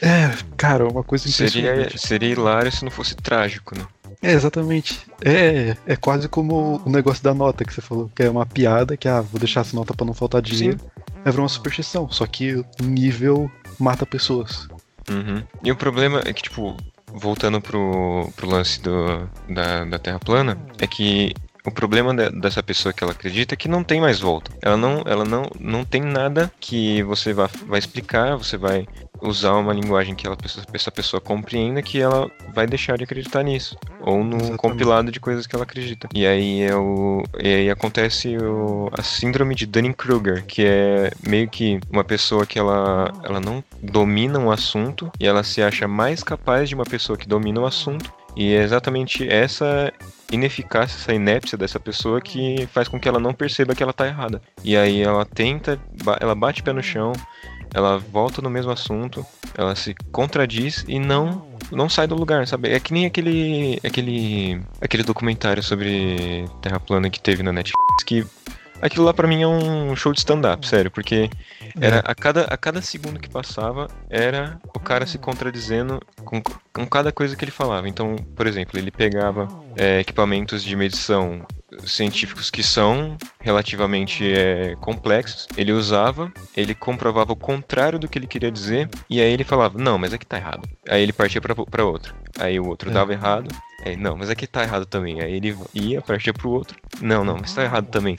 É, 0.00 0.30
cara, 0.56 0.88
uma 0.88 1.04
coisa 1.04 1.28
Seria, 1.28 1.60
impressionante. 1.60 1.98
seria 1.98 2.28
hilário 2.30 2.72
se 2.72 2.82
não 2.82 2.90
fosse 2.90 3.14
trágico, 3.14 3.76
né? 3.76 3.84
É, 4.22 4.32
exatamente. 4.32 5.00
É, 5.20 5.76
é 5.84 5.96
quase 5.96 6.28
como 6.28 6.80
o 6.86 6.90
negócio 6.90 7.22
da 7.24 7.34
nota 7.34 7.64
que 7.64 7.74
você 7.74 7.80
falou, 7.80 8.10
que 8.14 8.22
é 8.22 8.30
uma 8.30 8.46
piada, 8.46 8.96
que 8.96 9.08
ah, 9.08 9.20
vou 9.20 9.38
deixar 9.38 9.62
essa 9.62 9.74
nota 9.74 9.92
pra 9.92 10.06
não 10.06 10.14
faltar 10.14 10.40
dinheiro. 10.40 10.78
É 11.24 11.30
virou 11.30 11.42
uma 11.42 11.48
superstição, 11.48 12.08
só 12.10 12.26
que 12.26 12.54
o 12.54 12.66
nível 12.82 13.50
mata 13.78 14.06
pessoas. 14.06 14.68
Uhum. 15.10 15.42
E 15.62 15.72
o 15.72 15.76
problema 15.76 16.22
é 16.24 16.32
que, 16.32 16.42
tipo, 16.42 16.76
voltando 17.12 17.60
pro, 17.60 18.30
pro 18.36 18.48
lance 18.48 18.80
do, 18.80 19.28
da, 19.48 19.84
da 19.84 19.98
Terra 19.98 20.18
plana, 20.20 20.58
é 20.78 20.86
que 20.86 21.34
o 21.64 21.70
problema 21.70 22.14
de- 22.14 22.30
dessa 22.40 22.62
pessoa 22.62 22.92
que 22.92 23.02
ela 23.04 23.12
acredita 23.12 23.54
é 23.54 23.56
que 23.56 23.68
não 23.68 23.84
tem 23.84 24.00
mais 24.00 24.20
volta. 24.20 24.50
Ela 24.62 24.76
não, 24.76 25.02
ela 25.06 25.24
não, 25.24 25.48
não 25.60 25.84
tem 25.84 26.00
nada 26.02 26.50
que 26.60 27.02
você 27.02 27.32
vai, 27.32 27.48
vai 27.66 27.78
explicar, 27.78 28.36
você 28.36 28.56
vai 28.56 28.86
usar 29.22 29.52
uma 29.52 29.72
linguagem 29.72 30.14
que 30.14 30.26
ela, 30.26 30.36
essa 30.72 30.90
pessoa 30.90 31.20
compreenda 31.20 31.80
que 31.80 32.00
ela 32.00 32.30
vai 32.52 32.66
deixar 32.66 32.98
de 32.98 33.04
acreditar 33.04 33.42
nisso. 33.42 33.76
Ou 34.00 34.24
no 34.24 34.36
Exatamente. 34.36 34.58
compilado 34.58 35.12
de 35.12 35.20
coisas 35.20 35.46
que 35.46 35.54
ela 35.54 35.64
acredita. 35.64 36.08
E 36.12 36.26
aí, 36.26 36.62
é 36.62 36.74
o, 36.74 37.22
e 37.40 37.54
aí 37.54 37.70
acontece 37.70 38.36
o, 38.36 38.90
a 38.92 39.02
síndrome 39.02 39.54
de 39.54 39.66
Dunning-Kruger, 39.66 40.44
que 40.44 40.64
é 40.66 41.10
meio 41.26 41.48
que 41.48 41.78
uma 41.90 42.04
pessoa 42.04 42.44
que 42.44 42.58
ela, 42.58 43.12
ela 43.22 43.40
não 43.40 43.62
domina 43.80 44.38
um 44.38 44.50
assunto 44.50 45.10
e 45.18 45.26
ela 45.26 45.44
se 45.44 45.62
acha 45.62 45.86
mais 45.86 46.22
capaz 46.22 46.68
de 46.68 46.74
uma 46.74 46.84
pessoa 46.84 47.16
que 47.16 47.28
domina 47.28 47.60
o 47.60 47.66
assunto. 47.66 48.12
E 48.34 48.54
é 48.54 48.62
exatamente 48.62 49.28
essa 49.28 49.92
ineficácia, 50.32 50.96
essa 50.96 51.12
inépcia 51.12 51.58
dessa 51.58 51.78
pessoa 51.78 52.20
que 52.20 52.66
faz 52.72 52.88
com 52.88 52.98
que 52.98 53.08
ela 53.08 53.20
não 53.20 53.34
perceba 53.34 53.74
que 53.74 53.82
ela 53.82 53.92
tá 53.92 54.06
errada. 54.06 54.40
E 54.64 54.76
aí 54.76 55.02
ela 55.02 55.24
tenta, 55.24 55.78
ela 56.18 56.34
bate 56.34 56.62
o 56.62 56.64
pé 56.64 56.72
no 56.72 56.82
chão, 56.82 57.12
ela 57.74 57.98
volta 57.98 58.42
no 58.42 58.50
mesmo 58.50 58.70
assunto, 58.70 59.24
ela 59.56 59.74
se 59.74 59.94
contradiz 60.10 60.84
e 60.88 60.98
não 60.98 61.50
não 61.70 61.88
sai 61.88 62.06
do 62.06 62.14
lugar, 62.14 62.46
sabe? 62.46 62.70
É 62.70 62.78
que 62.78 62.92
nem 62.92 63.06
aquele 63.06 63.80
aquele 63.84 64.60
aquele 64.80 65.02
documentário 65.02 65.62
sobre 65.62 66.44
Terra 66.60 66.78
plana 66.78 67.08
que 67.08 67.20
teve 67.20 67.42
na 67.42 67.52
Netflix 67.52 68.04
que 68.04 68.26
aquilo 68.82 69.04
lá 69.04 69.14
pra 69.14 69.28
mim 69.28 69.42
é 69.42 69.46
um 69.46 69.94
show 69.94 70.12
de 70.12 70.18
stand-up, 70.18 70.66
sério, 70.66 70.90
porque 70.90 71.30
era 71.80 72.00
a 72.00 72.14
cada, 72.14 72.42
a 72.44 72.56
cada 72.56 72.82
segundo 72.82 73.20
que 73.20 73.30
passava 73.30 73.88
era 74.10 74.60
o 74.74 74.80
cara 74.80 75.06
se 75.06 75.18
contradizendo 75.18 76.00
com, 76.24 76.42
com 76.72 76.86
cada 76.86 77.12
coisa 77.12 77.36
que 77.36 77.44
ele 77.44 77.52
falava. 77.52 77.88
Então, 77.88 78.16
por 78.34 78.46
exemplo, 78.46 78.78
ele 78.78 78.90
pegava 78.90 79.48
é, 79.76 80.00
equipamentos 80.00 80.64
de 80.64 80.74
medição 80.74 81.46
científicos 81.84 82.50
que 82.50 82.62
são 82.62 83.16
relativamente 83.40 84.24
é, 84.32 84.76
complexos, 84.80 85.48
ele 85.56 85.72
usava, 85.72 86.32
ele 86.56 86.74
comprovava 86.74 87.32
o 87.32 87.36
contrário 87.36 87.98
do 87.98 88.08
que 88.08 88.18
ele 88.18 88.26
queria 88.26 88.50
dizer, 88.50 88.88
e 89.08 89.20
aí 89.20 89.32
ele 89.32 89.44
falava, 89.44 89.78
não, 89.78 89.98
mas 89.98 90.12
aqui 90.12 90.26
tá 90.26 90.36
errado. 90.36 90.68
Aí 90.88 91.02
ele 91.02 91.12
partia 91.12 91.40
pra 91.40 91.84
outro. 91.84 92.14
Aí 92.38 92.58
o 92.58 92.66
outro 92.66 92.90
É. 92.90 92.92
dava 92.92 93.12
errado, 93.12 93.48
Aí, 93.84 93.96
não, 93.96 94.16
mas 94.16 94.30
aqui 94.30 94.46
tá 94.46 94.62
errado 94.62 94.86
também. 94.86 95.20
Aí 95.20 95.34
ele 95.34 95.56
ia, 95.74 96.00
partia 96.00 96.32
pro 96.32 96.50
outro. 96.50 96.78
Não, 97.00 97.24
não, 97.24 97.36
mas 97.38 97.52
tá 97.52 97.64
errado 97.64 97.88
também. 97.88 98.16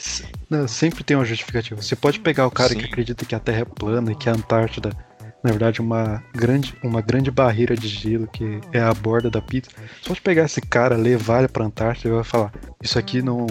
Não, 0.50 0.68
sempre 0.68 1.04
tem 1.06 1.16
uma 1.16 1.24
justificativa. 1.26 1.82
Você 1.82 1.96
pode 1.96 2.20
pegar 2.20 2.46
o 2.46 2.52
cara 2.52 2.70
Sim. 2.70 2.80
que 2.80 2.86
acredita 2.86 3.26
que 3.26 3.34
a 3.34 3.40
Terra 3.40 3.62
é 3.62 3.66
plana 3.66 4.12
e 4.12 4.16
que 4.16 4.30
a 4.30 4.34
Antártida, 4.34 4.92
na 5.44 5.52
verdade, 5.52 5.82
é 5.82 5.84
uma 5.84 6.24
grande, 6.34 6.74
uma 6.82 7.02
grande 7.02 7.30
barreira 7.30 7.76
de 7.76 7.88
gelo 7.88 8.28
que 8.28 8.62
é 8.72 8.80
a 8.80 8.94
borda 8.94 9.30
da 9.30 9.42
pizza. 9.42 9.70
Você 10.02 10.08
pode 10.08 10.22
pegar 10.22 10.46
esse 10.46 10.62
cara, 10.62 10.96
levar 10.96 11.40
ele 11.40 11.48
pra 11.50 11.66
Antártida 11.66 12.10
e 12.10 12.12
vai 12.14 12.24
falar: 12.24 12.54
Isso 12.82 12.98
aqui 12.98 13.22
não 13.22 13.46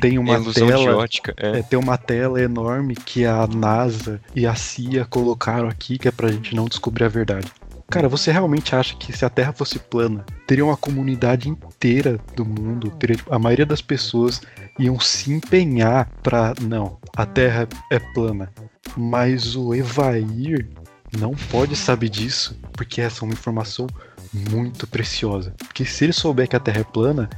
tem 0.00 0.18
uma 0.18 0.34
Ilusão 0.34 0.66
de 0.66 0.72
tela. 0.72 0.96
ótica. 0.96 1.34
É. 1.38 1.60
É, 1.60 1.62
tem 1.62 1.78
uma 1.78 1.96
tela 1.96 2.40
enorme 2.40 2.94
que 2.94 3.24
a 3.24 3.46
NASA 3.46 4.20
e 4.36 4.46
a 4.46 4.54
CIA 4.54 5.06
colocaram 5.06 5.68
aqui 5.68 5.98
que 5.98 6.06
é 6.06 6.10
pra 6.10 6.30
gente 6.30 6.54
não 6.54 6.66
descobrir 6.66 7.04
a 7.04 7.08
verdade. 7.08 7.50
Cara, 7.90 8.06
você 8.06 8.30
realmente 8.30 8.76
acha 8.76 8.94
que 8.96 9.16
se 9.16 9.24
a 9.24 9.30
Terra 9.30 9.50
fosse 9.50 9.78
plana, 9.78 10.26
teria 10.46 10.62
uma 10.62 10.76
comunidade 10.76 11.48
inteira 11.48 12.20
do 12.36 12.44
mundo, 12.44 12.90
teria, 12.90 13.16
tipo, 13.16 13.32
a 13.34 13.38
maioria 13.38 13.64
das 13.64 13.80
pessoas 13.80 14.42
iam 14.78 15.00
se 15.00 15.32
empenhar 15.32 16.10
pra. 16.22 16.52
Não, 16.60 16.98
a 17.16 17.24
Terra 17.24 17.66
é 17.90 17.98
plana. 17.98 18.52
Mas 18.94 19.56
o 19.56 19.74
Evair 19.74 20.68
não 21.16 21.34
pode 21.50 21.76
saber 21.76 22.08
disso, 22.08 22.58
porque 22.72 23.00
essa 23.00 23.22
é 23.22 23.24
uma 23.24 23.32
informação 23.32 23.86
muito 24.32 24.86
preciosa. 24.86 25.54
Porque 25.58 25.84
se 25.84 26.04
ele 26.04 26.12
souber 26.12 26.48
que 26.48 26.56
a 26.56 26.60
Terra 26.60 26.80
é 26.80 26.84
plana, 26.84 27.28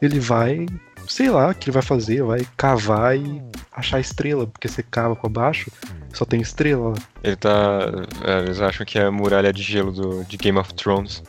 ele 0.00 0.18
vai, 0.18 0.66
sei 1.06 1.30
lá, 1.30 1.50
o 1.50 1.54
que 1.54 1.66
ele 1.68 1.74
vai 1.74 1.82
fazer, 1.82 2.22
vai 2.22 2.46
cavar 2.56 3.16
e 3.16 3.42
achar 3.72 4.00
estrela, 4.00 4.46
porque 4.46 4.68
você 4.68 4.82
cava 4.82 5.14
pra 5.14 5.28
baixo, 5.28 5.70
só 6.12 6.24
tem 6.24 6.40
estrela 6.40 6.90
lá. 6.90 6.96
Ele 7.22 7.36
tá. 7.36 7.80
é, 8.24 8.38
Eles 8.40 8.60
acham 8.60 8.84
que 8.84 8.98
é 8.98 9.04
a 9.04 9.12
muralha 9.12 9.52
de 9.52 9.62
gelo 9.62 9.92
do, 9.92 10.24
de 10.24 10.36
Game 10.36 10.58
of 10.58 10.74
Thrones. 10.74 11.22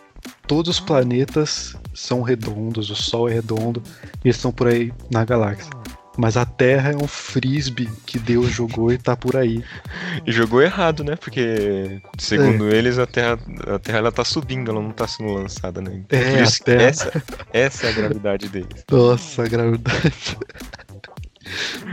Todos 0.47 0.77
os 0.77 0.79
planetas 0.79 1.75
são 1.93 2.21
redondos, 2.21 2.89
o 2.89 2.95
Sol 2.95 3.29
é 3.29 3.33
redondo, 3.33 3.81
e 4.23 4.27
eles 4.27 4.35
estão 4.35 4.51
por 4.51 4.67
aí 4.67 4.93
na 5.09 5.23
galáxia. 5.23 5.80
Mas 6.21 6.37
a 6.37 6.45
Terra 6.45 6.91
é 6.91 6.95
um 6.95 7.07
frisbee 7.07 7.89
que 8.05 8.19
Deus 8.19 8.51
jogou 8.51 8.93
e 8.93 8.97
tá 8.99 9.17
por 9.17 9.35
aí. 9.35 9.63
E 10.23 10.31
jogou 10.31 10.61
errado, 10.61 11.03
né? 11.03 11.15
Porque, 11.15 11.99
segundo 12.19 12.69
eles, 12.69 12.99
a 12.99 13.07
Terra, 13.07 13.39
a 13.73 13.79
Terra 13.79 13.97
ela 13.97 14.11
tá 14.11 14.23
subindo, 14.23 14.69
ela 14.69 14.79
não 14.81 14.91
tá 14.91 15.07
sendo 15.07 15.33
lançada, 15.33 15.81
né? 15.81 15.91
Então, 15.95 16.19
É, 16.19 16.43
isso 16.43 16.63
Terra- 16.63 16.83
essa, 16.83 17.23
essa 17.51 17.87
é 17.87 17.89
a 17.89 17.93
gravidade 17.93 18.47
deles. 18.49 18.85
Nossa, 18.91 19.43
a 19.43 19.47
gravidade. 19.47 20.37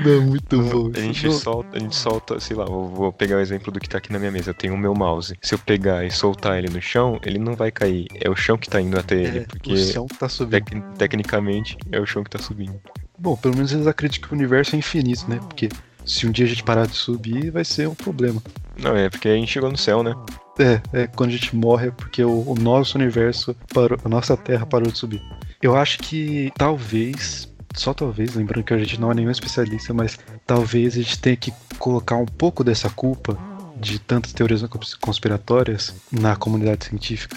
Não, 0.04 0.22
muito 0.22 0.60
bom. 0.62 0.90
A 0.94 1.00
gente 1.00 1.32
solta, 1.32 1.76
a 1.76 1.80
gente 1.80 1.96
solta, 1.96 2.38
sei 2.38 2.54
lá, 2.56 2.64
vou 2.66 3.12
pegar 3.12 3.36
o 3.36 3.40
exemplo 3.40 3.72
do 3.72 3.80
que 3.80 3.88
tá 3.88 3.98
aqui 3.98 4.12
na 4.12 4.18
minha 4.18 4.30
mesa. 4.30 4.50
Eu 4.50 4.54
tenho 4.54 4.74
o 4.74 4.78
meu 4.78 4.94
mouse. 4.94 5.34
Se 5.42 5.54
eu 5.54 5.58
pegar 5.58 6.04
e 6.04 6.10
soltar 6.10 6.58
ele 6.58 6.68
no 6.68 6.80
chão, 6.80 7.18
ele 7.24 7.38
não 7.38 7.54
vai 7.56 7.70
cair. 7.72 8.06
É 8.20 8.28
o 8.30 8.36
chão 8.36 8.56
que 8.58 8.68
tá 8.68 8.80
indo 8.80 8.96
até 8.98 9.16
ele, 9.16 9.38
é, 9.38 9.40
porque 9.42 9.72
o 9.72 9.76
céu 9.78 10.06
tá 10.18 10.28
subindo. 10.28 10.62
tec- 10.64 10.82
tecnicamente 10.98 11.76
é 11.90 11.98
o 11.98 12.06
chão 12.06 12.22
que 12.22 12.30
tá 12.30 12.38
subindo. 12.38 12.78
Bom, 13.18 13.36
pelo 13.36 13.54
menos 13.54 13.72
eles 13.72 13.86
acreditam 13.86 14.28
que 14.28 14.34
o 14.34 14.36
universo 14.38 14.74
é 14.74 14.78
infinito, 14.78 15.28
né? 15.28 15.38
Porque 15.48 15.68
se 16.06 16.26
um 16.26 16.30
dia 16.30 16.46
a 16.46 16.48
gente 16.48 16.62
parar 16.62 16.86
de 16.86 16.94
subir, 16.94 17.50
vai 17.50 17.64
ser 17.64 17.88
um 17.88 17.94
problema. 17.94 18.42
Não, 18.80 18.96
é 18.96 19.10
porque 19.10 19.28
a 19.28 19.34
gente 19.34 19.50
chegou 19.50 19.70
no 19.70 19.76
céu, 19.76 20.02
né? 20.02 20.14
É, 20.58 20.80
é 21.02 21.06
quando 21.06 21.30
a 21.30 21.32
gente 21.32 21.54
morre 21.54 21.88
é 21.88 21.90
porque 21.90 22.22
o, 22.24 22.50
o 22.50 22.54
nosso 22.54 22.96
universo 22.98 23.54
parou, 23.72 23.98
a 24.04 24.08
nossa 24.08 24.36
Terra 24.36 24.64
parou 24.66 24.90
de 24.90 24.98
subir. 24.98 25.20
Eu 25.62 25.76
acho 25.76 25.98
que 25.98 26.52
talvez, 26.56 27.48
só 27.74 27.92
talvez, 27.92 28.34
lembrando 28.34 28.64
que 28.64 28.72
a 28.74 28.78
gente 28.78 29.00
não 29.00 29.10
é 29.10 29.14
nenhum 29.14 29.30
especialista, 29.30 29.92
mas 29.92 30.18
talvez 30.46 30.94
a 30.94 30.98
gente 31.02 31.18
tenha 31.20 31.36
que 31.36 31.52
colocar 31.78 32.16
um 32.16 32.26
pouco 32.26 32.62
dessa 32.64 32.88
culpa 32.90 33.36
de 33.80 33.98
tantas 34.00 34.32
teorias 34.32 34.62
cons- 34.62 34.94
conspiratórias 34.94 35.94
na 36.10 36.34
comunidade 36.36 36.86
científica. 36.86 37.36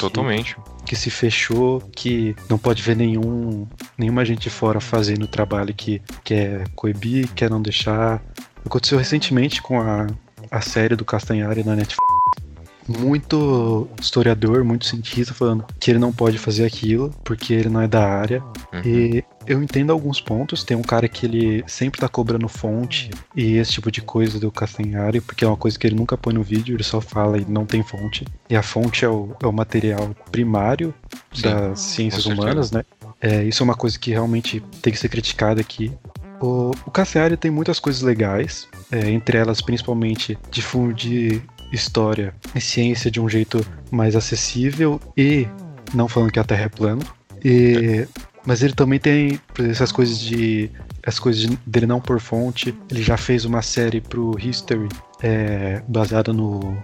Totalmente. 0.00 0.56
que 0.84 0.96
se 0.96 1.10
fechou, 1.10 1.80
que 1.94 2.34
não 2.48 2.58
pode 2.58 2.82
ver 2.82 2.96
nenhum, 2.96 3.68
nenhuma 4.00 4.24
gente 4.24 4.48
fora 4.48 4.80
fazendo 4.80 5.24
o 5.24 5.28
trabalho 5.28 5.74
que 5.74 6.02
quer 6.24 6.66
coibir, 6.74 7.28
quer 7.34 7.50
não 7.50 7.60
deixar. 7.60 8.20
Aconteceu 8.64 8.98
recentemente 8.98 9.62
com 9.62 9.80
a, 9.80 10.06
a 10.50 10.60
série 10.60 10.96
do 10.96 11.04
Castanhari 11.04 11.62
na 11.62 11.76
Netflix. 11.76 12.09
Muito 12.98 13.88
historiador, 14.00 14.64
muito 14.64 14.84
cientista 14.84 15.32
falando 15.32 15.64
que 15.78 15.90
ele 15.90 15.98
não 15.98 16.12
pode 16.12 16.38
fazer 16.38 16.64
aquilo 16.64 17.10
porque 17.24 17.54
ele 17.54 17.68
não 17.68 17.80
é 17.80 17.88
da 17.88 18.04
área. 18.04 18.42
Uhum. 18.72 18.82
E 18.84 19.24
eu 19.46 19.62
entendo 19.62 19.92
alguns 19.92 20.20
pontos. 20.20 20.64
Tem 20.64 20.76
um 20.76 20.82
cara 20.82 21.08
que 21.08 21.26
ele 21.26 21.64
sempre 21.66 22.00
tá 22.00 22.08
cobrando 22.08 22.48
fonte 22.48 23.10
e 23.34 23.56
esse 23.56 23.72
tipo 23.72 23.90
de 23.90 24.00
coisa 24.00 24.38
do 24.38 24.50
Castanhari, 24.50 25.20
porque 25.20 25.44
é 25.44 25.48
uma 25.48 25.56
coisa 25.56 25.78
que 25.78 25.86
ele 25.86 25.96
nunca 25.96 26.16
põe 26.16 26.34
no 26.34 26.42
vídeo, 26.42 26.76
ele 26.76 26.82
só 26.82 27.00
fala 27.00 27.38
e 27.38 27.44
não 27.44 27.64
tem 27.64 27.82
fonte. 27.82 28.24
E 28.48 28.56
a 28.56 28.62
fonte 28.62 29.04
é 29.04 29.08
o, 29.08 29.34
é 29.42 29.46
o 29.46 29.52
material 29.52 30.14
primário 30.30 30.92
Sim, 31.32 31.42
das 31.42 31.80
ciências 31.80 32.26
humanas, 32.26 32.70
né? 32.70 32.84
É, 33.20 33.44
isso 33.44 33.62
é 33.62 33.64
uma 33.64 33.74
coisa 33.74 33.98
que 33.98 34.10
realmente 34.10 34.60
tem 34.80 34.92
que 34.92 34.98
ser 34.98 35.08
criticada 35.08 35.60
aqui. 35.60 35.92
O, 36.40 36.70
o 36.86 36.90
Cassiari 36.90 37.36
tem 37.36 37.50
muitas 37.50 37.78
coisas 37.78 38.00
legais, 38.00 38.66
é, 38.90 39.10
entre 39.10 39.36
elas 39.36 39.60
principalmente 39.60 40.38
difundir 40.50 41.42
história 41.72 42.34
e 42.54 42.60
ciência 42.60 43.10
de 43.10 43.20
um 43.20 43.28
jeito 43.28 43.64
mais 43.90 44.14
acessível 44.16 45.00
e 45.16 45.46
não 45.94 46.08
falando 46.08 46.30
que 46.32 46.38
a 46.38 46.44
Terra 46.44 46.64
é 46.64 46.68
plana. 46.68 47.02
E, 47.44 48.06
mas 48.44 48.62
ele 48.62 48.72
também 48.74 48.98
tem 48.98 49.40
essas 49.70 49.90
coisas 49.92 50.18
de 50.18 50.70
as 51.06 51.18
coisas 51.18 51.42
de- 51.42 51.58
dele 51.66 51.86
não 51.86 52.00
por 52.00 52.20
fonte. 52.20 52.74
Ele 52.90 53.02
já 53.02 53.16
fez 53.16 53.44
uma 53.44 53.62
série 53.62 54.00
pro 54.00 54.36
History 54.38 54.88
é, 55.22 55.82
baseada 55.88 56.32
no, 56.32 56.76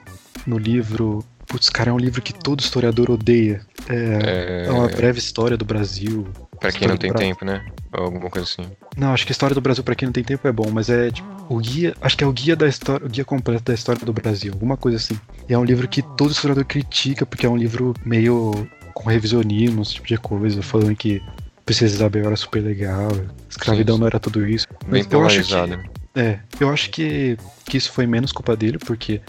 no 0.47 0.59
livro. 0.59 1.25
Putz, 1.47 1.69
cara, 1.71 1.91
é 1.91 1.93
um 1.93 1.99
livro 1.99 2.21
que 2.23 2.33
todo 2.33 2.61
historiador 2.61 3.11
odeia. 3.11 3.61
É, 3.89 4.65
É, 4.65 4.69
é 4.69 4.71
uma 4.73 4.89
breve 4.89 5.19
história 5.19 5.57
do 5.57 5.65
Brasil. 5.65 6.27
Pra 6.61 6.73
quem 6.73 6.89
não 6.89 6.97
tem 6.97 7.13
tempo, 7.13 7.45
né? 7.45 7.65
Ou 7.97 8.05
alguma 8.05 8.31
coisa 8.31 8.47
assim. 8.47 8.71
Não, 8.97 9.13
acho 9.13 9.25
que 9.27 9.33
a 9.33 9.35
história 9.35 9.55
do 9.55 9.61
Brasil, 9.61 9.83
pra 9.85 9.95
quem 9.95 10.07
não 10.07 10.13
tem 10.13 10.25
tempo, 10.25 10.47
é 10.47 10.53
bom, 10.53 10.71
mas 10.71 10.89
é 10.89 11.11
tipo, 11.11 11.29
o 11.49 11.59
guia. 11.59 11.95
Acho 12.01 12.17
que 12.17 12.25
é 12.25 12.27
o 12.27 12.33
guia 12.33 12.57
da 12.57 12.69
história, 12.69 13.07
o 13.07 13.09
guia 13.09 13.25
completo 13.25 13.65
da 13.65 13.75
história 13.75 14.05
do 14.05 14.13
Brasil, 14.13 14.53
alguma 14.53 14.77
coisa 14.77 14.97
assim. 14.97 15.19
E 15.49 15.53
é 15.55 15.59
um 15.59 15.65
livro 15.65 15.87
que 15.89 16.03
todo 16.03 16.31
historiador 16.33 16.65
critica, 16.65 17.25
porque 17.27 17.47
é 17.47 17.49
um 17.49 17.57
livro 17.57 17.95
meio 18.05 18.67
com 18.95 19.09
revisionismo, 19.11 19.83
esse 19.83 19.95
tipo 19.95 20.07
de 20.09 20.17
coisa, 20.19 20.63
falando 20.63 20.95
que 20.97 21.23
Princesa 21.65 21.97
Isabel 21.97 22.27
era 22.27 22.37
super 22.37 22.61
legal, 22.63 23.11
escravidão 23.51 23.97
Sim, 23.97 24.01
não 24.01 24.07
era 24.07 24.19
tudo 24.21 24.47
isso. 24.47 24.67
Bem 24.87 25.03
Mas 25.03 25.13
eu 25.13 25.25
acho 25.25 25.43
que- 25.43 25.49
polarizado. 25.53 25.83
É, 26.15 26.39
eu 26.59 26.71
acho 26.71 26.89
que, 26.91 27.37
que 27.67 27.77
isso 27.77 27.93
foi 27.93 28.07
menos 28.07 28.33
culpa 28.33 28.57
dele, 28.57 28.79
porque 28.79 29.21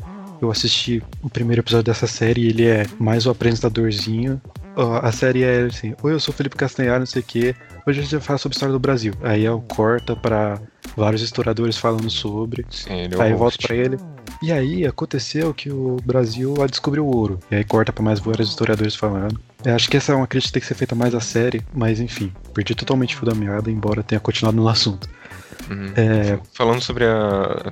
eu 0.42 0.50
assisti 0.50 1.04
o 1.22 1.30
primeiro 1.30 1.62
episódio 1.62 1.84
dessa 1.84 2.08
série 2.08 2.44
e 2.44 2.48
ele 2.48 2.66
é 2.66 2.86
mais 2.98 3.26
o 3.26 3.30
apresentadorzinho. 3.30 4.42
Ó, 4.78 5.00
a 5.02 5.12
série 5.12 5.44
é 5.44 5.62
assim, 5.62 5.96
oi, 6.04 6.14
eu 6.14 6.20
sou 6.20 6.32
Felipe 6.32 6.56
Castanhar, 6.56 7.00
não 7.00 7.06
sei 7.08 7.24
o 7.24 7.26
quê. 7.26 7.56
Hoje 7.88 8.00
a 8.00 8.04
gente 8.04 8.12
vai 8.12 8.22
falar 8.22 8.38
sobre 8.38 8.54
a 8.54 8.58
história 8.58 8.74
do 8.74 8.80
Brasil. 8.80 9.12
Aí 9.24 9.44
eu 9.44 9.60
corta 9.68 10.16
pra 10.16 10.62
vários 10.96 11.24
historiadores 11.24 11.78
falando 11.78 12.12
sobre. 12.12 12.64
Sim, 12.70 12.94
ele 12.94 13.16
é 13.16 13.22
Aí 13.24 13.32
eu 13.32 13.40
volto 13.40 13.58
pra 13.58 13.76
ele. 13.76 13.98
E 14.40 14.52
aí 14.52 14.86
aconteceu 14.86 15.52
que 15.52 15.72
o 15.72 15.98
Brasil 16.06 16.54
descobriu 16.70 17.08
o 17.08 17.16
ouro. 17.16 17.40
E 17.50 17.56
aí 17.56 17.64
corta 17.64 17.92
pra 17.92 18.04
mais 18.04 18.20
vários 18.20 18.50
historiadores 18.50 18.94
falando. 18.94 19.40
Eu 19.66 19.74
acho 19.74 19.90
que 19.90 19.98
essa 19.98 20.12
é 20.12 20.16
uma 20.16 20.28
crítica 20.28 20.50
que 20.50 20.54
tem 20.54 20.62
que 20.62 20.68
ser 20.68 20.76
feita 20.76 20.94
mais 20.94 21.16
a 21.16 21.20
série, 21.20 21.60
mas 21.74 22.00
enfim, 22.00 22.32
perdi 22.54 22.76
totalmente 22.76 23.16
o 23.16 23.18
fio 23.18 23.26
da 23.26 23.34
meada, 23.34 23.72
embora 23.72 24.04
tenha 24.04 24.20
continuado 24.20 24.58
no 24.58 24.70
assunto. 24.70 25.10
Uhum. 25.72 25.92
É, 25.96 26.40
Falando 26.54 26.82
sobre 26.82 27.04
a, 27.04 27.18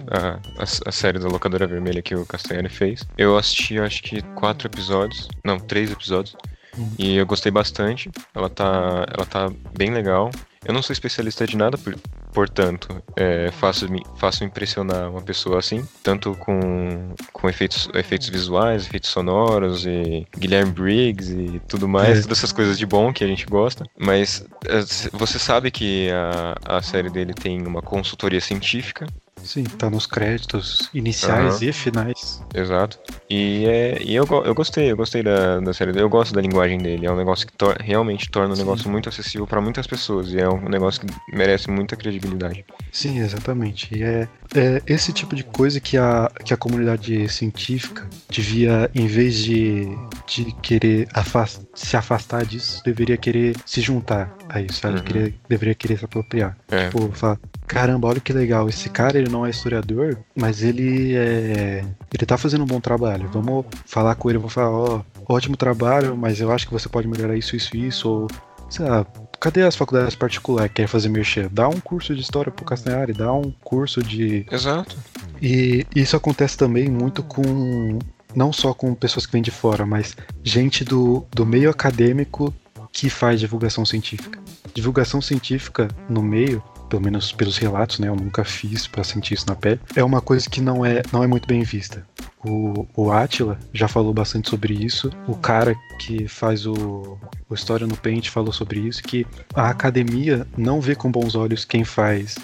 a, 0.10 0.30
a, 0.58 0.63
a 0.63 0.91
série 0.91 1.20
da 1.20 1.28
Locadora 1.28 1.68
Vermelha 1.68 2.02
que 2.02 2.15
o 2.15 2.26
Castanhari 2.26 2.68
fez, 2.68 3.04
eu 3.15 3.38
assisti 3.38 3.80
acho 3.80 4.02
que 4.02 4.24
quatro 4.34 4.68
episódios, 4.68 5.30
não, 5.46 5.60
três 5.60 5.91
episódios, 5.91 6.36
Uhum. 6.78 6.92
e 6.98 7.16
eu 7.16 7.26
gostei 7.26 7.52
bastante. 7.52 8.10
Ela 8.34 8.50
tá, 8.50 9.06
ela 9.16 9.26
tá 9.26 9.52
bem 9.78 9.92
legal. 9.92 10.30
Eu 10.68 10.74
não 10.74 10.82
sou 10.82 10.94
especialista 10.94 11.46
de 11.46 11.56
nada, 11.56 11.78
por, 11.78 11.96
portanto, 12.34 13.02
é 13.16 13.52
fácil, 13.52 13.88
me- 13.90 14.04
fácil 14.18 14.46
impressionar 14.48 15.12
uma 15.12 15.22
pessoa 15.22 15.60
assim, 15.60 15.88
tanto 16.02 16.34
com, 16.38 17.14
com 17.32 17.48
efeitos, 17.48 17.88
efeitos 17.94 18.28
visuais, 18.30 18.88
efeitos 18.88 19.12
sonoros 19.12 19.86
e 19.86 20.26
Guilherme 20.36 20.72
Briggs 20.72 21.32
e 21.32 21.60
tudo 21.68 21.88
mais, 21.88 22.18
É. 22.18 22.22
todas 22.24 22.40
essas 22.40 22.52
coisas 22.52 22.80
de 22.80 22.86
bom 22.86 23.14
que 23.14 23.24
a 23.24 23.28
gente 23.28 23.46
gosta. 23.46 23.86
Mas 23.96 24.44
é, 24.68 24.82
c- 24.82 25.10
você 25.14 25.38
sabe 25.38 25.70
que 25.70 26.10
a, 26.10 26.78
a 26.78 26.82
série 26.82 27.12
dele 27.12 27.34
tem 27.36 27.62
uma 27.66 27.82
consultoria 27.84 28.42
científica, 28.42 29.06
sim, 29.43 29.63
tá 29.63 29.89
nos 29.89 30.06
créditos 30.08 30.89
iniciais 30.93 31.56
Aham. 31.62 31.69
e 31.69 31.74
finais. 31.74 32.43
exato. 32.54 32.98
E, 33.30 33.65
é, 33.65 34.02
e 34.04 34.15
eu, 34.15 34.26
eu 34.45 34.54
gostei, 34.56 34.91
eu 34.91 34.98
gostei 34.98 35.24
da, 35.24 35.60
da 35.60 35.74
série 35.74 35.91
dele, 35.91 36.04
eu 36.06 36.10
gosto 36.10 36.34
da 36.34 36.41
linguagem 36.41 36.78
dele. 36.78 37.06
É 37.06 37.12
um 37.12 37.15
negócio 37.17 37.45
que 37.45 37.54
tor- 37.54 37.78
realmente 37.80 38.30
torna 38.30 38.54
o 38.54 38.56
Sim. 38.56 38.62
negócio 38.63 38.89
muito 38.89 39.10
acessível 39.10 39.45
para 39.48 39.60
muitas 39.62 39.88
pessoas 39.88 40.30
e 40.32 40.39
é 40.39 40.48
um 40.50 40.69
negócio 40.69 41.02
que 41.02 41.08
merece 41.36 41.69
muita 41.69 41.95
credibilidade. 41.95 42.65
Sim, 42.91 43.19
exatamente. 43.19 43.93
E 43.95 44.04
é, 44.04 44.28
é 44.56 44.82
esse 44.88 45.12
tipo 45.12 45.36
de 45.36 45.43
coisa 45.43 45.80
que 45.80 45.98
a, 45.98 46.32
que 46.43 46.54
a 46.54 46.58
comunidade 46.58 47.28
científica 47.30 48.08
devia, 48.30 48.89
em 48.93 49.08
vez 49.08 49.36
de, 49.36 49.88
de 50.28 50.52
querer 50.62 51.08
afas- 51.13 51.62
se 51.74 51.98
afastar 51.98 52.45
disso, 52.45 52.82
deveria 52.86 53.17
querer 53.17 53.56
se 53.65 53.82
juntar 53.82 54.36
a 54.50 54.62
isso, 54.62 54.80
sabe? 54.82 54.98
Uhum. 54.98 55.04
Querer- 55.04 55.36
deveria 55.50 55.76
querer 55.76 55.98
se 56.00 56.06
apropriar. 56.06 56.56
É. 56.69 56.86
Tipo, 56.89 57.12
falar, 57.12 57.39
caramba, 57.67 58.08
olha 58.08 58.19
que 58.19 58.34
legal, 58.34 58.69
esse 58.69 58.89
cara 58.89 59.17
ele 59.17 59.30
não 59.30 59.45
é 59.45 59.49
historiador, 59.49 60.17
mas 60.36 60.63
ele 60.63 61.15
é. 61.15 61.84
Ele 62.13 62.25
tá 62.25 62.38
fazendo 62.38 62.63
um 62.63 62.67
bom 62.67 62.80
trabalho. 62.80 63.30
Vamos 63.32 63.65
falar 63.86 64.15
com 64.15 64.30
ele, 64.30 64.39
vou 64.39 64.49
falar, 64.49 64.71
ó, 64.71 65.01
ótimo 65.28 65.58
trabalho, 65.58 66.15
mas 66.15 66.39
eu 66.39 66.51
acho 66.51 66.67
que 66.67 66.73
você 66.73 66.88
pode 66.88 67.08
melhorar 67.08 67.36
isso, 67.36 67.56
isso, 67.56 67.75
isso, 67.75 68.10
ou 68.10 68.28
sei 68.69 68.86
lá, 68.86 69.06
cadê 69.39 69.63
as 69.63 69.75
faculdades 69.75 70.15
particulares 70.15 70.69
que 70.69 70.75
querem 70.75 70.88
fazer 70.88 71.10
merchan? 71.10 71.49
Dá 71.51 71.67
um 71.67 71.80
curso 71.80 72.15
de 72.15 72.21
história 72.21 72.51
pro 72.51 72.65
Castanhari, 72.65 73.13
dá 73.13 73.32
um 73.32 73.51
curso 73.63 74.01
de. 74.01 74.45
Exato. 74.51 74.97
E 75.41 75.86
isso 75.95 76.15
acontece 76.15 76.58
também 76.58 76.89
muito 76.89 77.23
com. 77.23 77.99
Não 78.36 78.51
só 78.51 78.73
com 78.73 78.93
pessoas 78.93 79.25
que 79.25 79.32
vêm 79.32 79.41
de 79.41 79.51
fora, 79.51 79.86
mas 79.86 80.15
gente 80.43 80.84
do, 80.84 81.25
do 81.32 81.45
meio 81.45 81.69
acadêmico 81.69 82.54
que 82.91 83.10
faz 83.10 83.39
divulgação 83.39 83.86
científica. 83.86 84.39
Divulgação 84.73 85.21
científica 85.21 85.88
no 86.10 86.21
meio, 86.21 86.62
pelo 86.89 87.02
menos 87.02 87.32
pelos 87.32 87.58
relatos, 87.58 88.00
né? 88.00 88.08
Eu 88.08 88.15
nunca 88.15 88.43
fiz 88.43 88.88
para 88.88 89.04
sentir 89.04 89.34
isso 89.34 89.45
na 89.48 89.56
pele. 89.56 89.80
É 89.95 90.04
uma 90.04 90.21
coisa 90.21 90.50
que 90.50 90.62
não 90.62 90.86
é, 90.86 91.02
não 91.12 91.24
é 91.24 91.28
muito 91.28 91.48
bem 91.48 91.63
vista. 91.63 92.06
O, 92.43 92.88
o 92.95 93.12
Atila 93.12 93.60
já 93.74 93.88
falou 93.88 94.13
bastante 94.13 94.50
sobre 94.50 94.74
isso. 94.74 95.12
O 95.28 95.36
cara 95.36 95.76
que 96.00 96.28
faz 96.28 96.65
o, 96.65 97.17
o 97.50 97.54
História 97.54 97.88
no 97.88 97.98
Paint 97.98 98.30
falou 98.30 98.54
sobre 98.54 98.80
isso, 98.80 99.02
que 99.02 99.26
a 99.54 99.69
academia 99.69 100.45
não 100.58 100.80
vê 100.80 100.95
com 100.95 101.12
bons 101.12 101.36
olhos 101.36 101.65
quem 101.65 101.84
faz 101.84 102.36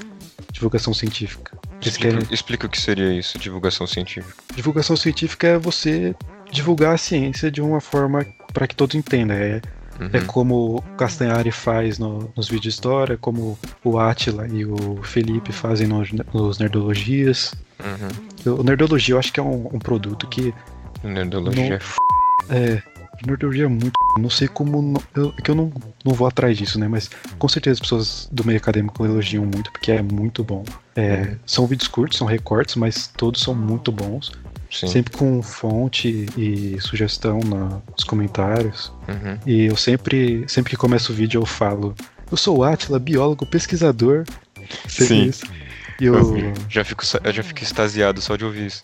divulgação 0.52 0.94
científica. 0.94 1.58
Explica, 1.82 2.18
querem... 2.18 2.34
explica 2.34 2.68
o 2.68 2.70
que 2.70 2.80
seria 2.80 3.14
isso, 3.14 3.40
divulgação 3.40 3.88
científica. 3.88 4.36
Divulgação 4.56 4.96
científica 4.96 5.48
é 5.48 5.58
você 5.58 6.16
divulgar 6.52 6.94
a 6.94 6.98
ciência 6.98 7.50
de 7.50 7.62
uma 7.62 7.80
forma 7.80 8.26
para 8.54 8.68
que 8.68 8.76
todos 8.76 8.96
entendam. 8.96 9.36
É, 9.36 9.62
Uhum. 10.00 10.10
é 10.14 10.22
como 10.22 10.78
o 10.78 10.82
Castanhari 10.98 11.52
faz 11.52 12.00
no- 12.00 12.32
nos 12.36 12.48
vídeos 12.48 12.62
de 12.64 12.70
história, 12.70 13.18
como 13.18 13.58
o 13.84 14.00
Atila 14.00 14.48
e 14.48 14.66
o 14.66 15.00
Felipe 15.04 15.52
fazem 15.52 15.88
nos, 15.88 16.12
nos 16.34 16.58
Nerdologias. 16.60 17.54
Uhum. 18.46 18.54
O 18.60 18.64
Nerdologia 18.64 19.16
eu 19.16 19.20
acho 19.20 19.32
que 19.32 19.40
é 19.40 19.44
um, 19.44 19.68
um 19.74 19.80
produto 19.80 20.28
que 20.28 20.54
Nerdologia 21.04 21.64
Não- 21.68 21.74
é 21.74 21.76
f... 21.78 21.96
É, 22.50 22.82
nerdologia 23.26 23.66
é 23.66 23.68
muito. 23.68 23.92
Não 24.20 24.30
sei 24.30 24.48
como. 24.48 24.82
não- 24.82 25.02
eu, 25.16 25.34
é 25.38 25.42
que 25.42 25.50
eu 25.52 25.56
não, 25.56 25.72
não 26.04 26.14
vou 26.14 26.28
atrás 26.28 26.58
disso, 26.58 26.80
né? 26.80 26.88
Mas 26.88 27.10
com 27.40 27.48
certeza 27.48 27.76
as 27.76 27.80
pessoas 27.80 28.28
do 28.32 28.44
meio 28.46 28.58
acadêmico 28.58 29.06
elogiam 29.06 29.44
muito, 29.46 29.72
porque 29.72 29.92
é 29.92 30.02
muito 30.02 30.44
bom. 30.44 30.64
É, 30.96 31.36
são 31.46 31.66
vídeos 31.68 31.88
curtos, 31.88 32.18
são 32.18 32.28
recortes, 32.28 32.76
mas 32.76 33.08
todos 33.16 33.42
são 33.42 33.54
muito 33.56 33.92
bons. 33.92 34.32
Sim. 34.72 34.88
Sempre 34.88 35.18
com 35.18 35.42
fonte 35.42 36.28
e 36.38 36.78
sugestão 36.80 37.40
na- 37.42 37.82
nos 37.92 38.04
comentários. 38.06 38.92
Uhum. 39.08 39.38
E 39.46 39.66
eu 39.66 39.76
sempre, 39.76 40.46
sempre 40.48 40.70
que 40.72 40.78
começo 40.78 41.12
o 41.12 41.16
vídeo, 41.16 41.42
eu 41.42 41.46
falo: 41.46 41.94
Eu 42.32 42.38
sou 42.38 42.60
o 42.60 42.64
Atila, 42.64 42.98
biólogo, 43.00 43.46
pesquisador. 43.46 44.24
Sim. 44.88 45.26
isso. 45.26 45.46
E 46.00 46.10
o, 46.10 46.16
Eu 46.16 46.54
já 46.70 46.84
fico, 46.84 47.04
eu 47.24 47.32
já 47.34 47.44
fico 47.44 47.62
extasiado 47.62 48.22
só 48.22 48.36
de 48.36 48.46
ouvir 48.46 48.68
isso. 48.68 48.82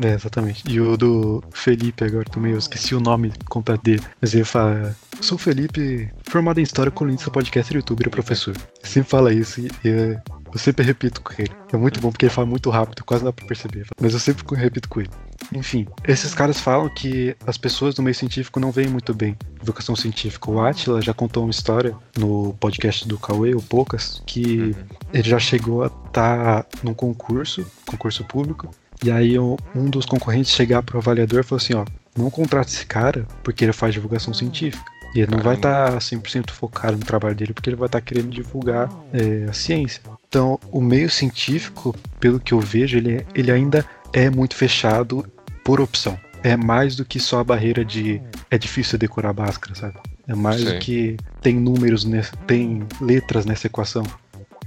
É, 0.00 0.12
exatamente. 0.14 0.62
E 0.68 0.80
o 0.80 0.96
do 0.96 1.42
Felipe 1.52 2.04
agora 2.04 2.24
também, 2.24 2.52
eu 2.52 2.58
esqueci 2.58 2.94
o 2.94 3.00
nome 3.00 3.32
completo 3.48 3.82
dele. 3.84 4.02
Mas 4.20 4.34
ele 4.34 4.44
fala: 4.44 4.94
Sou 5.20 5.36
o 5.36 5.38
Felipe, 5.38 6.08
formado 6.24 6.58
em 6.60 6.62
História, 6.62 6.90
colunista, 6.92 7.30
podcaster, 7.30 7.76
youtuber 7.76 8.06
e 8.06 8.10
professor. 8.10 8.56
Sempre 8.82 9.08
fala 9.10 9.32
isso 9.32 9.60
e, 9.60 9.70
e, 9.84 9.88
é, 9.88 10.20
eu 10.52 10.58
sempre 10.58 10.84
repito 10.84 11.20
com 11.20 11.32
ele. 11.38 11.50
É 11.72 11.76
muito 11.76 12.00
bom 12.00 12.10
porque 12.10 12.26
ele 12.26 12.32
fala 12.32 12.46
muito 12.46 12.70
rápido, 12.70 13.04
quase 13.04 13.24
dá 13.24 13.32
pra 13.32 13.46
perceber. 13.46 13.86
Mas 14.00 14.12
eu 14.12 14.20
sempre 14.20 14.44
repito 14.56 14.88
com 14.88 15.00
ele. 15.00 15.10
Enfim, 15.54 15.86
esses 16.06 16.34
caras 16.34 16.60
falam 16.60 16.88
que 16.88 17.34
as 17.46 17.56
pessoas 17.56 17.94
do 17.94 18.02
meio 18.02 18.14
científico 18.14 18.60
não 18.60 18.70
veem 18.70 18.88
muito 18.88 19.14
bem 19.14 19.36
divulgação 19.58 19.96
científica. 19.96 20.50
O 20.50 20.60
Atila 20.60 21.00
já 21.00 21.14
contou 21.14 21.44
uma 21.44 21.50
história 21.50 21.94
no 22.16 22.54
podcast 22.54 23.06
do 23.08 23.18
Cauê, 23.18 23.54
o 23.54 23.62
Poucas, 23.62 24.22
que 24.26 24.74
ele 25.12 25.28
já 25.28 25.38
chegou 25.38 25.84
a 25.84 25.86
estar 25.86 26.66
num 26.82 26.94
concurso, 26.94 27.66
concurso 27.86 28.24
público, 28.24 28.70
e 29.02 29.10
aí 29.10 29.38
um 29.38 29.56
dos 29.88 30.04
concorrentes 30.04 30.52
chegar 30.52 30.82
pro 30.82 30.98
avaliador 30.98 31.40
e 31.40 31.42
falou 31.42 31.62
assim, 31.62 31.74
ó, 31.74 31.84
não 32.16 32.30
contrata 32.30 32.68
esse 32.68 32.84
cara 32.84 33.26
porque 33.44 33.64
ele 33.64 33.72
faz 33.72 33.94
divulgação 33.94 34.34
científica. 34.34 34.84
E 35.14 35.20
ele 35.20 35.30
não 35.34 35.42
vai 35.42 35.56
estar 35.56 35.96
100% 35.98 36.50
focado 36.50 36.96
no 36.96 37.04
trabalho 37.04 37.34
dele 37.34 37.54
porque 37.54 37.70
ele 37.70 37.76
vai 37.76 37.86
estar 37.86 38.00
querendo 38.00 38.28
divulgar 38.28 38.90
é, 39.12 39.46
a 39.48 39.52
ciência. 39.52 40.02
Então, 40.28 40.58
o 40.70 40.80
meio 40.80 41.08
científico, 41.08 41.94
pelo 42.20 42.38
que 42.38 42.52
eu 42.52 42.60
vejo, 42.60 42.98
ele, 42.98 43.26
ele 43.34 43.50
ainda 43.50 43.84
é 44.12 44.28
muito 44.28 44.54
fechado 44.54 45.26
por 45.64 45.80
opção. 45.80 46.18
É 46.42 46.56
mais 46.56 46.94
do 46.94 47.04
que 47.04 47.18
só 47.18 47.40
a 47.40 47.44
barreira 47.44 47.84
de 47.84 48.22
é 48.50 48.56
difícil 48.56 48.98
decorar 48.98 49.32
Bhaskara, 49.32 49.74
sabe? 49.74 49.94
É 50.26 50.34
mais 50.34 50.60
Sei. 50.60 50.72
do 50.72 50.78
que 50.78 51.16
tem 51.40 51.54
números, 51.56 52.04
nessa, 52.04 52.36
tem 52.46 52.86
letras 53.00 53.44
nessa 53.44 53.66
equação. 53.66 54.04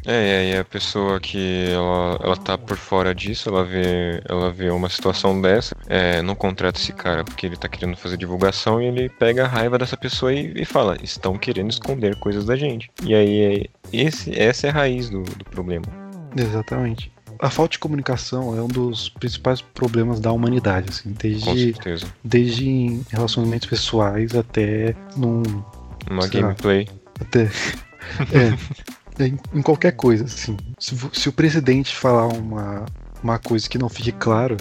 É, 0.06 0.50
e 0.50 0.52
aí 0.54 0.60
a 0.60 0.66
pessoa 0.66 1.20
que 1.20 1.68
ela, 1.70 2.20
ela 2.24 2.38
tá 2.38 2.58
por 2.58 2.78
fora 2.78 3.14
disso, 3.14 3.50
ela 3.50 3.64
vê, 3.64 4.22
ela 4.28 4.52
vê 4.52 4.70
uma 4.70 4.90
situação 4.90 5.40
dessa, 5.40 5.76
é, 5.88 6.22
não 6.22 6.36
contrata 6.36 6.80
esse 6.80 6.92
cara 6.94 7.24
porque 7.24 7.46
ele 7.46 7.56
tá 7.56 7.68
querendo 7.68 7.96
fazer 7.96 8.18
divulgação 8.18 8.82
e 8.82 8.86
ele 8.86 9.10
pega 9.10 9.46
a 9.46 9.48
raiva 9.48 9.78
dessa 9.78 9.96
pessoa 9.98 10.34
e, 10.34 10.54
e 10.56 10.66
fala, 10.66 10.98
estão 11.04 11.38
querendo 11.38 11.70
esconder 11.70 12.16
coisas 12.16 12.46
da 12.46 12.56
gente. 12.56 12.90
E 13.04 13.14
aí 13.14 13.42
é, 13.42 13.70
esse, 13.94 14.38
essa 14.40 14.68
é 14.68 14.70
a 14.70 14.74
raiz 14.74 15.10
do, 15.10 15.22
do 15.24 15.46
problema. 15.46 15.86
Exatamente. 16.36 17.12
A 17.40 17.50
falta 17.50 17.72
de 17.72 17.80
comunicação 17.80 18.56
é 18.56 18.62
um 18.62 18.68
dos 18.68 19.10
principais 19.10 19.62
problemas 19.62 20.20
da 20.20 20.32
humanidade, 20.32 20.90
assim, 20.90 21.12
desde, 21.12 21.74
desde 22.24 22.70
em 22.70 23.06
relacionamentos 23.10 23.68
pessoais 23.68 24.36
até 24.36 24.96
num. 25.18 25.42
Uma 26.10 26.22
Sei 26.22 26.40
lá. 26.40 26.48
gameplay. 26.50 26.88
até. 27.20 27.44
é, 28.32 28.56
em, 29.20 29.38
em 29.54 29.62
qualquer 29.62 29.92
coisa, 29.94 30.26
assim. 30.26 30.58
Se, 30.80 30.96
se 31.14 31.30
o 31.30 31.34
presidente 31.34 31.96
falar 31.96 32.28
uma, 32.28 32.86
uma 33.24 33.40
coisa 33.40 33.68
que 33.70 33.78
não 33.78 33.90
fique 33.90 34.12
claro, 34.12 34.58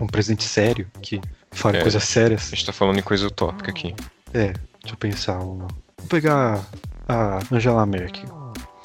um 0.00 0.06
presidente 0.06 0.44
sério, 0.44 0.86
que 1.02 1.20
fale 1.50 1.78
É. 1.78 1.82
coisas 1.82 2.02
sérias, 2.04 2.48
A 2.52 2.56
gente 2.56 2.66
tá 2.66 2.72
falando 2.72 2.98
em 2.98 3.02
coisa 3.02 3.26
utópica 3.26 3.70
aqui. 3.70 3.94
é, 4.32 4.46
deixa 4.82 4.92
eu 4.92 4.96
pensar. 4.96 5.38
uma- 5.38 5.68
Vou 5.98 6.08
pegar 6.08 6.60
a 7.08 7.38
Angela 7.50 7.86
Merkel. 7.86 8.28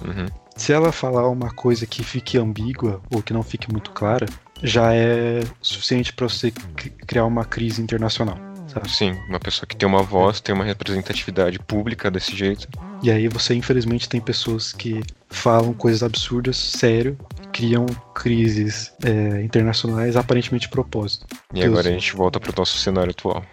Uhum. 0.05 0.27
Se 0.55 0.71
ela 0.73 0.91
falar 0.91 1.27
uma 1.29 1.49
coisa 1.53 1.85
que 1.85 2.03
fique 2.03 2.37
ambígua 2.37 3.01
ou 3.09 3.21
que 3.21 3.33
não 3.33 3.43
fique 3.43 3.71
muito 3.71 3.91
clara, 3.91 4.25
já 4.61 4.93
é 4.93 5.41
suficiente 5.61 6.11
para 6.13 6.27
você 6.29 6.51
cri- 6.51 6.89
criar 7.07 7.25
uma 7.25 7.45
crise 7.45 7.81
internacional, 7.81 8.37
sabe? 8.67 8.89
Sim, 8.91 9.11
uma 9.29 9.39
pessoa 9.39 9.65
que 9.65 9.75
tem 9.75 9.87
uma 9.87 10.03
voz, 10.03 10.39
tem 10.41 10.53
uma 10.53 10.63
representatividade 10.65 11.59
pública 11.59 12.11
desse 12.11 12.35
jeito. 12.35 12.67
E 13.01 13.09
aí 13.09 13.27
você 13.27 13.53
infelizmente 13.53 14.09
tem 14.09 14.19
pessoas 14.19 14.73
que 14.73 15.01
falam 15.29 15.73
coisas 15.73 16.03
absurdas, 16.03 16.57
sério, 16.57 17.17
criam 17.53 17.85
crises 18.13 18.91
é, 19.03 19.41
internacionais 19.43 20.15
aparentemente 20.15 20.65
de 20.65 20.71
propósito. 20.71 21.25
E 21.53 21.61
Deus. 21.61 21.65
agora 21.67 21.89
a 21.89 21.91
gente 21.91 22.15
volta 22.15 22.39
pro 22.39 22.53
nosso 22.57 22.77
cenário 22.77 23.11
atual. 23.11 23.43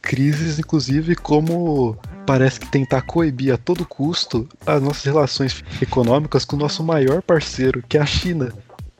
Crises, 0.00 0.58
inclusive, 0.58 1.14
como 1.16 1.96
parece 2.26 2.60
que 2.60 2.70
tentar 2.70 3.02
coibir 3.02 3.52
a 3.52 3.56
todo 3.56 3.84
custo 3.84 4.48
as 4.66 4.82
nossas 4.82 5.04
relações 5.04 5.64
econômicas 5.82 6.44
com 6.44 6.56
o 6.56 6.58
nosso 6.58 6.82
maior 6.82 7.22
parceiro, 7.22 7.82
que 7.88 7.98
é 7.98 8.00
a 8.00 8.06
China. 8.06 8.52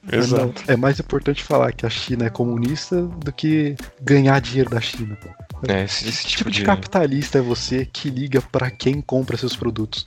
Não, 0.03 0.53
é 0.67 0.77
mais 0.77 0.99
importante 0.99 1.45
falar 1.45 1.73
que 1.73 1.85
a 1.85 1.91
China 1.91 2.25
é 2.25 2.31
comunista 2.31 3.03
do 3.03 3.31
que 3.33 3.77
ganhar 4.01 4.41
dinheiro 4.41 4.71
da 4.71 4.81
China. 4.81 5.19
É, 5.67 5.85
esse, 5.85 6.09
esse 6.09 6.23
Que 6.23 6.29
tipo 6.29 6.39
tipo 6.39 6.51
de 6.51 6.59
de. 6.61 6.65
capitalista 6.65 7.39
é 7.39 7.43
você 7.43 7.85
que 7.85 8.11
liga 8.11 8.41
pra 8.43 8.71
quem 8.71 9.01
compra 9.01 9.37
seus 9.37 9.57
produtos? 9.57 10.05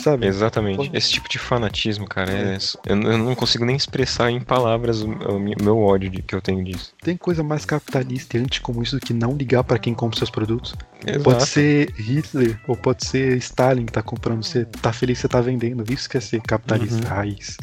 Sabe? 0.00 0.26
Exatamente. 0.26 0.90
Esse 0.92 1.12
tipo 1.12 1.28
de 1.28 1.38
fanatismo, 1.38 2.08
cara, 2.08 2.32
é... 2.32 2.58
eu, 2.86 3.00
eu 3.02 3.18
não 3.18 3.34
consigo 3.34 3.64
nem 3.64 3.76
expressar 3.76 4.30
em 4.30 4.40
palavras 4.40 5.02
o, 5.02 5.06
o 5.06 5.38
meu 5.38 5.78
ódio 5.78 6.10
de, 6.10 6.22
que 6.22 6.34
eu 6.34 6.40
tenho 6.40 6.64
disso. 6.64 6.92
Tem 7.02 7.16
coisa 7.16 7.42
mais 7.44 7.64
capitalista 7.64 8.36
e 8.36 8.40
anticomunista 8.40 8.96
do 8.96 9.00
que 9.06 9.12
não 9.12 9.36
ligar 9.36 9.62
pra 9.62 9.78
quem 9.78 9.94
compra 9.94 10.18
seus 10.18 10.30
produtos? 10.30 10.74
Exato. 11.06 11.22
Pode 11.22 11.46
ser 11.46 11.92
Hitler 11.96 12.58
ou 12.66 12.74
pode 12.74 13.06
ser 13.06 13.36
Stalin 13.36 13.86
que 13.86 13.92
tá 13.92 14.02
comprando. 14.02 14.42
Você 14.42 14.64
tá 14.64 14.92
feliz 14.92 15.18
que 15.18 15.22
você 15.22 15.28
tá 15.28 15.40
vendendo. 15.40 15.84
Isso 15.92 16.08
que 16.08 16.16
é 16.16 16.20
ser 16.20 16.40
capitalista 16.40 16.96
Uhum. 16.96 17.08
raiz. 17.14 17.56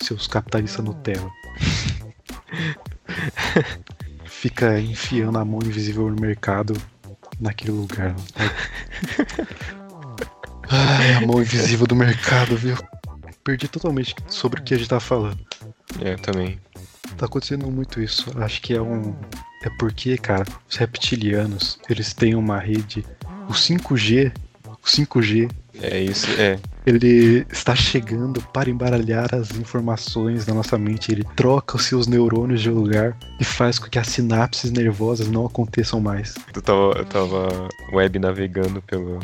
Seus 0.00 0.26
capitalistas 0.26 0.84
Nutella. 0.84 1.30
Fica 4.46 4.78
enfiando 4.78 5.38
a 5.38 5.44
mão 5.44 5.58
invisível 5.60 6.08
no 6.08 6.20
mercado 6.20 6.80
naquele 7.40 7.72
lugar. 7.72 8.14
Ai, 10.70 11.14
a 11.14 11.26
mão 11.26 11.40
invisível 11.40 11.84
do 11.84 11.96
mercado, 11.96 12.56
viu? 12.56 12.76
Perdi 13.42 13.66
totalmente 13.66 14.14
sobre 14.28 14.60
o 14.60 14.62
que 14.62 14.72
a 14.72 14.78
gente 14.78 14.88
tá 14.88 15.00
falando. 15.00 15.36
É, 16.00 16.14
também. 16.14 16.60
Tá 17.16 17.26
acontecendo 17.26 17.68
muito 17.68 18.00
isso. 18.00 18.30
Acho 18.38 18.62
que 18.62 18.72
é 18.72 18.80
um. 18.80 19.16
É 19.64 19.70
porque, 19.80 20.16
cara, 20.16 20.44
os 20.70 20.76
reptilianos, 20.76 21.80
eles 21.90 22.14
têm 22.14 22.36
uma 22.36 22.60
rede. 22.60 23.04
O 23.48 23.52
5G. 23.52 24.32
O 24.64 24.86
5G, 24.86 25.50
É 25.82 25.98
isso, 25.98 26.30
é. 26.40 26.56
Ele 26.86 27.44
está 27.50 27.74
chegando 27.74 28.40
para 28.52 28.70
embaralhar 28.70 29.34
as 29.34 29.50
informações 29.50 30.46
da 30.46 30.54
nossa 30.54 30.78
mente. 30.78 31.10
Ele 31.10 31.24
troca 31.34 31.76
os 31.76 31.84
seus 31.84 32.06
neurônios 32.06 32.62
de 32.62 32.70
lugar 32.70 33.16
e 33.40 33.44
faz 33.44 33.78
com 33.78 33.90
que 33.90 33.98
as 33.98 34.06
sinapses 34.06 34.70
nervosas 34.70 35.28
não 35.28 35.44
aconteçam 35.44 36.00
mais. 36.00 36.34
Eu 36.54 36.62
tava, 36.62 36.92
eu 36.96 37.04
tava 37.04 37.68
web 37.92 38.18
navegando 38.20 38.80
pelo, 38.82 39.18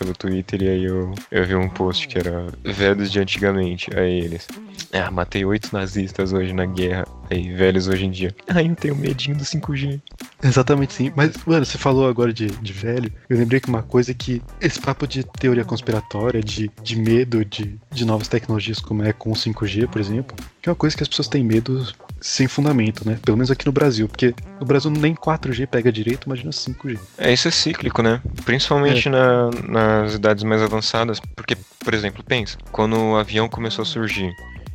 pelo 0.00 0.14
Twitter 0.14 0.62
e 0.62 0.68
aí 0.68 0.84
eu, 0.84 1.14
eu 1.30 1.46
vi 1.46 1.54
um 1.54 1.68
post 1.68 2.08
que 2.08 2.18
era 2.18 2.46
velhos 2.64 3.12
de 3.12 3.20
antigamente. 3.20 3.90
Aí 3.94 4.20
eles. 4.20 4.48
Ah, 4.92 5.10
matei 5.10 5.44
oito 5.44 5.68
nazistas 5.72 6.32
hoje 6.32 6.54
na 6.54 6.64
guerra. 6.64 7.06
Aí, 7.30 7.52
velhos 7.52 7.86
hoje 7.86 8.06
em 8.06 8.10
dia. 8.10 8.34
Ai, 8.48 8.66
eu 8.68 8.74
tenho 8.74 8.96
medinho 8.96 9.36
do 9.36 9.44
5G. 9.44 10.00
Exatamente 10.42 10.94
sim. 10.94 11.12
Mas, 11.14 11.36
mano, 11.46 11.64
você 11.64 11.78
falou 11.78 12.08
agora 12.08 12.32
de, 12.32 12.46
de 12.46 12.72
velho. 12.72 13.12
Eu 13.28 13.36
lembrei 13.36 13.60
que 13.60 13.68
uma 13.68 13.82
coisa 13.82 14.10
é 14.10 14.14
que 14.14 14.42
esse 14.60 14.80
papo 14.80 15.06
de 15.06 15.22
teoria 15.22 15.64
conspiratória, 15.64 16.42
de, 16.42 16.70
de 16.82 16.96
medo 16.96 17.44
de, 17.44 17.78
de 17.92 18.04
novas 18.04 18.26
tecnologias, 18.26 18.80
como 18.80 19.04
é 19.04 19.12
com 19.12 19.30
o 19.30 19.34
5G, 19.34 19.86
por 19.86 20.00
exemplo, 20.00 20.34
que 20.60 20.68
é 20.68 20.72
uma 20.72 20.76
coisa 20.76 20.96
que 20.96 21.02
as 21.02 21.08
pessoas 21.08 21.28
têm 21.28 21.44
medo 21.44 21.86
sem 22.20 22.46
fundamento, 22.46 23.08
né? 23.08 23.18
Pelo 23.24 23.36
menos 23.36 23.50
aqui 23.50 23.66
no 23.66 23.72
Brasil, 23.72 24.08
porque 24.08 24.34
no 24.58 24.66
Brasil 24.66 24.90
nem 24.90 25.14
4G 25.14 25.66
pega 25.66 25.90
direito, 25.90 26.26
imagina 26.26 26.50
5G. 26.50 26.98
É, 27.18 27.32
isso 27.32 27.48
é 27.48 27.50
cíclico, 27.50 28.02
né? 28.02 28.20
Principalmente 28.44 29.08
é. 29.08 29.10
na, 29.10 29.50
nas 29.68 30.14
idades 30.14 30.44
mais 30.44 30.62
avançadas, 30.62 31.20
porque, 31.34 31.56
por 31.84 31.94
exemplo, 31.94 32.22
pensa, 32.22 32.58
quando 32.70 32.96
o 32.96 33.16
avião 33.16 33.48
começou 33.48 33.82
a 33.82 33.86
surgir, 33.86 34.32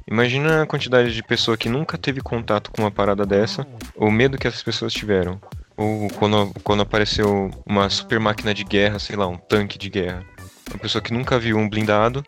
Imagina 0.07 0.61
a 0.61 0.67
quantidade 0.67 1.15
de 1.15 1.23
pessoa 1.23 1.57
que 1.57 1.67
nunca 1.67 1.97
teve 1.97 2.21
contato 2.21 2.69
com 2.69 2.83
uma 2.83 2.91
parada 2.91 3.25
dessa, 3.25 3.65
o 3.95 4.11
medo 4.11 4.37
que 4.37 4.47
essas 4.47 4.61
pessoas 4.61 4.93
tiveram. 4.93 5.41
Ou 5.75 6.07
quando, 6.09 6.53
quando 6.63 6.83
apareceu 6.83 7.49
uma 7.65 7.89
super 7.89 8.19
máquina 8.19 8.53
de 8.53 8.63
guerra, 8.63 8.99
sei 8.99 9.15
lá, 9.15 9.27
um 9.27 9.35
tanque 9.35 9.79
de 9.79 9.89
guerra. 9.89 10.23
Uma 10.69 10.79
pessoa 10.79 11.01
que 11.01 11.11
nunca 11.11 11.39
viu 11.39 11.57
um 11.57 11.67
blindado, 11.67 12.23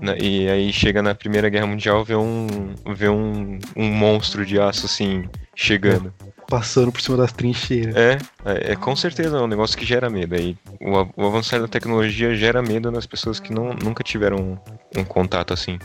né, 0.00 0.16
e 0.18 0.48
aí 0.48 0.72
chega 0.72 1.02
na 1.02 1.14
Primeira 1.14 1.48
Guerra 1.48 1.66
Mundial 1.66 2.04
vê 2.04 2.16
um, 2.16 2.46
vê 2.94 3.08
um, 3.08 3.58
um 3.76 3.90
monstro 3.90 4.46
de 4.46 4.58
aço 4.58 4.86
assim 4.86 5.28
chegando. 5.54 6.12
Passando 6.48 6.90
por 6.90 7.00
cima 7.00 7.16
das 7.16 7.32
trincheiras. 7.32 7.94
É, 7.94 8.18
é, 8.44 8.72
é 8.72 8.76
com 8.76 8.96
certeza 8.96 9.36
é 9.36 9.40
um 9.40 9.46
negócio 9.46 9.78
que 9.78 9.84
gera 9.84 10.10
medo. 10.10 10.34
Aí, 10.34 10.56
o, 10.80 11.22
o 11.22 11.26
avançar 11.26 11.60
da 11.60 11.68
tecnologia 11.68 12.34
gera 12.34 12.60
medo 12.60 12.90
nas 12.90 13.06
pessoas 13.06 13.38
que 13.38 13.52
não, 13.52 13.72
nunca 13.74 14.02
tiveram 14.02 14.38
um, 14.38 15.00
um 15.00 15.04
contato 15.04 15.52
assim. 15.52 15.78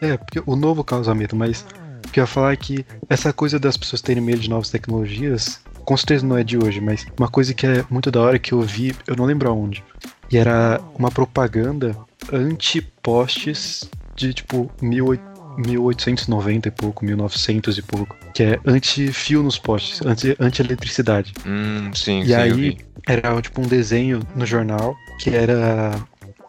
É, 0.00 0.16
porque 0.16 0.42
o 0.46 0.56
novo 0.56 0.82
causa 0.82 1.14
medo, 1.14 1.36
mas 1.36 1.66
o 2.06 2.10
que 2.10 2.20
eu 2.20 2.22
ia 2.22 2.26
falar 2.26 2.52
é 2.52 2.56
que 2.56 2.86
essa 3.10 3.32
coisa 3.32 3.58
das 3.58 3.76
pessoas 3.76 4.00
terem 4.00 4.22
medo 4.22 4.40
de 4.40 4.48
novas 4.48 4.70
tecnologias, 4.70 5.60
com 5.84 5.96
certeza 5.96 6.26
não 6.26 6.38
é 6.38 6.44
de 6.44 6.56
hoje, 6.56 6.80
mas 6.80 7.06
uma 7.18 7.28
coisa 7.28 7.52
que 7.52 7.66
é 7.66 7.84
muito 7.90 8.10
da 8.10 8.20
hora 8.20 8.38
que 8.38 8.52
eu 8.52 8.60
vi, 8.62 8.94
eu 9.06 9.16
não 9.16 9.24
lembro 9.24 9.48
aonde, 9.48 9.82
e 10.30 10.38
era 10.38 10.80
uma 10.94 11.10
propaganda 11.10 11.96
anti-postes 12.32 13.88
de 14.14 14.32
tipo 14.32 14.70
1890 14.82 16.68
e 16.68 16.70
pouco, 16.70 17.04
1900 17.04 17.78
e 17.78 17.82
pouco, 17.82 18.16
que 18.34 18.42
é 18.42 18.60
anti-fio 18.64 19.42
nos 19.42 19.58
postes, 19.58 20.00
anti-eletricidade. 20.38 21.32
Hum, 21.46 21.90
sim, 21.94 22.20
e 22.20 22.26
sim, 22.26 22.34
aí 22.34 22.78
era 23.06 23.40
tipo 23.40 23.60
um 23.60 23.66
desenho 23.66 24.20
no 24.34 24.44
jornal 24.44 24.96
que 25.18 25.30
era 25.30 25.98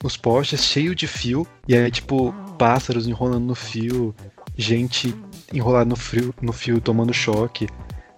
os 0.04 0.18
postes 0.18 0.64
cheio 0.64 0.94
de 0.94 1.08
fio, 1.08 1.48
e 1.68 1.76
aí 1.76 1.90
tipo 1.92 2.34
pássaros 2.58 3.08
enrolando 3.08 3.46
no 3.46 3.56
fio, 3.56 4.16
gente 4.58 5.14
enrolada 5.54 5.86
no 5.86 5.96
fio, 5.96 6.34
no 6.42 6.52
fio 6.52 6.82
tomando 6.82 7.14
choque. 7.14 7.68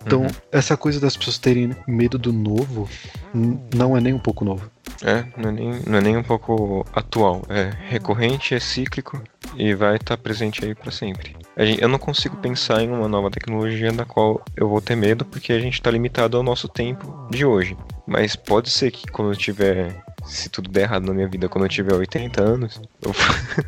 Então, 0.06 0.22
uhum. 0.22 0.28
essa 0.52 0.78
coisa 0.78 1.00
das 1.00 1.18
pessoas 1.18 1.38
terem 1.38 1.76
medo 1.86 2.18
do 2.18 2.32
novo 2.32 2.90
não 3.76 3.98
é 3.98 4.02
nem 4.02 4.14
um 4.14 4.20
pouco 4.20 4.46
novo. 4.46 4.72
É, 5.04 5.26
não 5.38 5.50
é 5.50 5.52
nem, 5.52 5.82
não 5.86 5.98
é 5.98 6.02
nem 6.02 6.18
um 6.18 6.24
pouco 6.24 6.86
atual. 6.94 7.44
É 7.50 7.72
recorrente, 7.88 8.54
é 8.54 8.60
cíclico 8.60 9.22
e 9.56 9.74
vai 9.74 9.96
estar 9.96 10.18
tá 10.18 10.22
presente 10.22 10.64
aí 10.64 10.76
para 10.76 10.92
sempre. 10.92 11.36
Eu 11.56 11.88
não 11.90 12.00
consigo 12.00 12.38
pensar 12.38 12.82
em 12.82 12.90
uma 12.90 13.08
nova 13.08 13.30
tecnologia 13.30 13.92
da 13.92 14.06
qual 14.06 14.42
eu 14.56 14.68
vou 14.68 14.82
ter 14.82 14.96
medo 14.96 15.26
porque 15.26 15.52
a 15.54 15.60
gente 15.60 15.74
está 15.74 15.92
limitado 15.92 16.38
ao 16.38 16.44
nosso 16.44 16.68
tempo 16.68 17.28
de 17.30 17.46
hoje. 17.46 17.78
Mas 18.08 18.36
pode 18.36 18.70
ser 18.70 18.92
que 18.92 19.08
quando 19.12 19.32
eu 19.32 19.36
tiver, 19.36 20.04
se 20.26 20.50
tudo 20.50 20.70
der 20.70 20.84
errado 20.84 21.06
na 21.06 21.14
minha 21.14 21.28
vida, 21.28 21.50
quando 21.50 21.66
eu 21.66 21.70
tiver 21.70 21.94
80 21.94 22.42
anos, 22.42 22.82
eu 23.02 23.14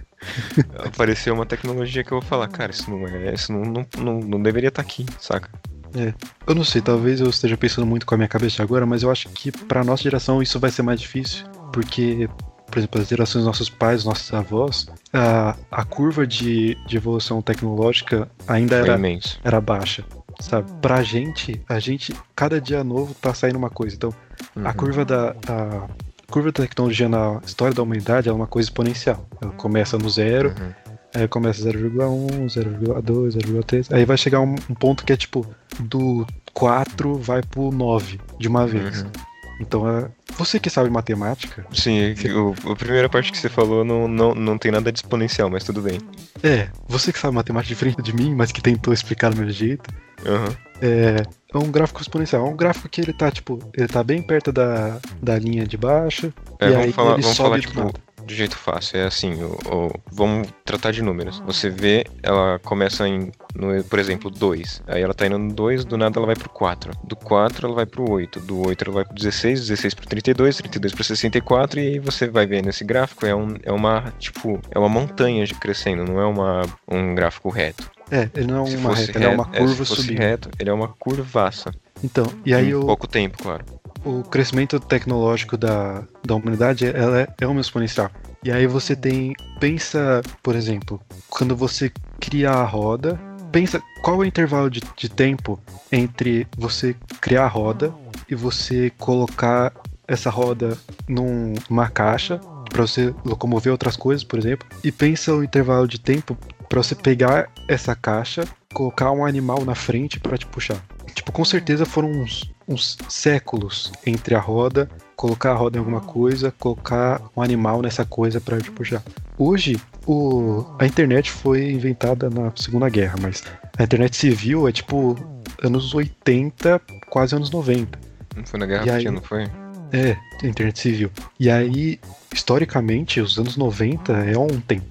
aparecer 0.86 1.32
uma 1.32 1.46
tecnologia 1.46 2.04
que 2.04 2.12
eu 2.12 2.20
vou 2.20 2.28
falar, 2.28 2.48
cara, 2.48 2.72
isso 2.72 2.90
não 2.90 3.08
é, 3.08 3.34
isso 3.34 3.52
não, 3.52 3.62
não, 3.62 3.86
não, 3.98 4.20
não 4.20 4.42
deveria 4.42 4.70
estar 4.70 4.84
tá 4.84 4.88
aqui, 4.88 5.06
saca? 5.20 5.50
É, 5.96 6.14
eu 6.48 6.56
não 6.56 6.64
sei, 6.64 6.82
talvez 6.82 7.20
eu 7.20 7.30
esteja 7.30 7.58
pensando 7.58 7.86
muito 7.86 8.06
com 8.06 8.16
a 8.16 8.18
minha 8.18 8.28
cabeça 8.28 8.64
agora, 8.64 8.86
mas 8.86 9.04
eu 9.04 9.12
acho 9.12 9.30
que 9.30 9.52
para 9.52 9.84
nossa 9.84 10.04
geração 10.04 10.42
isso 10.42 10.60
vai 10.60 10.72
ser 10.72 10.82
mais 10.82 11.00
difícil, 11.00 11.46
porque, 11.72 12.30
por 12.70 12.80
exemplo, 12.80 13.02
as 13.02 13.08
gerações 13.08 13.44
dos 13.44 13.46
nossos 13.46 13.70
pais, 13.70 14.06
nossos 14.06 14.34
avós, 14.34 14.88
a, 15.14 15.56
a 15.70 15.84
curva 15.84 16.26
de, 16.26 16.76
de 16.88 16.98
evolução 16.98 17.42
tecnológica 17.42 18.30
ainda 18.48 18.78
era, 18.78 19.00
era 19.44 19.62
baixa, 19.62 20.06
sabe? 20.40 20.72
Pra 20.82 21.04
gente, 21.04 21.62
a 21.68 21.80
gente, 21.80 22.14
cada 22.36 22.60
dia 22.62 22.84
novo 22.84 23.14
tá 23.14 23.34
saindo 23.34 23.58
uma 23.58 23.70
coisa, 23.70 23.96
então 23.96 24.14
uhum. 24.56 24.68
a 24.68 24.74
curva 24.74 25.04
da, 25.04 25.36
a, 25.48 25.88
curva 26.32 26.52
da 26.52 26.64
tecnologia 26.64 27.10
na 27.10 27.42
história 27.46 27.76
da 27.76 27.84
humanidade 27.84 28.30
é 28.30 28.32
uma 28.32 28.48
coisa 28.48 28.68
exponencial. 28.68 29.28
Ela 29.42 29.52
começa 29.52 29.98
no 29.98 30.10
zero, 30.10 30.50
uhum. 30.50 30.74
Aí 31.14 31.28
começa 31.28 31.62
0,1, 31.64 32.46
0,2, 32.46 33.38
0,3, 33.38 33.94
aí 33.94 34.06
vai 34.06 34.18
chegar 34.18 34.40
um, 34.42 34.56
um, 34.70 34.74
ponto 34.74 35.04
que 35.04 35.14
é 35.14 35.18
tipo 35.18 35.46
do 35.80 36.26
4 36.54 37.16
vai 37.16 37.42
pro 37.42 37.72
9 37.72 38.20
de 38.40 38.48
uma 38.48 38.66
vez. 38.66 39.04
Uhum. 39.04 39.12
Então, 39.60 39.88
é, 39.88 40.10
você 40.38 40.60
que 40.60 40.72
sabe 40.72 40.90
matemática. 40.90 41.66
Sim, 41.72 42.16
você... 42.16 42.34
o, 42.34 42.56
a 42.72 42.76
primeira 42.76 43.08
parte 43.08 43.32
que 43.32 43.38
você 43.38 43.48
falou 43.48 43.86
não, 43.86 44.08
não, 44.08 44.34
não 44.34 44.58
tem 44.58 44.72
nada 44.72 44.92
de 44.92 44.98
exponencial, 44.98 45.52
mas 45.52 45.64
tudo 45.64 45.82
bem. 45.82 46.00
É, 46.42 46.68
você 46.88 47.14
que 47.14 47.20
sabe 47.20 47.36
matemática 47.36 47.70
diferente 47.70 48.02
de 48.02 48.14
mim, 48.14 48.34
mas 48.34 48.52
que 48.52 48.62
tentou 48.62 48.92
explicar 48.92 49.30
do 49.30 49.38
meu 49.38 49.50
jeito. 49.52 49.88
Uhum. 50.26 50.56
É, 50.82 51.24
é 51.54 51.58
um 51.58 51.70
gráfico 51.70 52.02
exponencial. 52.02 52.48
É 52.48 52.50
um 52.50 52.56
gráfico 52.56 52.90
que 52.90 53.02
ele 53.02 53.14
tá, 53.14 53.30
tipo, 53.30 53.60
ele 53.76 53.88
tá 53.88 54.04
bem 54.04 54.24
perto 54.24 54.52
da, 54.52 54.98
da 55.22 55.38
linha 55.38 55.68
de 55.68 55.78
baixo. 55.78 56.34
É, 56.60 56.72
e 56.72 56.76
aí 56.76 56.92
falar, 56.92 57.14
ele 57.14 57.22
vamos 57.22 57.38
sobe 57.38 57.50
falar, 57.50 57.60
tipo, 57.60 57.80
nada 57.80 57.94
de 58.32 58.38
jeito 58.38 58.58
fácil. 58.58 58.98
É 58.98 59.06
assim, 59.06 59.34
o, 59.44 59.58
o, 59.70 59.92
vamos 60.12 60.48
tratar 60.66 60.92
de 60.92 61.02
números. 61.02 61.40
Você 61.46 61.70
vê, 61.70 62.06
ela 62.24 62.60
começa 62.60 63.08
em, 63.08 63.32
no, 63.54 63.84
por 63.84 64.00
exemplo, 64.00 64.30
2. 64.30 64.84
Aí 64.88 65.02
ela 65.02 65.14
tá 65.14 65.28
indo 65.28 65.38
no 65.38 65.54
2, 65.54 65.86
do 65.86 65.98
nada 65.98 66.18
ela 66.18 66.26
vai 66.26 66.36
pro 66.36 66.50
4. 66.50 66.92
Do 67.04 67.16
4 67.16 67.68
ela 67.68 67.76
vai 67.76 67.86
pro 67.86 68.10
8. 68.10 68.40
Do 68.40 68.68
8 68.68 68.84
ela 68.86 68.94
vai 68.94 69.06
pro 69.06 69.14
16, 69.14 69.68
16 69.68 69.94
pro 69.94 70.08
32, 70.08 70.58
32 70.58 70.94
pro 70.94 71.04
64. 71.04 71.80
E 71.80 71.88
aí 71.88 72.00
você 72.00 72.28
vai 72.28 72.46
ver 72.46 72.64
nesse 72.64 72.84
gráfico, 72.84 73.26
é, 73.26 73.36
um, 73.36 73.56
é 73.64 73.72
uma, 73.72 74.14
tipo, 74.18 74.60
é 74.72 74.80
uma 74.80 74.90
montanha 74.90 75.46
de 75.46 75.54
crescendo, 75.54 76.04
não 76.04 76.20
é 76.20 76.26
uma, 76.26 76.62
um 76.88 77.14
gráfico 77.14 77.50
reto. 77.50 77.90
É, 78.10 78.30
ele 78.36 78.48
não 78.48 78.66
é 78.66 78.78
uma 78.78 78.96
reta, 78.96 79.18
ele 79.18 79.26
é 79.26 79.30
uma 79.30 79.46
curva 79.46 79.84
é, 79.84 79.86
se 79.86 79.96
subindo. 79.96 80.20
reto, 80.20 80.50
ele 80.60 80.70
é 80.70 80.74
uma 80.74 80.88
curvaça. 80.88 81.72
Então, 82.04 82.26
e 82.46 82.54
aí 82.54 82.74
o... 82.74 82.86
pouco 82.86 83.08
tempo, 83.08 83.38
claro 83.38 83.64
o 84.04 84.24
crescimento 84.24 84.80
tecnológico 84.80 85.58
da, 85.58 86.04
da 86.26 86.36
humanidade 86.36 86.86
ela 86.86 87.22
é, 87.22 87.28
é 87.40 87.48
uma 87.48 87.62
exponencial. 87.62 88.10
E 88.44 88.52
aí 88.52 88.66
você 88.66 88.96
tem. 88.96 89.34
Pensa, 89.60 90.22
por 90.42 90.56
exemplo, 90.56 91.00
quando 91.30 91.56
você 91.56 91.92
cria 92.20 92.50
a 92.50 92.64
roda, 92.64 93.20
pensa 93.52 93.82
qual 94.02 94.18
é 94.18 94.20
o 94.20 94.26
intervalo 94.26 94.70
de, 94.70 94.82
de 94.98 95.08
tempo 95.10 95.60
entre 95.92 96.48
você 96.58 96.96
criar 97.20 97.46
a 97.46 97.48
roda 97.48 97.94
e 98.28 98.34
você 98.34 98.92
colocar 98.98 99.72
essa 100.08 100.30
roda 100.30 100.78
numa 101.08 101.90
caixa 101.90 102.40
para 102.70 102.82
você 102.82 103.14
locomover 103.24 103.72
outras 103.72 103.96
coisas, 103.96 104.24
por 104.24 104.40
exemplo, 104.40 104.68
e 104.84 104.92
pensa 104.92 105.34
o 105.34 105.44
intervalo 105.44 105.88
de 105.88 106.00
tempo 106.00 106.38
para 106.68 106.82
você 106.82 106.96
pegar 106.96 107.50
essa 107.68 107.94
caixa, 107.96 108.44
colocar 108.74 109.12
um 109.12 109.26
animal 109.26 109.64
na 109.66 109.76
frente 109.76 110.20
para 110.20 110.38
te 110.38 110.48
puxar. 110.48 110.82
Tipo, 111.14 111.32
com 111.32 111.44
certeza 111.44 111.86
foram 111.86 112.10
uns, 112.10 112.50
uns 112.72 112.98
séculos 113.10 113.92
entre 114.06 114.36
a 114.36 114.40
roda, 114.40 114.90
colocar 115.16 115.52
a 115.52 115.56
roda 115.56 115.78
em 115.78 115.80
alguma 115.80 116.02
coisa, 116.02 116.54
colocar 116.60 117.22
um 117.36 117.42
animal 117.42 117.82
nessa 117.82 118.06
coisa 118.06 118.40
para 118.40 118.60
te 118.60 118.72
puxar. 118.72 119.04
Hoje, 119.38 119.80
o, 120.06 120.66
a 120.80 120.86
internet 120.86 121.30
foi 121.30 121.72
inventada 121.72 122.30
na 122.30 122.52
Segunda 122.56 122.90
Guerra, 122.90 123.16
mas 123.22 123.44
a 123.78 123.84
internet 123.84 124.16
civil 124.16 124.68
é 124.68 124.72
tipo 124.72 125.16
anos 125.62 125.94
80, 125.94 126.82
quase 127.10 127.36
anos 127.36 127.52
90. 127.52 128.00
Não 128.36 128.46
foi 128.46 128.60
na 128.60 128.66
Guerra 128.66 128.84
Fria, 128.84 129.12
não 129.12 129.22
foi? 129.22 129.44
É, 129.92 130.16
a 130.42 130.48
internet 130.48 130.80
civil. 130.80 131.12
E 131.40 131.50
aí, 131.50 132.00
historicamente, 132.34 133.20
os 133.20 133.38
anos 133.38 133.58
90 133.58 134.14
é 134.14 134.38
ontem. 134.38 134.82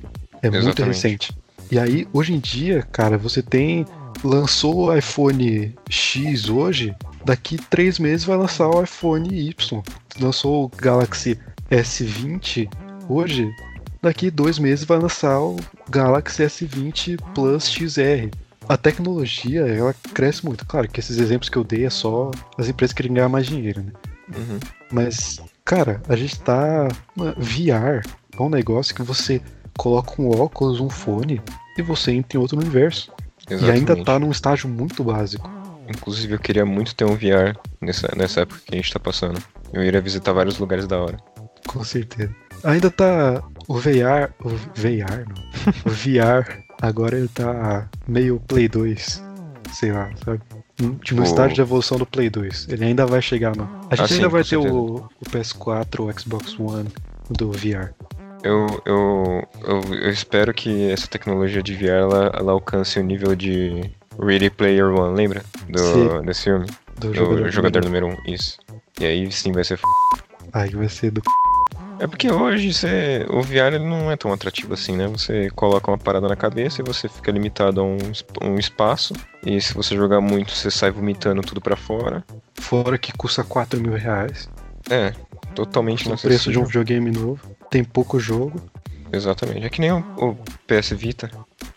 É 0.43 0.47
Exatamente. 0.47 0.65
muito 0.65 0.83
recente. 0.85 1.33
E 1.71 1.79
aí, 1.79 2.07
hoje 2.13 2.35
em 2.35 2.39
dia, 2.39 2.83
cara, 2.83 3.17
você 3.17 3.43
tem 3.43 3.87
lançou 4.23 4.89
o 4.89 4.97
iPhone 4.97 5.75
X 5.89 6.49
hoje, 6.49 6.95
daqui 7.25 7.57
três 7.57 7.99
meses 7.99 8.25
vai 8.25 8.37
lançar 8.37 8.69
o 8.69 8.83
iPhone 8.83 9.29
Y. 9.29 9.83
Lançou 10.21 10.65
o 10.65 10.69
Galaxy 10.69 11.39
S20 11.71 12.69
hoje, 13.09 13.51
daqui 14.03 14.31
dois 14.31 14.59
meses 14.59 14.85
vai 14.85 14.99
lançar 14.99 15.39
o 15.41 15.57
Galaxy 15.89 16.43
S20 16.43 17.19
Plus 17.35 17.69
XR. 17.69 18.31
A 18.69 18.77
tecnologia, 18.77 19.63
ela 19.67 19.95
cresce 20.15 20.45
muito. 20.45 20.65
Claro 20.65 20.89
que 20.89 21.01
esses 21.01 21.19
exemplos 21.19 21.49
que 21.49 21.57
eu 21.57 21.65
dei 21.65 21.85
é 21.85 21.91
só 21.91 22.31
as 22.57 22.69
empresas 22.69 22.95
querem 22.95 23.13
ganhar 23.13 23.29
mais 23.29 23.47
dinheiro, 23.47 23.83
né? 23.83 23.93
Uhum. 24.37 24.61
Mas, 24.93 25.41
cara, 25.65 26.01
a 26.09 26.15
gente 26.15 26.39
tá. 26.41 26.87
VR 27.17 28.07
é 28.39 28.43
um 28.43 28.49
negócio 28.49 28.95
que 28.95 29.03
você 29.03 29.43
coloca 29.77 30.21
um 30.23 30.29
óculos, 30.29 30.81
um 30.81 30.89
fone 30.89 31.41
e 31.77 31.83
você 31.83 32.13
entra 32.13 32.39
em 32.39 32.41
outro 32.41 32.59
universo. 32.59 33.13
Exatamente. 33.49 33.67
E 33.67 33.71
ainda 33.71 34.05
tá 34.05 34.19
num 34.19 34.31
estágio 34.31 34.69
muito 34.69 35.03
básico. 35.03 35.51
Inclusive, 35.91 36.35
eu 36.35 36.39
queria 36.39 36.65
muito 36.65 36.95
ter 36.95 37.05
um 37.05 37.15
VR 37.17 37.57
nessa, 37.81 38.09
nessa 38.17 38.41
época 38.43 38.61
que 38.65 38.75
a 38.75 38.77
gente 38.77 38.93
tá 38.93 39.01
passando. 39.01 39.43
Eu 39.73 39.83
iria 39.83 40.01
visitar 40.01 40.33
vários 40.33 40.59
lugares 40.59 40.87
da 40.87 40.99
hora. 40.99 41.17
Com 41.67 41.83
certeza. 41.85 42.35
Ainda 42.65 42.91
tá. 42.91 43.43
O 43.69 43.75
VR. 43.79 44.31
O 44.45 44.49
VR, 44.49 45.25
não. 45.29 45.35
O 45.87 45.91
VR. 45.91 46.63
Agora 46.83 47.17
ele 47.17 47.29
tá 47.29 47.89
meio 48.09 48.41
Play 48.41 48.69
2. 48.69 49.23
sei 49.73 49.93
lá, 49.93 50.11
sabe? 50.25 50.41
No 50.81 50.95
Tipo- 50.95 51.23
estágio 51.23 51.55
de 51.55 51.61
evolução 51.61 51.99
do 51.99 52.07
Play 52.07 52.31
2. 52.31 52.69
Ele 52.71 52.85
ainda 52.87 53.07
vai 53.07 53.21
chegar, 53.21 53.55
não. 53.55 53.65
A 53.91 53.95
gente 53.97 54.05
Ah, 54.05 54.09
sim, 54.09 54.15
ainda 54.15 54.29
vai 54.29 54.43
com 54.43 54.49
ter 54.49 54.57
o, 54.57 54.95
o 54.97 55.25
PS4, 55.31 56.01
o 56.09 56.21
Xbox 56.21 56.59
One 56.59 56.89
do 57.31 57.53
VR. 57.53 57.93
Eu, 58.43 58.67
eu, 58.87 59.47
eu, 59.63 59.81
eu 59.95 60.11
espero 60.11 60.55
que 60.55 60.91
essa 60.91 61.07
tecnologia 61.07 61.63
de 61.63 61.75
VR 61.75 61.89
ela, 61.91 62.33
ela 62.35 62.53
alcance 62.53 62.99
o 62.99 63.03
nível 63.05 63.37
de 63.37 63.91
Ready 64.21 64.51
Player 64.51 64.87
One, 64.87 65.17
lembra? 65.17 65.43
Do, 65.69 65.79
Sim. 65.79 66.23
desse 66.25 66.45
filme? 66.45 66.67
Do 66.99 67.11
O 67.11 67.15
jogador, 67.15 67.51
jogador, 67.51 67.85
número 67.85 68.07
1, 68.07 68.11
um, 68.11 68.17
isso. 68.27 68.59
E 69.01 69.07
aí 69.07 69.33
sim 69.33 69.53
vai 69.53 69.65
ser 69.65 69.75
f... 69.75 69.83
Aí 70.53 70.71
vai 70.71 70.89
ser 70.89 71.11
do. 71.11 71.23
É 71.99 72.07
porque 72.07 72.31
hoje 72.31 72.73
você, 72.73 73.27
o 73.29 73.43
VR 73.43 73.79
não 73.79 74.11
é 74.11 74.17
tão 74.17 74.33
atrativo 74.33 74.73
assim, 74.73 74.97
né? 74.97 75.07
Você 75.09 75.51
coloca 75.51 75.91
uma 75.91 75.99
parada 75.99 76.27
na 76.29 76.37
cabeça 76.37 76.81
e 76.81 76.85
você 76.85 77.09
fica 77.09 77.31
limitado 77.31 77.81
a 77.81 77.85
um, 77.85 77.99
um 78.43 78.55
espaço. 78.57 79.13
E 79.45 79.61
se 79.61 79.75
você 79.75 79.95
jogar 79.95 80.21
muito, 80.21 80.51
você 80.51 80.71
sai 80.71 80.91
vomitando 80.91 81.43
tudo 81.43 81.61
pra 81.61 81.77
fora. 81.77 82.25
Fora 82.55 82.97
que 82.97 83.13
custa 83.13 83.45
4 83.45 83.79
mil 83.79 83.93
reais. 83.93 84.49
É, 84.89 85.13
totalmente 85.55 86.11
O 86.11 86.17
preço 86.17 86.51
de 86.51 86.59
um 86.59 86.65
videogame 86.65 87.11
novo. 87.11 87.39
Tem 87.71 87.85
pouco 87.85 88.19
jogo. 88.19 88.61
Exatamente. 89.13 89.67
É 89.67 89.69
que 89.69 89.81
nem 89.81 89.93
o, 89.93 89.99
o 90.17 90.35
PS 90.67 90.91
Vita. 90.93 91.31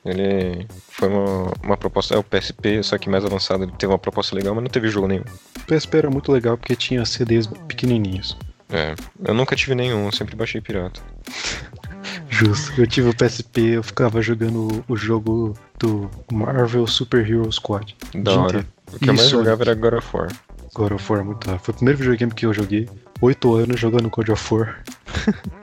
Ele 0.06 0.68
foi 0.90 1.08
uma, 1.08 1.54
uma 1.64 1.78
proposta. 1.78 2.16
É 2.16 2.18
o 2.18 2.24
PSP, 2.24 2.84
só 2.84 2.98
que 2.98 3.10
mais 3.10 3.24
avançado. 3.24 3.64
Ele 3.64 3.72
teve 3.78 3.92
uma 3.92 4.00
proposta 4.00 4.36
legal, 4.36 4.54
mas 4.54 4.64
não 4.64 4.70
teve 4.70 4.90
jogo 4.90 5.08
nenhum. 5.08 5.24
O 5.58 5.66
PSP 5.66 5.98
era 5.98 6.10
muito 6.10 6.32
legal 6.32 6.58
porque 6.58 6.76
tinha 6.76 7.06
CDs 7.06 7.48
pequenininhos. 7.68 8.38
É. 8.70 8.96
Eu 9.24 9.34
nunca 9.34 9.56
tive 9.56 9.76
nenhum, 9.76 10.06
eu 10.06 10.12
sempre 10.12 10.36
baixei 10.36 10.60
pirata. 10.60 11.00
Justo. 12.30 12.82
Eu 12.82 12.88
tive 12.88 13.10
o 13.10 13.16
PSP, 13.16 13.62
eu 13.76 13.84
ficava 13.84 14.22
jogando 14.22 14.84
o, 14.88 14.96
jogo 14.96 15.56
do 15.80 16.10
Marvel 16.32 16.88
Super 16.88 17.30
Hero 17.30 17.50
Squad. 17.52 17.96
Da 18.16 18.34
hora. 18.34 18.66
O 18.92 19.00
que 19.00 19.10
eu 19.10 19.14
mais 19.14 19.30
jogava 19.30 19.64
era 19.64 19.76
God 19.76 19.94
of 19.94 20.18
War. 20.18 20.28
God 20.74 20.92
of 20.94 21.12
War 21.12 21.24
muito 21.24 21.46
rápido. 21.48 21.64
Foi 21.64 21.74
o 21.74 21.78
primeiro 21.78 22.00
videogame 22.00 22.34
que 22.34 22.46
eu 22.46 22.54
joguei. 22.54 22.90
Oito 23.22 23.54
anos 23.54 23.80
jogando 23.80 24.10
God 24.10 24.30
of 24.30 24.54
War. 24.54 24.84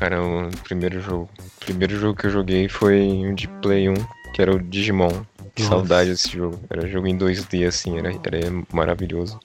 Cara, 0.00 0.24
o 0.24 0.48
primeiro 0.64 0.98
jogo. 1.02 1.28
O 1.38 1.64
primeiro 1.66 1.94
jogo 1.94 2.18
que 2.18 2.26
eu 2.26 2.30
joguei 2.30 2.70
foi 2.70 3.02
um 3.02 3.34
de 3.34 3.46
Play 3.46 3.86
1, 3.90 3.94
que 4.32 4.40
era 4.40 4.50
o 4.50 4.58
Digimon. 4.58 5.10
Que 5.54 5.62
Nossa. 5.62 5.74
saudade 5.74 6.08
desse 6.08 6.30
jogo. 6.30 6.58
Era 6.70 6.88
jogo 6.88 7.06
em 7.06 7.18
2D, 7.18 7.66
assim, 7.68 7.98
era, 7.98 8.08
era 8.10 8.64
maravilhoso. 8.72 9.38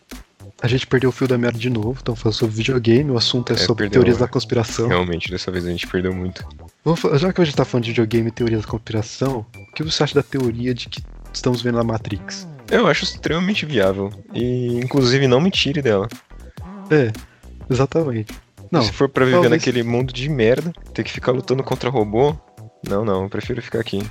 A 0.62 0.68
gente 0.70 0.88
perdeu 0.88 1.10
o 1.10 1.12
fio 1.12 1.28
da 1.28 1.38
merda 1.38 1.60
de 1.60 1.70
novo, 1.70 1.98
então 2.02 2.16
falando 2.16 2.38
sobre 2.38 2.56
videogame, 2.56 3.12
o 3.12 3.18
assunto 3.18 3.52
é, 3.52 3.56
É, 3.56 3.58
sobre 3.58 3.84
perdeu, 3.84 4.02
teorias 4.02 4.18
da 4.18 4.30
conspiração. 4.30 4.88
Realmente, 4.88 5.30
dessa 5.30 5.52
vez 5.52 5.66
a 5.66 5.70
gente 5.70 5.86
perdeu 5.88 6.14
muito. 6.14 6.48
Vamos 6.86 7.02
já 7.20 7.34
que 7.34 7.42
a 7.42 7.44
gente 7.44 7.58
tá 7.58 7.66
falando 7.66 7.84
de 7.84 7.92
videogame 7.92 8.30
e 8.30 8.32
teorias 8.32 8.62
da 8.62 8.68
conspiração, 8.68 9.46
o 9.58 9.72
que 9.74 9.84
você 9.84 10.04
acha 10.04 10.16
da 10.16 10.24
teoria 10.24 10.74
de 10.74 10.88
que 10.88 11.04
estamos 11.34 11.62
vendo 11.62 11.80
a 11.80 11.84
Matrix? 11.84 12.48
Eu 12.72 12.88
acho 12.88 13.04
extremamente 13.04 13.66
viável. 13.66 14.10
E, 14.34 14.78
inclusive, 14.78 15.28
não 15.28 15.42
me 15.42 15.52
tire 15.52 15.82
dela. 15.82 16.08
É, 16.90 17.12
exatamente. 17.70 18.45
Não, 18.76 18.84
Se 18.84 18.92
for 18.92 19.10
pra 19.10 19.26
viver 19.26 19.38
talvez- 19.42 19.52
naquele 19.62 19.84
mundo 19.84 20.14
de 20.14 20.30
merda, 20.30 20.72
ter 20.94 21.04
que 21.04 21.12
ficar 21.12 21.32
lutando 21.32 21.64
contra 21.64 21.90
robô. 21.90 22.36
Não, 22.88 23.04
não, 23.04 23.24
eu 23.24 23.30
prefiro 23.30 23.60
ficar 23.64 23.80
aqui. 23.80 24.06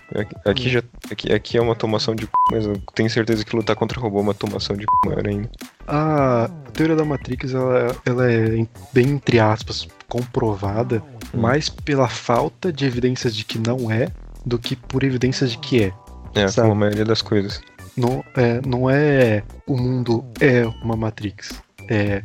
Aqui, 0.45 0.69
já, 0.69 0.83
aqui, 1.11 1.33
aqui 1.33 1.57
é 1.57 1.61
uma 1.63 1.77
tomação 1.77 2.13
de 2.15 2.25
c, 2.25 2.31
mas 2.51 2.67
eu 2.67 2.77
tenho 2.93 3.09
certeza 3.09 3.45
que 3.45 3.55
lutar 3.55 3.77
contra 3.77 4.01
robô 4.01 4.19
é 4.19 4.23
uma 4.23 4.35
tomação 4.35 4.75
de 4.77 4.83
c 4.83 5.09
maior 5.09 5.27
ainda. 5.29 5.49
a 5.87 6.51
teoria 6.73 6.97
da 6.97 7.05
Matrix 7.05 7.53
ela, 7.55 7.95
ela 8.05 8.33
é 8.33 8.57
em- 8.57 8.69
bem 8.93 9.11
entre 9.11 9.39
aspas 9.39 9.87
comprovada 10.09 11.03
Hum. 11.33 11.41
mais 11.41 11.69
pela 11.69 12.09
falta 12.09 12.73
de 12.73 12.85
evidências 12.85 13.37
de 13.37 13.45
que 13.45 13.59
não 13.59 13.91
é 13.91 14.09
do 14.45 14.59
que 14.59 14.75
por 14.75 15.05
evidências 15.05 15.53
de 15.53 15.59
que 15.59 15.85
é. 15.85 15.93
É, 16.35 16.49
Sabe. 16.49 16.69
como 16.69 16.73
a 16.73 16.81
maioria 16.87 17.05
das 17.05 17.23
coisas. 17.23 17.61
Não 17.97 18.25
é, 18.37 18.61
não 18.67 18.91
é 18.91 19.45
o 19.69 19.77
mundo 19.77 20.25
é 20.41 20.67
uma 20.83 20.97
Matrix. 20.97 21.53
É 21.89 22.25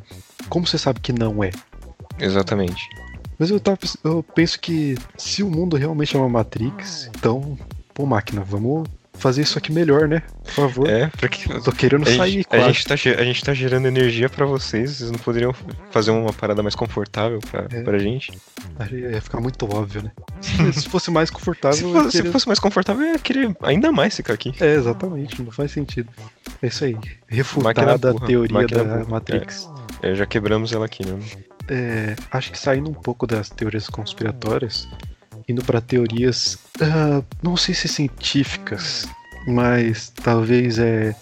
como 0.49 0.65
você 0.65 0.77
sabe 0.79 0.99
que 0.99 1.13
não 1.13 1.43
é. 1.43 1.51
Exatamente. 2.20 2.88
Mas 3.38 3.49
eu, 3.49 3.59
tava, 3.59 3.78
eu 4.03 4.24
penso 4.36 4.59
que 4.59 4.97
se 5.17 5.41
o 5.43 5.49
mundo 5.49 5.78
realmente 5.78 6.15
é 6.15 6.20
uma 6.20 6.28
Matrix, 6.30 7.09
então, 7.17 7.57
pô, 7.93 8.05
máquina, 8.05 8.41
vamos 8.41 8.86
fazer 9.13 9.41
isso 9.41 9.57
aqui 9.57 9.72
melhor, 9.72 10.07
né? 10.09 10.22
Por 10.43 10.51
favor. 10.53 10.89
É, 10.89 11.07
pra 11.07 11.28
que. 11.30 11.49
Eu 11.49 11.61
tô 11.63 11.72
querendo 11.72 12.03
A 12.07 12.15
sair 12.17 12.32
gente, 12.32 12.45
a, 12.47 12.49
quase. 12.57 12.65
gente 12.74 12.86
tá, 12.88 12.93
a 12.93 13.24
gente 13.24 13.43
tá 13.43 13.53
gerando 13.53 13.86
energia 13.88 14.30
pra 14.30 14.45
vocês, 14.45 14.91
vocês 14.97 15.11
não 15.11 15.20
poderiam 15.20 15.53
fazer 15.91 16.11
uma 16.11 16.34
parada 16.34 16.61
mais 16.61 16.76
confortável 16.76 17.39
pra, 17.49 17.65
É. 17.72 17.82
pra 17.82 17.97
gente? 17.97 18.32
Ia 18.91 19.22
ficar 19.22 19.39
muito 19.39 19.65
óbvio, 19.74 20.03
né? 20.03 20.11
Se, 20.41 20.74
se 20.82 20.89
fosse 20.89 21.09
mais 21.09 21.30
confortável, 21.30 21.78
Se 21.88 21.93
fosse, 21.93 22.11
se 22.11 22.17
queria- 22.17 22.32
fosse 22.34 22.47
mais 22.47 22.59
confortável, 22.59 23.05
eu 23.05 23.13
ia 23.13 23.20
querer 23.20 23.55
ainda 23.63 23.89
mais 23.91 24.15
ficar 24.17 24.34
aqui. 24.34 24.53
É, 24.59 24.74
exatamente, 24.76 25.41
não 25.41 25.51
faz 25.51 25.72
sentido. 25.72 26.09
É 26.61 26.67
isso 26.67 26.84
aí. 26.84 26.97
Refutada 27.28 27.93
a 27.93 28.13
teoria 28.26 28.67
da 28.67 28.84
burra, 28.84 29.05
Matrix. 29.07 29.70
É, 30.01 30.13
já 30.15 30.26
quebramos 30.26 30.72
ela 30.74 30.86
aqui, 30.86 31.05
né? 31.05 31.17
É, 31.70 32.15
acho 32.32 32.51
que 32.51 32.57
saindo 32.57 32.89
um 32.89 32.93
pouco 32.93 33.28
das 33.28 33.49
teorias 33.49 33.88
conspiratórias, 33.88 34.88
indo 35.47 35.63
para 35.63 35.80
teorias, 35.80 36.57
ah, 36.82 37.24
não 37.43 37.55
sei 37.55 37.76
se 37.76 37.88
científicas, 37.88 39.07
mas 39.47 40.11
talvez 40.24 40.80
é. 40.80 41.15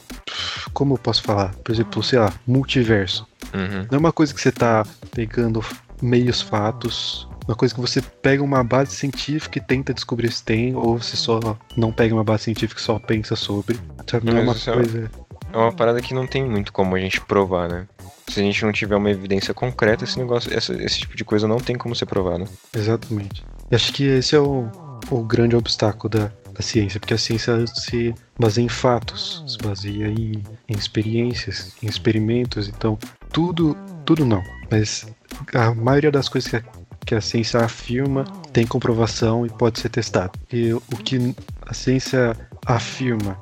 Como 0.74 0.94
eu 0.94 0.98
posso 0.98 1.24
falar? 1.24 1.56
Por 1.56 1.72
exemplo, 1.72 2.04
sei 2.04 2.20
lá, 2.20 2.34
multiverso. 2.46 3.28
Uhum. 3.54 3.88
Não 3.90 3.96
é 3.96 3.98
uma 3.98 4.12
coisa 4.12 4.34
que 4.34 4.42
você 4.42 4.52
tá 4.52 4.86
pegando 5.12 5.64
meios 6.02 6.42
fatos, 6.42 7.28
uma 7.48 7.56
coisa 7.56 7.74
que 7.74 7.80
você 7.80 8.02
pega 8.02 8.44
uma 8.44 8.64
base 8.64 8.94
científica 8.94 9.58
e 9.58 9.62
tenta 9.62 9.94
descobrir 9.94 10.32
se 10.32 10.44
tem, 10.44 10.76
ou 10.76 10.98
você 11.02 11.16
só 11.16 11.58
não 11.76 11.92
pega 11.92 12.14
uma 12.14 12.24
base 12.24 12.44
científica 12.44 12.80
e 12.80 12.84
só 12.84 13.00
pensa 13.00 13.36
sobre. 13.36 13.80
Sabe? 14.10 14.26
Não 14.26 14.38
é 14.38 14.42
uma 14.42 14.54
é- 14.54 14.74
coisa. 14.74 15.12
É 15.52 15.58
uma 15.58 15.72
parada 15.72 16.02
que 16.02 16.14
não 16.14 16.28
tem 16.28 16.44
muito 16.44 16.72
como 16.74 16.96
a 16.96 17.00
gente 17.00 17.22
provar, 17.22 17.70
né? 17.70 17.88
Se 18.28 18.40
a 18.40 18.44
gente 18.44 18.64
não 18.66 18.72
tiver 18.72 18.96
uma 18.96 19.10
evidência 19.10 19.54
concreta, 19.54 20.04
esse 20.04 20.20
negócio, 20.20 20.52
esse 20.54 21.00
tipo 21.00 21.16
de 21.16 21.24
coisa 21.24 21.48
não 21.48 21.58
tem 21.58 21.78
como 21.78 21.96
ser 21.96 22.06
provado. 22.06 22.46
Exatamente. 22.74 23.44
E 23.72 23.76
acho 23.76 23.94
que 23.94 24.04
esse 24.04 24.36
é 24.36 24.40
o, 24.40 24.70
o 25.10 25.24
grande 25.24 25.56
obstáculo 25.56 26.10
da, 26.10 26.32
da 26.54 26.62
ciência, 26.62 27.00
porque 27.00 27.14
a 27.14 27.18
ciência 27.18 27.66
se 27.68 28.14
baseia 28.38 28.66
em 28.66 28.70
fatos, 28.70 29.44
se 29.48 29.58
baseia 29.60 30.08
em, 30.08 30.44
em 30.68 30.76
experiências, 30.76 31.74
em 31.82 31.88
experimentos, 31.88 32.68
então 32.68 32.98
tudo, 33.32 33.78
tudo 34.06 34.26
não, 34.26 34.44
mas 34.70 35.06
a 35.54 35.74
maioria 35.74 36.12
das 36.12 36.28
coisas 36.28 36.50
que 36.50 36.56
a, 36.58 36.64
que 37.06 37.16
a 37.16 37.22
ciência 37.22 37.60
afirma 37.62 38.26
tem 38.52 38.66
comprovação 38.66 39.46
e 39.46 39.50
pode 39.50 39.80
ser 39.80 39.90
testado. 39.90 40.38
E 40.52 40.74
o 40.74 40.82
que 40.82 41.36
a 41.66 41.74
ciência 41.74 42.36
afirma 42.66 43.38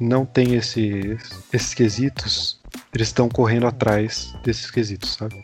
não 0.00 0.24
tem 0.24 0.54
esses, 0.54 1.74
quesitos, 1.74 2.60
eles 2.94 3.08
estão 3.08 3.28
correndo 3.28 3.66
atrás 3.66 4.32
desses 4.44 4.70
quesitos, 4.70 5.14
sabe? 5.14 5.34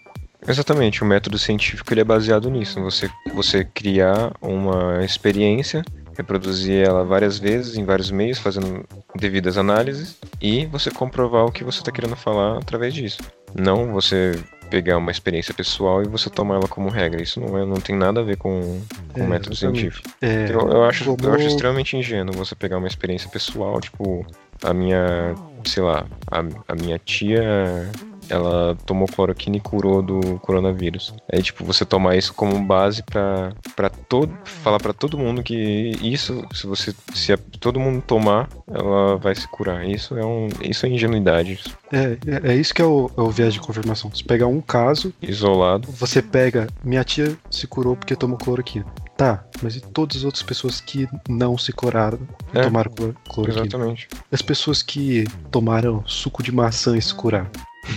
Exatamente, 0.47 1.03
o 1.03 1.07
método 1.07 1.39
científico 1.39 1.93
ele 1.93 2.03
é 2.03 2.05
baseado 2.05 2.51
nisso. 2.51 2.81
Você, 2.83 3.11
você 3.35 3.65
criar 3.65 4.33
uma 4.43 5.03
experiência, 5.03 5.83
reproduzir 6.17 6.87
ela 6.87 7.03
várias 7.03 7.39
vezes, 7.39 7.77
em 7.77 7.85
vários 7.85 8.11
meios, 8.11 8.39
fazendo 8.39 8.85
devidas 9.17 9.57
análises, 9.57 10.17
e 10.41 10.67
você 10.67 10.91
comprovar 10.91 11.47
o 11.47 11.53
que 11.53 11.65
você 11.65 11.79
está 11.79 11.91
querendo 11.91 12.17
falar 12.17 12.59
através 12.59 12.93
disso. 12.93 13.23
Não 13.55 13.93
você 13.93 14.39
pegar 14.75 14.97
uma 14.99 15.13
experiência 15.13 15.55
pessoal 15.55 16.03
e 16.03 16.09
você 16.09 16.29
tomar 16.29 16.57
ela 16.57 16.67
como 16.67 16.89
regra. 16.89 17.23
Isso 17.23 17.39
não, 17.39 17.57
é, 17.57 17.65
não 17.65 17.77
tem 17.77 17.95
nada 17.97 18.21
a 18.21 18.25
ver 18.25 18.37
com, 18.37 18.81
com 19.13 19.21
É, 19.21 19.23
o 19.23 19.29
método 19.29 19.55
exatamente. 19.55 19.81
científico. 19.81 20.09
É, 20.21 20.51
Eu, 20.51 20.69
eu 20.69 20.85
acho, 20.85 21.05
eu 21.09 21.17
como- 21.17 21.33
acho 21.33 21.47
extremamente 21.47 21.97
ingênuo 21.97 22.35
você 22.35 22.57
pegar 22.57 22.79
uma 22.79 22.89
experiência 22.89 23.29
pessoal, 23.31 23.81
tipo, 23.81 24.27
a 24.65 24.75
minha, 24.75 25.37
sei 25.65 25.83
lá, 25.85 26.05
a, 26.29 26.41
a 26.73 26.75
minha 26.75 26.99
tia, 26.99 27.89
ela 28.29 28.77
tomou 28.87 29.07
cloroquina 29.09 29.57
e 29.57 29.61
curou 29.61 30.03
do 30.03 30.39
coronavírus. 30.41 31.15
Aí, 31.33 31.43
tipo, 31.43 31.65
você 31.65 31.85
tomar 31.85 32.17
isso 32.17 32.33
como 32.35 32.59
base 32.65 33.03
pra, 33.03 33.53
pra 33.77 33.89
todo, 33.89 34.33
falar 34.45 34.79
pra 34.79 34.93
todo 34.93 35.19
mundo 35.19 35.43
que 35.43 35.55
isso, 36.03 36.45
se 36.53 36.67
você, 36.67 36.95
se 37.15 37.33
a- 37.33 37.39
todo 37.61 37.79
mundo 37.81 38.03
tomar, 38.03 38.49
ela 38.69 39.17
vai 39.17 39.35
se 39.35 39.47
curar. 39.49 39.87
Isso 39.89 40.17
é 40.17 40.25
um, 40.25 40.49
isso 40.63 40.87
é 40.87 40.89
ingenuidade, 40.89 41.61
É, 41.93 42.17
é, 42.47 42.53
é 42.53 42.57
isso 42.57 42.75
que 42.75 42.83
é 42.83 42.85
o, 42.85 43.11
é 43.17 43.21
o 43.21 43.31
viés 43.31 43.53
de 43.55 43.61
confirmação. 43.61 44.11
Você 44.11 44.25
pega 44.25 44.47
um 44.47 44.61
caso, 44.61 45.13
isolado. 45.23 45.89
você 45.93 46.21
pega, 46.23 46.67
minha 46.85 47.05
tia 47.05 47.37
se 47.51 47.67
curou 47.67 47.97
porque 47.97 48.17
tomou 48.17 48.37
cloroquina. 48.39 48.85
Tá, 49.17 49.45
mas 49.63 49.77
e 49.77 49.81
todas 49.81 50.17
as 50.19 50.25
outras 50.25 50.43
pessoas 50.43 50.81
que 50.81 51.07
não 51.29 51.57
se 51.57 51.73
curaram 51.73 52.19
e 52.53 52.59
É, 52.59 52.63
tomaram 52.63 52.91
clor- 52.91 53.15
cloroquina? 53.29 53.65
Exatamente. 53.67 54.09
As 54.33 54.43
pessoas 54.43 54.83
que 54.83 55.25
tomaram 55.53 56.03
suco 56.05 56.43
de 56.43 56.51
maçã 56.51 56.97
e 56.97 57.03
se 57.03 57.15
curaram. 57.15 57.47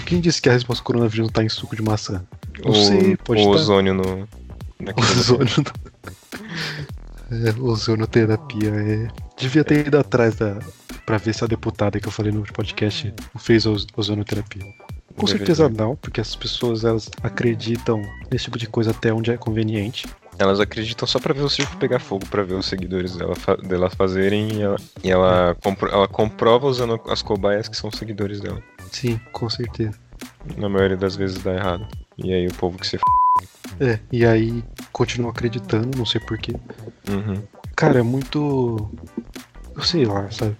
Quem 0.05 0.19
disse 0.19 0.41
que 0.41 0.49
a 0.49 0.53
resposta 0.53 0.81
do 0.83 0.85
coronavírus 0.85 1.27
não 1.27 1.33
tá 1.33 1.43
em 1.43 1.49
suco 1.49 1.75
de 1.75 1.81
maçã? 1.81 2.23
Não 2.63 2.71
o, 2.71 2.75
sei, 2.75 3.17
pode 3.17 3.41
o 3.41 3.45
tá. 3.45 3.49
ozônio 3.51 3.93
no. 3.93 4.27
Ozônio. 4.95 5.49
é, 7.31 7.61
ozonioterapia. 7.61 8.69
É. 8.69 9.07
Devia 9.37 9.63
ter 9.63 9.87
ido 9.87 9.97
atrás 9.97 10.35
da. 10.35 10.59
pra 11.05 11.17
ver 11.17 11.33
se 11.33 11.43
a 11.43 11.47
deputada 11.47 11.99
que 11.99 12.07
eu 12.07 12.11
falei 12.11 12.31
no 12.31 12.43
podcast 12.43 13.13
fez 13.37 13.65
oz- 13.65 13.87
ozonioterapia. 13.95 14.63
Com 15.15 15.25
certeza 15.25 15.67
não, 15.67 15.95
porque 15.95 16.21
as 16.21 16.35
pessoas 16.35 16.83
elas 16.83 17.09
acreditam 17.23 17.99
nesse 18.31 18.45
tipo 18.45 18.57
de 18.59 18.67
coisa 18.67 18.91
até 18.91 19.11
onde 19.11 19.31
é 19.31 19.37
conveniente. 19.37 20.05
Elas 20.37 20.59
acreditam 20.59 21.07
só 21.07 21.19
pra 21.19 21.33
ver 21.33 21.41
o 21.41 21.49
circo 21.49 21.75
pegar 21.77 21.97
fogo, 21.97 22.23
pra 22.27 22.43
ver 22.43 22.53
os 22.53 22.67
seguidores 22.67 23.15
dela, 23.15 23.35
fa 23.35 23.57
dela 23.57 23.89
fazerem 23.89 24.53
e 24.53 24.61
ela, 24.61 24.75
e 25.03 25.09
ela, 25.09 25.55
compro 25.63 25.89
ela 25.89 26.07
comprova 26.07 26.67
usando 26.67 27.01
as 27.09 27.23
cobaias 27.23 27.67
que 27.67 27.75
são 27.75 27.89
seguidores 27.89 28.39
dela. 28.39 28.61
Sim, 28.91 29.19
com 29.31 29.49
certeza. 29.49 29.97
Na 30.57 30.69
maioria 30.69 30.97
das 30.97 31.15
vezes 31.15 31.41
dá 31.43 31.53
errado. 31.53 31.87
E 32.17 32.33
aí 32.33 32.47
o 32.47 32.53
povo 32.53 32.77
que 32.77 32.87
se 32.87 32.95
f... 32.95 33.03
É, 33.79 33.99
e 34.11 34.25
aí 34.25 34.63
continua 34.91 35.31
acreditando, 35.31 35.97
não 35.97 36.05
sei 36.05 36.19
porquê. 36.21 36.53
Uhum. 37.09 37.43
Cara, 37.75 37.99
é 37.99 38.01
muito. 38.01 38.89
Eu 39.75 39.83
sei 39.83 40.05
lá, 40.05 40.29
sabe? 40.31 40.55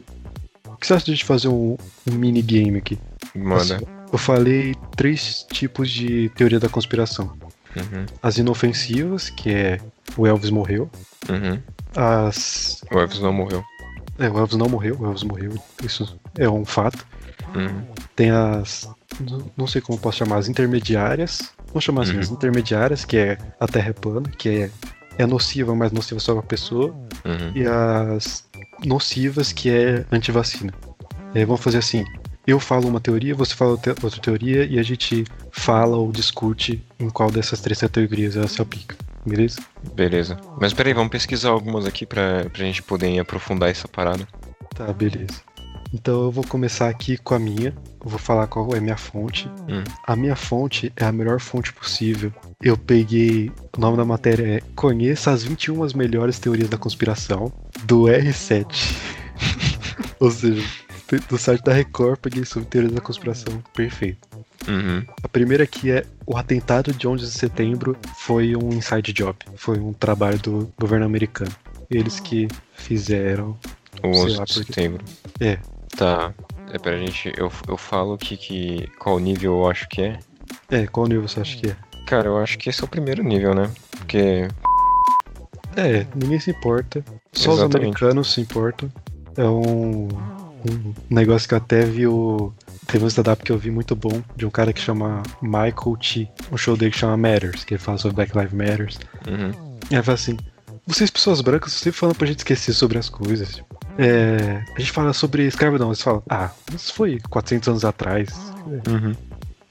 O 0.68 0.76
que 0.76 0.86
você 0.86 0.94
acha 0.94 1.06
de 1.06 1.12
a 1.12 1.16
gente 1.16 1.26
fazer 1.26 1.48
um, 1.48 1.76
um 2.06 2.14
minigame 2.14 2.78
aqui? 2.78 3.00
Manda. 3.34 3.78
Assim, 3.78 3.86
eu 4.12 4.18
falei 4.20 4.76
três 4.96 5.44
tipos 5.52 5.90
de 5.90 6.30
teoria 6.30 6.60
da 6.60 6.70
conspiração. 6.70 7.36
Uhum. 7.76 8.06
As 8.22 8.38
inofensivas, 8.38 9.30
que 9.32 9.50
é 9.50 9.80
o 10.16 10.28
Elvis 10.28 10.52
morreu. 10.52 10.90
Uhum. 11.28 11.60
As. 11.96 12.82
O 12.92 13.00
Elvis 13.00 13.20
não 13.20 13.34
morreu. 13.34 13.64
É, 14.20 14.30
o 14.30 14.38
Elvis 14.38 14.58
não 14.58 14.68
morreu, 14.68 14.98
o 15.00 15.06
Elvis 15.06 15.24
morreu. 15.24 15.54
Isso 15.84 16.20
é 16.38 16.48
um 16.48 16.66
fato. 16.66 17.06
Uhum. 17.56 17.84
Tem 18.16 18.32
as. 18.32 18.90
não- 19.58 19.68
sei 19.68 19.82
como 19.82 19.98
posso 19.98 20.18
chamar, 20.20 20.38
as 20.38 20.48
intermediárias. 20.48 21.52
Vamos 21.68 21.84
chamar 21.84 22.04
assim, 22.04 22.14
Uhum. 22.14 22.20
as 22.20 22.30
intermediárias, 22.30 23.06
que 23.06 23.18
é 23.18 23.38
a 23.60 23.68
Terra 23.68 23.90
é 23.90 23.94
plana, 23.94 24.30
que 24.38 24.50
é, 24.50 24.72
é 25.18 25.26
nociva, 25.26 25.76
mas 25.76 25.92
nociva 25.92 26.20
só 26.20 26.34
pra 26.34 26.44
pessoa. 26.44 26.90
Uhum. 27.26 27.52
E 27.56 27.66
as 27.66 28.46
nocivas, 28.86 29.52
que 29.52 29.70
é 29.70 30.06
antivacina. 30.12 30.74
E 31.34 31.40
aí 31.40 31.46
vamos 31.46 31.62
fazer 31.62 31.80
assim. 31.80 32.04
Eu 32.46 32.62
falo 32.62 32.88
uma 32.88 33.02
teoria, 33.02 33.36
você 33.36 33.54
fala 33.54 33.72
outra 33.72 34.22
teoria 34.22 34.64
e 34.66 34.80
a 34.80 34.84
gente 34.84 35.26
fala 35.52 35.98
ou 35.98 36.10
discute 36.14 36.82
em 36.98 37.10
qual 37.10 37.30
dessas 37.30 37.60
três 37.60 37.80
teorias 37.92 38.38
ela 38.38 38.48
se 38.48 38.62
aplica. 38.62 38.96
Beleza? 39.26 39.60
Beleza. 39.94 40.38
Mas 40.58 40.72
peraí, 40.72 40.94
vamos 40.94 41.10
pesquisar 41.12 41.50
algumas 41.50 41.86
aqui 41.86 42.06
pra, 42.06 42.46
pra 42.50 42.64
gente 42.64 42.82
poder 42.82 43.20
aprofundar 43.20 43.70
essa 43.70 43.86
parada. 43.90 44.26
Tá, 44.74 44.94
beleza. 44.94 45.42
Então 45.94 46.24
eu 46.24 46.32
vou 46.32 46.46
começar 46.46 46.90
aqui 46.90 47.18
com 47.18 47.34
a 47.34 47.40
minha. 47.40 47.74
Eu 48.04 48.10
vou 48.10 48.20
falar 48.20 48.48
qual 48.48 48.74
é 48.74 48.78
a 48.78 48.82
minha 48.82 48.98
fonte. 48.98 49.50
Hum. 49.70 49.84
A 50.06 50.16
minha 50.16 50.36
fonte 50.36 50.92
é 50.96 51.06
a 51.06 51.12
melhor 51.12 51.40
fonte 51.40 51.72
possível. 51.74 52.32
Eu 52.62 52.78
peguei. 52.78 53.52
O 53.76 53.80
nome 53.80 53.98
da 53.98 54.06
matéria 54.06 54.58
é 54.58 54.62
Conheça 54.76 55.32
as 55.32 55.44
21 55.44 55.88
melhores 55.96 56.40
teorias 56.40 56.70
da 56.70 56.78
conspiração 56.78 57.52
do 57.84 58.04
R7. 58.04 58.96
Ou 60.20 60.32
seja, 60.32 60.64
do 61.30 61.38
site 61.38 61.64
da 61.64 61.74
Record, 61.74 62.20
peguei 62.20 62.44
sobre 62.44 62.68
teorias 62.68 62.94
da 62.94 63.02
conspiração. 63.02 63.64
Perfeito. 63.74 64.28
Uhum. 64.68 65.06
A 65.24 65.30
primeira 65.30 65.64
aqui 65.64 65.92
é 65.92 66.06
o 66.26 66.36
atentado 66.36 66.92
de 66.92 67.08
11 67.08 67.26
de 67.26 67.32
setembro 67.32 67.96
foi 68.18 68.56
um 68.56 68.70
inside 68.74 69.14
job. 69.14 69.38
Foi 69.56 69.80
um 69.80 69.94
trabalho 69.94 70.38
do 70.40 70.74
governo 70.78 71.06
americano. 71.06 71.52
Eles 71.90 72.20
que 72.20 72.48
fizeram. 72.74 73.58
O 74.04 74.14
Sei 74.14 74.24
11 74.24 74.38
lá 74.38 74.44
de 74.44 74.54
setembro. 74.54 75.06
É. 75.40 75.58
Tá. 75.98 76.34
É, 76.72 76.78
pera, 76.78 76.98
gente, 77.00 77.34
eu, 77.38 77.52
eu 77.68 77.78
falo 77.78 78.18
que, 78.18 78.38
que. 78.38 78.88
Qual 79.00 79.20
nível 79.20 79.54
eu 79.54 79.70
acho 79.70 79.88
que 79.90 80.02
é? 80.02 80.20
É, 80.70 80.86
qual 80.86 81.08
nível 81.08 81.28
você 81.28 81.40
acha 81.40 81.58
que 81.58 81.70
é? 81.70 81.76
Cara, 82.08 82.28
eu 82.28 82.38
acho 82.38 82.58
que 82.58 82.70
esse 82.70 82.82
é 82.82 82.86
o 82.86 82.88
primeiro 82.88 83.24
nível, 83.24 83.54
né? 83.56 83.70
Porque. 83.92 84.48
É, 85.76 86.06
ninguém 86.16 86.40
se 86.40 86.52
importa. 86.52 87.04
Só 87.34 87.52
os 87.52 87.58
Exatamente. 87.58 87.78
americanos 87.78 88.34
se 88.34 88.42
importam. 88.42 88.92
É 89.36 89.44
um, 89.44 90.08
um 90.08 90.94
negócio 91.10 91.48
que 91.48 91.54
eu 91.54 91.58
até 91.58 91.84
vi 91.84 92.08
o. 92.08 92.54
Teve 92.86 93.04
um 93.04 93.08
stand-up 93.08 93.44
que 93.44 93.52
eu 93.52 93.58
vi 93.58 93.70
muito 93.70 93.96
bom 93.96 94.22
de 94.36 94.46
um 94.46 94.50
cara 94.50 94.72
que 94.72 94.80
chama 94.80 95.24
Michael 95.42 95.98
T. 96.00 96.30
Um 96.52 96.58
show 96.58 96.78
dele 96.78 96.92
que 96.92 96.98
chama 96.98 97.18
Matters, 97.18 97.64
que 97.64 97.74
ele 97.74 97.82
fala 97.82 97.98
sobre 97.98 98.16
Black 98.16 98.38
Lives 98.38 98.54
Matters. 98.54 99.00
Uhum. 99.28 99.52
E 99.90 99.96
ele 99.96 100.04
fala 100.04 100.16
assim: 100.16 100.38
vocês, 100.86 101.10
pessoas 101.10 101.42
brancas, 101.42 101.74
sempre 101.74 102.00
falando 102.00 102.16
pra 102.16 102.28
gente 102.28 102.40
esquecer 102.40 102.74
sobre 102.74 102.98
as 102.98 103.10
coisas. 103.10 103.56
Tipo, 103.56 103.77
É, 103.98 104.64
a 104.76 104.80
gente 104.80 104.92
fala 104.92 105.14
sobre 105.14 105.46
escravidão, 105.46 105.88
eles 105.88 106.02
falam: 106.02 106.22
ah, 106.30 106.52
isso 106.74 106.94
foi 106.94 107.20
400 107.30 107.70
anos 107.70 107.86
atrás. 107.86 108.30
Uhum. 108.66 109.16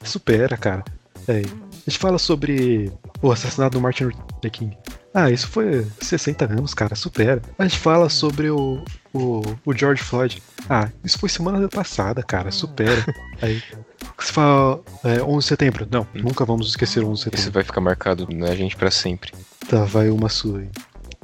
Supera, 0.03 0.57
cara. 0.57 0.83
É, 1.27 1.39
a 1.41 1.89
gente 1.89 1.97
fala 1.99 2.17
sobre 2.17 2.91
o 3.21 3.31
assassinato 3.31 3.77
do 3.77 3.81
Martin 3.81 4.05
Luther 4.05 4.51
King. 4.51 4.77
Ah, 5.13 5.31
isso 5.31 5.47
foi 5.47 5.85
60 5.99 6.45
anos, 6.45 6.73
cara, 6.73 6.95
supera. 6.95 7.41
A 7.57 7.63
gente 7.63 7.79
fala 7.79 8.07
sobre 8.09 8.49
o, 8.49 8.83
o, 9.13 9.41
o 9.65 9.73
George 9.73 10.03
Floyd. 10.03 10.43
Ah, 10.69 10.89
isso 11.03 11.17
foi 11.17 11.29
semana 11.29 11.67
passada, 11.67 12.21
cara, 12.21 12.51
supera. 12.51 13.03
Aí 13.41 13.61
você 14.17 14.31
fala 14.31 14.79
é, 15.03 15.21
11 15.23 15.37
de 15.39 15.45
setembro. 15.45 15.87
Não, 15.89 16.05
nunca 16.13 16.45
vamos 16.45 16.67
esquecer 16.69 17.03
o 17.03 17.09
11 17.09 17.13
de 17.13 17.29
Isso 17.29 17.37
setembro. 17.37 17.53
vai 17.53 17.63
ficar 17.63 17.81
marcado 17.81 18.27
na 18.31 18.53
gente 18.55 18.75
pra 18.75 18.91
sempre. 18.91 19.31
Tá, 19.67 19.85
vai 19.85 20.09
uma 20.09 20.29
sua 20.29 20.59
aí. 20.59 20.69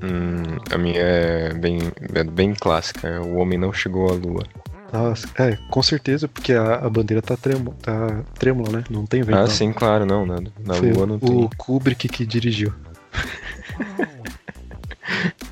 Hum, 0.02 0.58
a 0.72 0.78
minha 0.78 1.00
é 1.00 1.54
bem, 1.54 1.80
é 2.14 2.24
bem 2.24 2.54
clássica. 2.54 3.22
O 3.22 3.38
homem 3.38 3.58
não 3.58 3.72
chegou 3.72 4.10
à 4.10 4.14
lua. 4.14 4.44
Nossa, 4.92 5.28
é, 5.40 5.58
com 5.72 5.82
certeza, 5.82 6.28
porque 6.28 6.54
a, 6.54 6.76
a 6.76 6.90
bandeira 6.90 7.22
tá, 7.22 7.36
trêmula, 7.36 7.76
tá 7.82 8.22
trêmula, 8.38 8.72
né? 8.72 8.84
Não 8.92 9.08
tem 9.08 9.24
vento. 9.24 9.36
Ah, 9.36 9.42
não. 9.42 9.48
sim, 9.48 9.74
claro, 9.74 10.06
não. 10.06 10.24
Na, 10.26 10.36
na 10.60 10.74
Foi 10.76 10.92
lua 10.92 11.08
não 11.08 11.16
o 11.16 11.20
tem. 11.20 11.50
Kubrick 11.58 12.08
que 12.08 12.26
dirigiu. 12.26 12.72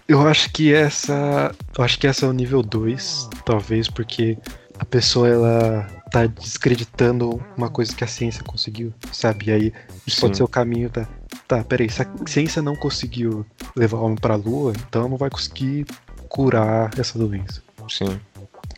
eu 0.08 0.28
acho 0.28 0.52
que 0.52 0.72
essa. 0.74 1.56
Eu 1.76 1.84
acho 1.84 1.98
que 1.98 2.06
essa 2.06 2.26
é 2.26 2.30
o 2.30 2.34
nível 2.34 2.62
2, 2.62 3.30
talvez, 3.44 3.88
porque 3.88 4.38
a 4.78 4.86
pessoa 4.86 5.28
ela 5.28 5.88
tá 6.12 6.28
descreditando 6.28 7.42
uma 7.58 7.70
coisa 7.70 7.96
que 7.96 8.04
a 8.04 8.08
ciência 8.08 8.44
conseguiu, 8.44 8.94
sabe? 9.12 9.46
E 9.48 9.52
aí 9.52 9.74
isso 10.06 10.18
Sim. 10.18 10.22
pode 10.22 10.38
ser 10.38 10.44
o 10.44 10.48
caminho 10.48 10.90
da. 10.90 11.08
Tá, 11.52 11.66
peraí, 11.66 11.90
se 11.90 12.02
a 12.02 12.08
ciência 12.26 12.62
não 12.62 12.78
conseguiu 12.78 13.46
levar 13.76 13.98
o 13.98 14.06
homem 14.06 14.16
pra 14.16 14.38
lua, 14.38 14.72
então 14.88 15.10
não 15.10 15.18
vai 15.18 15.30
conseguir 15.30 15.86
curar 16.30 16.98
essa 16.98 17.20
doença. 17.20 17.62
Sim. 17.90 18.18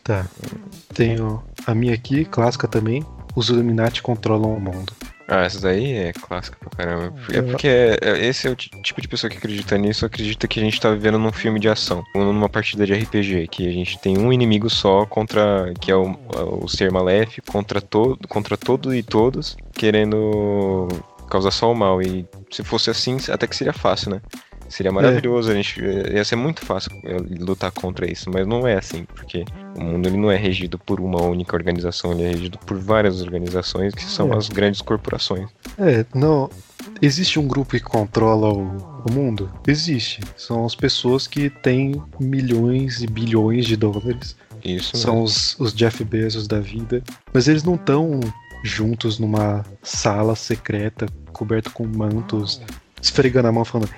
Tá. 0.02 0.26
Tenho 0.92 1.40
a 1.68 1.72
minha 1.72 1.94
aqui, 1.94 2.24
clássica 2.24 2.66
também. 2.66 3.06
Os 3.36 3.48
Illuminati 3.48 4.02
controlam 4.02 4.56
o 4.56 4.60
mundo. 4.60 4.92
Ah, 5.28 5.42
essa 5.42 5.60
daí 5.60 5.92
é 5.92 6.12
clássica 6.12 6.56
pra 6.58 6.70
caramba. 6.70 7.14
É 7.32 7.40
porque 7.42 7.68
é- 7.68 7.96
é- 8.02 8.26
esse 8.26 8.48
é 8.48 8.50
o 8.50 8.56
ti- 8.56 8.70
tipo 8.82 9.00
de 9.00 9.06
pessoa 9.06 9.30
que 9.30 9.38
acredita 9.38 9.78
nisso, 9.78 10.04
acredita 10.04 10.48
que 10.48 10.58
a 10.58 10.62
gente 10.64 10.80
tá 10.80 10.90
vivendo 10.90 11.16
num 11.18 11.32
filme 11.32 11.60
de 11.60 11.68
ação, 11.68 12.02
ou 12.12 12.24
numa 12.24 12.48
partida 12.48 12.84
de 12.84 12.92
RPG, 12.92 13.46
que 13.46 13.68
a 13.68 13.72
gente 13.72 14.00
tem 14.00 14.18
um 14.18 14.32
inimigo 14.32 14.68
só 14.68 15.06
contra, 15.06 15.72
que 15.80 15.92
é 15.92 15.96
o, 15.96 16.16
o 16.60 16.68
ser 16.68 16.90
maléfico, 16.90 17.52
contra 17.52 17.80
todo, 17.80 18.26
contra 18.26 18.56
todo 18.56 18.92
e 18.92 19.00
todos, 19.02 19.56
querendo 19.72 20.88
causar 21.34 21.50
só 21.50 21.70
o 21.70 21.74
mal. 21.74 22.00
E 22.00 22.24
se 22.50 22.62
fosse 22.62 22.90
assim, 22.90 23.16
até 23.28 23.46
que 23.46 23.56
seria 23.56 23.72
fácil, 23.72 24.10
né? 24.12 24.22
Seria 24.68 24.90
maravilhoso, 24.90 25.50
a 25.50 25.54
gente 25.54 25.78
ia 25.80 26.24
ser 26.24 26.36
muito 26.36 26.64
fácil 26.64 26.90
lutar 27.38 27.70
contra 27.70 28.10
isso, 28.10 28.30
mas 28.32 28.46
não 28.46 28.66
é 28.66 28.74
assim, 28.76 29.04
porque 29.04 29.44
o 29.76 29.82
mundo 29.84 30.08
ele 30.08 30.16
não 30.16 30.32
é 30.32 30.36
regido 30.36 30.78
por 30.78 31.00
uma 31.00 31.22
única 31.22 31.54
organização, 31.54 32.12
ele 32.12 32.22
é 32.24 32.28
regido 32.30 32.58
por 32.58 32.78
várias 32.78 33.20
organizações 33.20 33.94
que 33.94 34.02
são 34.02 34.32
É. 34.32 34.36
as 34.36 34.48
grandes 34.48 34.80
corporações. 34.80 35.48
É, 35.78 36.04
não. 36.14 36.48
Existe 37.00 37.38
um 37.38 37.46
grupo 37.46 37.72
que 37.72 37.80
controla 37.80 38.52
o, 38.52 39.02
o 39.06 39.12
mundo? 39.12 39.50
Existe. 39.68 40.20
São 40.36 40.64
as 40.64 40.74
pessoas 40.74 41.26
que 41.26 41.50
têm 41.50 42.02
milhões 42.18 43.02
e 43.02 43.06
bilhões 43.06 43.66
de 43.66 43.76
dólares. 43.76 44.34
Isso 44.64 44.96
São 44.96 45.22
os, 45.22 45.56
os 45.60 45.74
Jeff 45.74 46.02
Bezos 46.04 46.48
da 46.48 46.58
vida. 46.58 47.02
Mas 47.34 47.48
eles 47.48 47.62
não 47.62 47.74
estão 47.74 48.18
juntos 48.64 49.18
numa 49.18 49.64
sala 49.82 50.34
secreta, 50.34 51.06
coberto 51.32 51.70
com 51.70 51.86
mantos, 51.86 52.60
esfregando 53.00 53.48
a 53.48 53.52
mão 53.52 53.64
falando: 53.64 53.90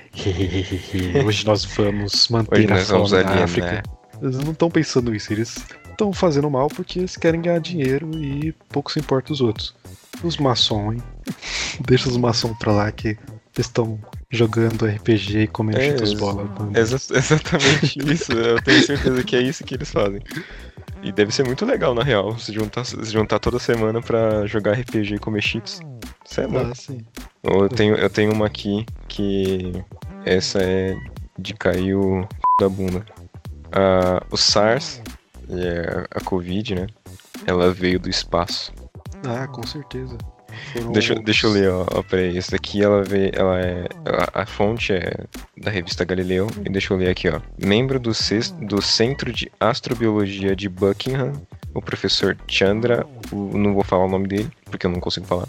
hoje 1.25 1.47
nós 1.47 1.65
vamos 1.65 2.29
manter 2.29 2.57
Hoje 2.59 2.67
a 2.67 2.71
nós 2.71 2.89
vamos 2.89 3.13
ali, 3.15 3.43
África. 3.43 3.73
né? 3.73 3.83
Eles 4.21 4.39
não 4.39 4.53
estão 4.53 4.71
pensando 4.71 5.15
isso, 5.15 5.33
eles 5.33 5.57
estão 5.91 6.13
fazendo 6.13 6.51
mal 6.51 6.69
porque 6.69 6.99
eles 6.99 7.17
querem 7.17 7.41
ganhar 7.41 7.61
dinheiro 7.61 8.11
e 8.19 8.53
pouco 8.71 8.91
se 8.91 8.99
importa 8.99 9.33
os 9.33 9.41
outros. 9.41 9.75
Os 10.23 10.37
maçons, 10.39 10.95
hein? 10.97 11.03
Deixa 11.87 12.09
os 12.09 12.17
maçons 12.17 12.57
pra 12.59 12.73
lá 12.73 12.91
que 12.91 13.09
eles 13.09 13.67
estão 13.67 13.99
jogando 14.31 14.87
RPG 14.87 15.39
e 15.43 15.47
comendo 15.47 15.79
É, 15.79 16.15
bola. 16.17 16.49
Exa- 16.75 16.97
exatamente 17.17 17.99
isso, 18.13 18.33
eu 18.33 18.61
tenho 18.63 18.83
certeza 18.85 19.23
que 19.23 19.37
é 19.37 19.43
isso 19.43 19.63
que 19.65 19.75
eles 19.75 19.91
fazem. 19.91 20.21
E 21.07 21.13
deve 21.13 21.33
ser 21.33 21.47
muito 21.47 21.65
legal, 21.65 21.95
na 21.95 22.03
real, 22.03 22.37
se 22.37 22.53
juntar, 22.53 22.85
se 22.85 22.97
juntar 23.05 23.39
toda 23.39 23.61
semana 23.61 24.03
pra 24.03 24.45
jogar 24.45 24.73
RPG 24.73 25.15
e 25.15 25.19
comer 25.21 25.41
cheats. 25.41 25.81
Isso 26.25 26.41
é 26.41 26.47
louco. 26.49 26.73
Ah, 26.73 26.75
sim. 26.75 26.99
Eu 27.45 27.69
tenho, 27.69 27.95
eu 27.95 28.11
tenho 28.11 28.33
uma 28.33 28.47
aqui 28.47 28.85
que 29.07 29.73
essa 30.25 30.59
é 30.61 30.97
de 31.39 31.55
cair 31.55 31.95
o 31.95 32.23
c... 32.23 32.29
da 32.61 32.69
bunda. 32.69 33.07
Ah, 33.71 34.21
o 34.33 34.37
SARS, 34.37 35.01
é 35.49 36.09
a 36.11 36.21
Covid, 36.21 36.75
né? 36.75 36.89
Ela 37.47 37.73
veio 37.73 38.01
do 38.01 38.11
espaço. 38.11 38.73
Ah, 39.25 39.47
com 39.47 39.65
certeza. 39.65 40.19
Deixa, 40.93 41.15
deixa 41.15 41.47
eu 41.47 41.53
ler, 41.53 41.71
ó, 41.71 41.87
ó 41.91 42.03
peraí. 42.03 42.37
Esse 42.37 42.51
daqui 42.53 42.83
ela 42.83 43.03
vê, 43.03 43.31
ela 43.35 43.61
é. 43.61 43.87
A, 44.33 44.43
a 44.43 44.47
fonte 44.47 44.93
é 44.93 45.13
da 45.57 45.71
revista 45.71 46.05
Galileu. 46.05 46.49
E 46.65 46.69
deixa 46.69 46.93
eu 46.93 46.99
ler 46.99 47.11
aqui, 47.11 47.29
ó. 47.29 47.41
Membro 47.59 47.99
do, 47.99 48.13
ces- 48.15 48.51
do 48.53 48.81
Centro 48.83 49.33
de 49.33 49.51
Astrobiologia 49.61 50.55
de 50.57 50.69
Buckingham 50.69 51.33
o 51.75 51.83
professor 51.83 52.35
Chandra, 52.49 53.07
o, 53.31 53.57
não 53.57 53.75
vou 53.75 53.85
falar 53.85 54.07
o 54.07 54.09
nome 54.09 54.27
dele, 54.27 54.51
porque 54.65 54.87
eu 54.87 54.91
não 54.91 54.99
consigo 54.99 55.27
falar, 55.27 55.47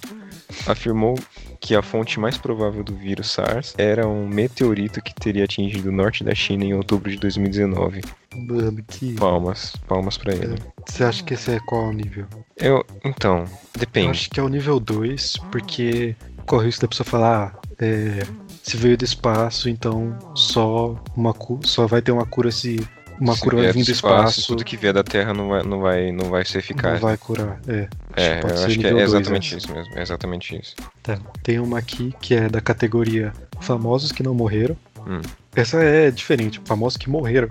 afirmou 0.67 1.17
que 1.59 1.75
a 1.75 1.81
fonte 1.81 2.19
mais 2.19 2.37
provável 2.37 2.83
do 2.83 2.95
vírus 2.95 3.31
SARS 3.31 3.73
era 3.77 4.07
um 4.07 4.27
meteorito 4.27 5.01
que 5.01 5.13
teria 5.13 5.43
atingido 5.43 5.89
o 5.89 5.91
norte 5.91 6.23
da 6.23 6.33
China 6.33 6.63
em 6.65 6.73
outubro 6.73 7.09
de 7.09 7.17
2019. 7.17 8.01
Mano, 8.35 8.83
que. 8.87 9.13
Palmas, 9.13 9.75
palmas 9.87 10.17
pra 10.17 10.33
ele. 10.33 10.55
Você 10.85 11.03
acha 11.03 11.23
que 11.23 11.33
esse 11.33 11.51
é 11.51 11.59
qual 11.67 11.91
nível? 11.91 12.25
Eu, 12.55 12.85
então, 13.03 13.39
Eu 13.73 13.79
depende. 13.79 14.09
acho 14.09 14.29
que 14.29 14.39
é 14.39 14.43
o 14.43 14.49
nível 14.49 14.79
2, 14.79 15.33
porque 15.51 16.15
corre 16.45 16.63
o 16.63 16.65
risco 16.65 16.81
da 16.81 16.87
pessoa 16.87 17.05
falar, 17.05 17.55
ah, 17.55 17.67
é, 17.79 18.19
se 18.63 18.77
veio 18.77 18.97
do 18.97 19.05
espaço, 19.05 19.69
então 19.69 20.17
só 20.35 20.95
uma 21.15 21.35
só 21.63 21.87
vai 21.87 22.01
ter 22.01 22.11
uma 22.11 22.25
cura 22.25 22.51
se 22.51 22.87
uma 23.20 23.34
Se 23.36 23.41
cura 23.41 23.57
vier 23.57 23.74
vai 23.74 23.82
do 23.82 23.86
do 23.86 23.91
espaço, 23.91 24.47
tudo 24.47 24.63
que 24.63 24.78
vier 24.78 24.93
da 24.93 25.03
Terra 25.03 25.34
não 25.34 25.49
vai, 25.49 25.63
não 25.63 25.80
vai, 25.80 26.11
não 26.11 26.30
vai 26.30 26.45
ser 26.45 26.55
não 26.55 26.59
eficaz. 26.59 26.99
vai 26.99 27.18
curar. 27.18 27.59
É, 27.68 27.88
É, 28.15 28.41
eu 28.41 28.65
acho 28.65 28.80
que 28.80 28.88
é 28.88 28.91
dois, 28.91 29.03
exatamente 29.03 29.51
né? 29.53 29.57
isso 29.57 29.72
mesmo. 29.74 29.97
É 29.97 30.01
exatamente 30.01 30.59
isso. 30.59 30.76
Tá. 31.03 31.20
Tem 31.43 31.59
uma 31.59 31.80
aqui 31.80 32.13
que 32.22 32.36
é 32.36 32.47
da 32.49 32.61
categoria 32.61 33.34
famosos 33.59 34.11
que 34.11 34.24
não 34.24 34.34
morreram. 34.34 34.76
Hum. 35.07 35.22
Essa 35.55 35.78
é 35.84 36.11
diferente, 36.11 36.61
famosos 36.65 36.97
que 36.97 37.09
morreram. 37.09 37.47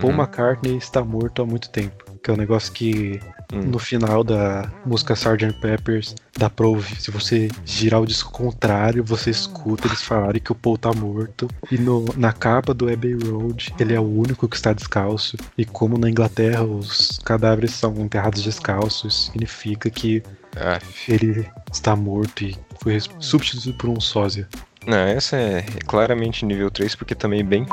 Paul 0.00 0.12
Uhum. 0.12 0.18
McCartney 0.20 0.76
está 0.76 1.04
morto 1.04 1.42
há 1.42 1.46
muito 1.46 1.68
tempo. 1.70 2.04
Que 2.24 2.30
é 2.30 2.34
um 2.34 2.38
negócio 2.38 2.72
que 2.72 3.20
Hum. 3.52 3.60
no 3.70 3.78
final 3.78 4.24
da 4.24 4.70
música 4.84 5.12
Sgt. 5.14 5.52
Peppers 5.60 6.14
dá 6.36 6.48
pra 6.48 6.66
ouvir. 6.66 7.00
Se 7.00 7.10
você 7.10 7.48
girar 7.64 8.00
o 8.00 8.06
disco 8.06 8.32
contrário, 8.32 9.04
você 9.04 9.30
escuta 9.30 9.86
eles 9.86 10.02
falarem 10.02 10.40
que 10.40 10.50
o 10.50 10.54
Paul 10.54 10.78
tá 10.78 10.92
morto. 10.92 11.48
E 11.70 11.76
no, 11.78 12.06
na 12.16 12.32
capa 12.32 12.72
do 12.74 12.90
Abbey 12.90 13.14
Road, 13.14 13.72
ele 13.78 13.94
é 13.94 14.00
o 14.00 14.02
único 14.02 14.48
que 14.48 14.56
está 14.56 14.72
descalço. 14.72 15.36
E 15.56 15.64
como 15.64 15.98
na 15.98 16.08
Inglaterra 16.10 16.64
os 16.64 17.18
cadáveres 17.24 17.72
são 17.72 17.94
enterrados 17.98 18.42
descalços, 18.42 19.26
significa 19.26 19.90
que 19.90 20.22
Ah, 20.56 20.80
ele 21.08 21.46
está 21.72 21.94
morto 21.94 22.44
e 22.44 22.56
foi 22.82 22.98
substituído 23.20 23.76
por 23.78 23.90
um 23.90 24.00
sósia. 24.00 24.48
Não, 24.86 24.98
essa 24.98 25.36
é 25.36 25.62
claramente 25.86 26.44
nível 26.44 26.70
3, 26.70 26.94
porque 26.94 27.14
também 27.14 27.40
é 27.40 27.44
bem 27.44 27.66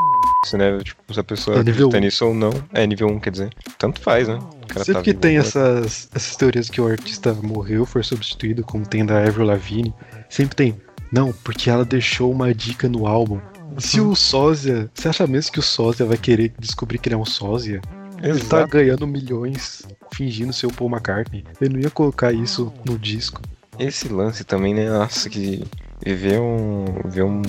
isso, 0.46 0.58
né? 0.58 0.78
Tipo, 0.80 1.14
se 1.14 1.20
a 1.20 1.24
pessoa 1.24 1.58
É 1.58 1.60
acredita 1.60 2.00
nisso 2.00 2.26
ou 2.26 2.34
não. 2.34 2.52
É 2.74 2.86
nível 2.88 3.08
1, 3.08 3.20
quer 3.20 3.32
dizer. 3.32 3.54
Tanto 3.78 4.00
faz, 4.02 4.28
né? 4.28 4.40
Sempre 4.78 4.94
tá 4.94 5.02
que 5.02 5.14
tem 5.14 5.38
essas, 5.38 6.10
essas 6.14 6.36
teorias 6.36 6.70
que 6.70 6.80
o 6.80 6.88
artista 6.88 7.34
morreu, 7.34 7.86
foi 7.86 8.04
substituído, 8.04 8.64
como 8.64 8.86
tem 8.86 9.06
da 9.06 9.20
Avril 9.24 9.46
Lavigne, 9.46 9.94
sempre 10.30 10.56
tem. 10.56 10.82
Não, 11.12 11.34
porque 11.44 11.70
ela 11.70 11.84
deixou 11.84 12.32
uma 12.32 12.54
dica 12.54 12.88
no 12.88 13.06
álbum. 13.06 13.40
Se 13.78 14.00
o 14.00 14.16
sósia. 14.16 14.90
Você 14.94 15.10
acha 15.10 15.28
mesmo 15.28 15.52
que 15.52 15.60
o 15.60 15.64
sósia 15.64 16.06
vai 16.06 16.18
querer 16.18 16.54
descobrir 16.58 16.98
que 16.98 17.10
ele 17.10 17.16
é 17.16 17.18
um 17.18 17.26
sósia? 17.26 17.82
Ele 18.22 18.40
tá 18.40 18.66
ganhando 18.66 19.08
milhões 19.08 19.84
fingindo 20.14 20.54
ser 20.54 20.68
o 20.68 20.74
Paul 20.74 20.90
McCartney. 20.90 21.44
Ele 21.60 21.74
não 21.74 21.80
ia 21.80 21.90
colocar 21.90 22.32
isso 22.32 22.72
no 22.86 22.98
disco. 22.98 23.42
Esse 23.80 24.10
lance 24.10 24.44
também, 24.44 24.74
né? 24.74 24.90
Nossa, 24.90 25.30
que 25.30 25.64
ver 26.06 26.40
um, 26.40 26.86
ver 27.06 27.24
um, 27.24 27.42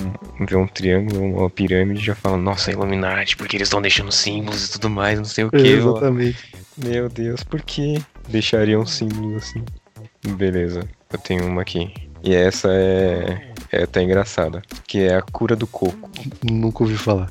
ver 0.45 0.57
um 0.57 0.67
triângulo, 0.67 1.23
uma 1.23 1.49
pirâmide, 1.49 2.03
já 2.03 2.15
fala, 2.15 2.37
nossa, 2.37 2.71
Illuminati, 2.71 3.35
porque 3.35 3.57
eles 3.57 3.67
estão 3.67 3.81
deixando 3.81 4.11
símbolos 4.11 4.67
e 4.67 4.71
tudo 4.71 4.89
mais, 4.89 5.17
não 5.17 5.25
sei 5.25 5.45
o 5.45 5.51
que. 5.51 5.57
exatamente. 5.57 6.53
Meu 6.77 7.09
Deus, 7.09 7.43
por 7.43 7.61
que 7.61 8.01
deixariam 8.27 8.85
símbolos 8.85 9.43
assim? 9.43 9.63
Beleza, 10.35 10.87
eu 11.11 11.19
tenho 11.19 11.45
uma 11.45 11.61
aqui. 11.61 11.93
E 12.23 12.33
essa 12.33 12.69
é, 12.71 13.51
é 13.71 13.83
até 13.83 14.01
engraçada, 14.01 14.61
que 14.87 14.99
é 14.99 15.15
a 15.15 15.21
cura 15.21 15.55
do 15.55 15.67
coco. 15.67 16.09
Nunca 16.43 16.83
ouvi 16.83 16.95
falar. 16.95 17.29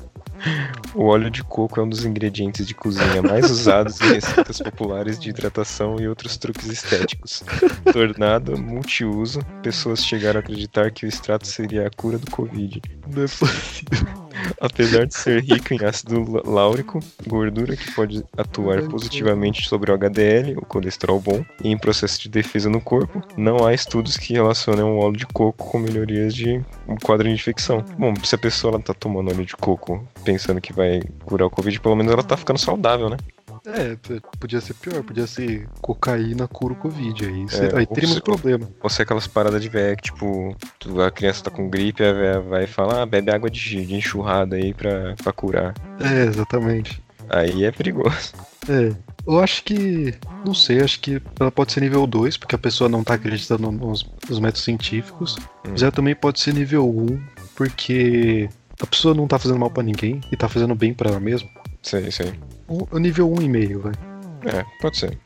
O 0.93 1.05
óleo 1.05 1.29
de 1.29 1.43
coco 1.43 1.79
é 1.79 1.83
um 1.83 1.89
dos 1.89 2.05
ingredientes 2.05 2.67
de 2.67 2.73
cozinha 2.73 3.21
mais 3.21 3.49
usados 3.49 3.99
em 4.01 4.13
receitas 4.13 4.59
populares 4.59 5.19
de 5.19 5.29
hidratação 5.29 5.99
e 5.99 6.07
outros 6.07 6.37
truques 6.37 6.67
estéticos. 6.67 7.43
Tornado 7.91 8.57
multiuso, 8.57 9.39
pessoas 9.61 10.05
chegaram 10.05 10.39
a 10.39 10.43
acreditar 10.43 10.91
que 10.91 11.05
o 11.05 11.09
extrato 11.09 11.47
seria 11.47 11.87
a 11.87 11.89
cura 11.89 12.17
do 12.17 12.29
Covid. 12.29 12.81
Não 13.07 13.23
é 13.23 13.27
possível. 13.27 14.22
Apesar 14.59 15.05
de 15.05 15.15
ser 15.15 15.41
rico 15.43 15.73
em 15.73 15.83
ácido 15.83 16.31
lá- 16.31 16.41
láurico, 16.45 16.99
gordura 17.27 17.75
que 17.75 17.91
pode 17.93 18.23
atuar 18.37 18.81
positivamente 18.83 19.67
sobre 19.67 19.91
o 19.91 19.93
HDL, 19.95 20.55
o 20.57 20.65
colesterol 20.65 21.19
bom, 21.19 21.43
e 21.63 21.69
em 21.69 21.77
processo 21.77 22.21
de 22.21 22.29
defesa 22.29 22.69
no 22.69 22.81
corpo, 22.81 23.21
não 23.37 23.65
há 23.65 23.73
estudos 23.73 24.17
que 24.17 24.33
relacionem 24.33 24.83
o 24.83 24.97
óleo 24.97 25.17
de 25.17 25.25
coco 25.27 25.65
com 25.65 25.79
melhorias 25.79 26.33
de 26.33 26.61
um 26.87 26.95
quadro 26.95 27.27
de 27.27 27.33
infecção. 27.33 27.83
Bom, 27.97 28.13
se 28.23 28.35
a 28.35 28.37
pessoa 28.37 28.73
ela 28.75 28.83
tá 28.83 28.93
tomando 28.93 29.29
óleo 29.31 29.45
de 29.45 29.55
coco 29.55 30.07
pensando 30.23 30.61
que 30.61 30.73
vai 30.73 31.01
curar 31.25 31.45
o 31.45 31.49
Covid, 31.49 31.79
pelo 31.79 31.95
menos 31.95 32.11
ela 32.11 32.23
tá 32.23 32.37
ficando 32.37 32.59
saudável, 32.59 33.09
né? 33.09 33.17
É, 33.65 33.97
podia 34.39 34.59
ser 34.59 34.73
pior, 34.73 35.01
podia 35.03 35.25
ser 35.25 35.67
cocaína 35.81 36.47
cura 36.47 36.73
o 36.73 36.77
Covid. 36.77 37.25
Aí, 37.25 37.49
cê- 37.49 37.65
É, 37.67 37.77
aí 37.77 37.85
teríamos 37.87 38.17
se- 38.17 38.21
problema. 38.21 38.67
Ou 38.81 38.89
se 38.89 39.01
é 39.01 39.03
aquelas 39.03 39.25
paradas 39.27 39.61
de 39.61 39.69
véia 39.69 39.95
que, 39.95 40.03
tipo, 40.03 40.55
a 41.05 41.09
criança 41.09 41.43
tá 41.45 41.49
com 41.51 41.69
gripe, 41.69 42.03
a 42.03 42.11
véia 42.11 42.39
vai 42.41 42.67
falar, 42.67 43.01
ah, 43.01 43.05
bebe 43.05 43.31
água 43.31 43.49
de, 43.49 43.85
de 43.85 43.95
enxurrada 43.95 44.57
aí 44.57 44.73
pra, 44.73 45.15
pra 45.23 45.31
curar. 45.31 45.73
É, 45.99 46.25
exatamente. 46.25 47.01
Aí 47.29 47.63
é 47.63 47.71
perigoso. 47.71 48.33
É, 48.67 48.93
eu 49.25 49.39
acho 49.39 49.63
que. 49.63 50.13
Não 50.45 50.53
sei, 50.53 50.81
acho 50.81 50.99
que 50.99 51.21
ela 51.39 51.49
pode 51.51 51.71
ser 51.71 51.79
nível 51.79 52.05
2, 52.05 52.35
porque 52.35 52.55
a 52.55 52.59
pessoa 52.59 52.89
não 52.89 53.01
tá 53.01 53.13
acreditando 53.13 53.71
nos, 53.71 54.05
nos 54.29 54.39
métodos 54.39 54.63
científicos. 54.63 55.37
Hum. 55.65 55.69
Mas 55.71 55.81
ela 55.81 55.91
também 55.91 56.13
pode 56.13 56.41
ser 56.41 56.53
nível 56.53 56.85
1, 56.89 57.17
porque 57.55 58.49
a 58.81 58.85
pessoa 58.85 59.13
não 59.13 59.25
tá 59.27 59.39
fazendo 59.39 59.59
mal 59.59 59.69
pra 59.71 59.81
ninguém 59.83 60.19
e 60.31 60.35
tá 60.35 60.49
fazendo 60.49 60.75
bem 60.75 60.93
pra 60.93 61.09
ela 61.09 61.19
mesma. 61.19 61.49
Sei, 61.83 62.09
sei. 62.11 62.33
O, 62.67 62.87
o 62.89 62.97
nível 62.97 63.29
1,5, 63.29 63.77
vai. 63.77 63.93
É, 64.45 64.65
pode 64.81 64.97
ser. 64.97 65.17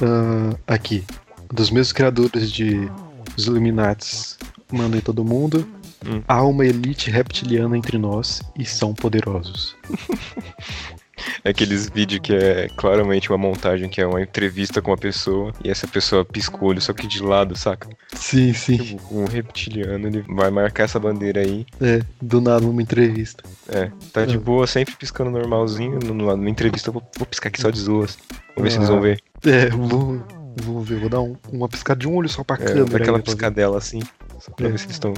Ah, 0.00 0.74
aqui. 0.74 1.04
Dos 1.52 1.70
mesmos 1.70 1.92
criadores 1.92 2.50
de 2.50 2.88
Os 3.36 3.46
Illuminates 3.46 4.38
mandam 4.70 4.98
em 4.98 5.02
todo 5.02 5.24
mundo. 5.24 5.66
Hum. 6.06 6.22
Há 6.26 6.42
uma 6.42 6.66
elite 6.66 7.10
reptiliana 7.10 7.76
entre 7.76 7.98
nós 7.98 8.42
e 8.58 8.64
são 8.64 8.94
poderosos. 8.94 9.76
Aqueles 11.44 11.88
vídeos 11.88 12.20
que 12.20 12.32
é 12.34 12.68
claramente 12.76 13.30
uma 13.30 13.38
montagem, 13.38 13.88
que 13.88 14.00
é 14.00 14.06
uma 14.06 14.20
entrevista 14.22 14.80
com 14.80 14.90
uma 14.90 14.96
pessoa 14.96 15.52
e 15.64 15.70
essa 15.70 15.86
pessoa 15.86 16.24
pisca 16.24 16.56
o 16.56 16.64
olho, 16.66 16.80
só 16.80 16.92
que 16.92 17.06
de 17.06 17.22
lado, 17.22 17.56
saca? 17.56 17.88
Sim, 18.14 18.52
sim. 18.54 18.76
Tipo, 18.78 19.18
um 19.20 19.24
reptiliano, 19.26 20.06
ele 20.08 20.24
vai 20.28 20.50
marcar 20.50 20.84
essa 20.84 20.98
bandeira 20.98 21.40
aí. 21.40 21.66
É, 21.80 22.00
do 22.20 22.40
nada 22.40 22.60
numa 22.60 22.80
entrevista. 22.82 23.44
É, 23.68 23.90
tá 24.12 24.24
de 24.24 24.36
É. 24.36 24.38
boa, 24.38 24.66
sempre 24.66 24.94
piscando 24.96 25.30
normalzinho. 25.30 25.98
no- 26.02 26.14
no- 26.14 26.32
Numa 26.36 26.48
entrevista 26.50 26.88
eu 26.88 26.94
vou, 26.94 27.02
vou 27.18 27.26
piscar 27.26 27.48
aqui 27.48 27.60
só 27.60 27.70
de 27.70 27.78
zoas. 27.80 28.16
Vamos 28.56 28.62
ver 28.62 28.70
se 28.70 28.76
eles 28.78 28.88
vão 28.88 29.00
ver. 29.00 29.20
É, 29.44 29.68
vou, 29.70 30.22
vou 30.62 30.80
ver, 30.80 30.98
vou 31.00 31.08
dar 31.08 31.20
um- 31.20 31.36
uma 31.52 31.68
piscada 31.68 31.98
de 32.00 32.08
um 32.08 32.14
olho 32.14 32.28
só 32.28 32.42
pra 32.44 32.56
É, 32.56 32.58
câmera. 32.64 32.84
daquela 32.86 33.18
ver. 33.18 33.24
piscadela 33.24 33.76
assim, 33.78 34.00
só 34.38 34.50
pra 34.52 34.66
É. 34.66 34.70
ver 34.70 34.78
se 34.78 34.86
eles 34.86 34.94
estão 34.96 35.12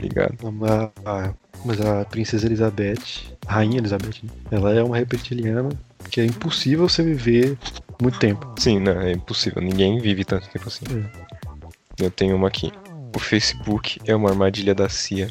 ligados. 0.00 0.36
A- 1.04 1.32
mas 1.64 1.80
a 1.80 2.04
princesa 2.06 2.46
Elizabeth, 2.46 3.02
a 3.46 3.54
rainha 3.54 3.78
Elizabeth, 3.78 4.22
né? 4.22 4.30
ela 4.50 4.72
é 4.72 4.82
uma 4.82 4.96
reptiliana 4.96 5.68
que 6.10 6.20
é 6.20 6.24
impossível 6.24 6.88
você 6.88 7.02
viver 7.02 7.58
muito 8.00 8.18
tempo. 8.18 8.54
Sim, 8.58 8.78
não, 8.80 8.98
é 9.00 9.12
impossível. 9.12 9.60
Ninguém 9.62 10.00
vive 10.00 10.24
tanto 10.24 10.48
tempo 10.48 10.68
assim. 10.68 10.84
Eu 11.98 12.10
tenho 12.10 12.34
uma 12.34 12.48
aqui. 12.48 12.72
O 13.14 13.18
Facebook 13.18 14.00
é 14.06 14.14
uma 14.16 14.30
armadilha 14.30 14.74
da 14.74 14.88
CIA. 14.88 15.28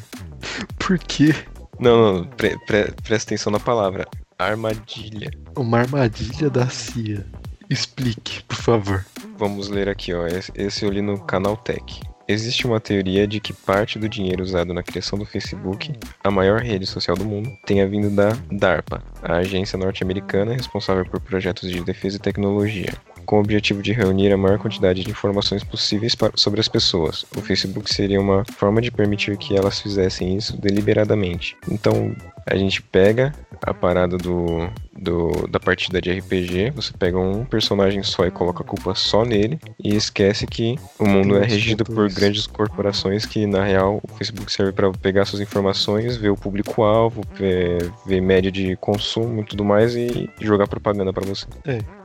Por 0.78 0.98
quê? 0.98 1.34
Não, 1.80 2.18
não, 2.18 2.24
pre- 2.24 2.56
pre- 2.66 2.92
presta 3.02 3.30
atenção 3.30 3.50
na 3.50 3.58
palavra. 3.58 4.06
Armadilha. 4.38 5.30
Uma 5.56 5.78
armadilha 5.80 6.48
da 6.48 6.68
CIA. 6.68 7.24
Explique, 7.68 8.42
por 8.44 8.56
favor. 8.56 9.04
Vamos 9.38 9.68
ler 9.68 9.88
aqui, 9.88 10.12
ó. 10.12 10.26
Esse, 10.26 10.52
esse 10.54 10.84
eu 10.84 10.90
li 10.90 11.00
no 11.02 11.18
canal 11.20 11.56
Tech. 11.56 12.00
Existe 12.30 12.64
uma 12.64 12.78
teoria 12.78 13.26
de 13.26 13.40
que 13.40 13.52
parte 13.52 13.98
do 13.98 14.08
dinheiro 14.08 14.40
usado 14.40 14.72
na 14.72 14.84
criação 14.84 15.18
do 15.18 15.26
Facebook, 15.26 15.92
a 16.22 16.30
maior 16.30 16.60
rede 16.60 16.86
social 16.86 17.16
do 17.16 17.24
mundo, 17.24 17.50
tenha 17.66 17.88
vindo 17.88 18.08
da 18.08 18.28
DARPA, 18.52 19.02
a 19.20 19.38
agência 19.38 19.76
norte-americana 19.76 20.54
responsável 20.54 21.04
por 21.04 21.18
projetos 21.18 21.68
de 21.68 21.80
defesa 21.82 22.18
e 22.18 22.20
tecnologia, 22.20 22.92
com 23.26 23.38
o 23.38 23.40
objetivo 23.40 23.82
de 23.82 23.92
reunir 23.92 24.32
a 24.32 24.36
maior 24.36 24.60
quantidade 24.60 25.02
de 25.02 25.10
informações 25.10 25.64
possíveis 25.64 26.16
sobre 26.36 26.60
as 26.60 26.68
pessoas. 26.68 27.26
O 27.36 27.40
Facebook 27.40 27.92
seria 27.92 28.20
uma 28.20 28.44
forma 28.44 28.80
de 28.80 28.92
permitir 28.92 29.36
que 29.36 29.56
elas 29.56 29.80
fizessem 29.80 30.36
isso 30.36 30.56
deliberadamente. 30.56 31.56
Então, 31.68 32.14
a 32.46 32.54
gente 32.54 32.80
pega 32.80 33.34
a 33.62 33.74
parada 33.74 34.16
do, 34.16 34.68
do- 34.96 35.46
da 35.48 35.60
partida 35.60 36.00
de 36.00 36.10
RPG, 36.10 36.70
você 36.70 36.92
pega 36.98 37.18
um 37.18 37.44
personagem 37.44 38.02
só 38.02 38.26
e 38.26 38.30
coloca 38.30 38.62
a 38.62 38.66
culpa 38.66 38.94
só 38.94 39.24
nele 39.24 39.58
e 39.82 39.94
esquece 39.94 40.46
que 40.46 40.76
o 40.98 41.04
mundo 41.06 41.36
é 41.36 41.44
regido 41.46 41.84
por 41.84 42.10
grandes 42.12 42.46
corporações 42.46 43.26
que 43.26 43.46
na 43.46 43.62
real 43.64 44.00
o 44.02 44.08
Facebook 44.16 44.50
serve 44.52 44.72
para 44.72 44.90
pegar 44.92 45.24
suas 45.24 45.42
informações, 45.42 46.16
ver 46.16 46.30
o 46.30 46.36
público-alvo, 46.36 47.22
ver, 47.34 47.90
ver 48.06 48.20
média 48.20 48.50
de 48.50 48.76
consumo 48.76 49.40
e 49.40 49.44
tudo 49.44 49.64
mais 49.64 49.94
e 49.94 50.28
jogar 50.40 50.66
propaganda 50.66 51.12
para 51.12 51.26
você. 51.26 51.46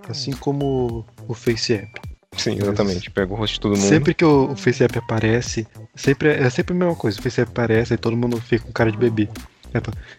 Assim 0.09 0.31
como 0.33 1.05
o 1.27 1.33
Face 1.33 1.73
App. 1.73 1.89
Sim, 2.37 2.57
exatamente. 2.59 3.09
Pega 3.09 3.31
o 3.31 3.35
rosto 3.37 3.53
de 3.53 3.59
todo 3.61 3.71
mundo. 3.77 3.87
Sempre 3.87 4.13
que 4.13 4.25
o, 4.25 4.51
o 4.51 4.55
Face 4.57 4.83
App 4.83 4.97
aparece, 4.99 5.65
sempre 5.95 6.29
é, 6.29 6.43
é 6.43 6.49
sempre 6.49 6.75
a 6.75 6.77
mesma 6.77 6.95
coisa. 6.95 7.17
O 7.17 7.23
Face 7.23 7.39
App 7.39 7.49
aparece 7.49 7.93
e 7.93 7.97
todo 7.97 8.15
mundo 8.17 8.39
fica 8.41 8.65
com 8.65 8.73
cara 8.73 8.91
de 8.91 8.97
bebê. 8.97 9.29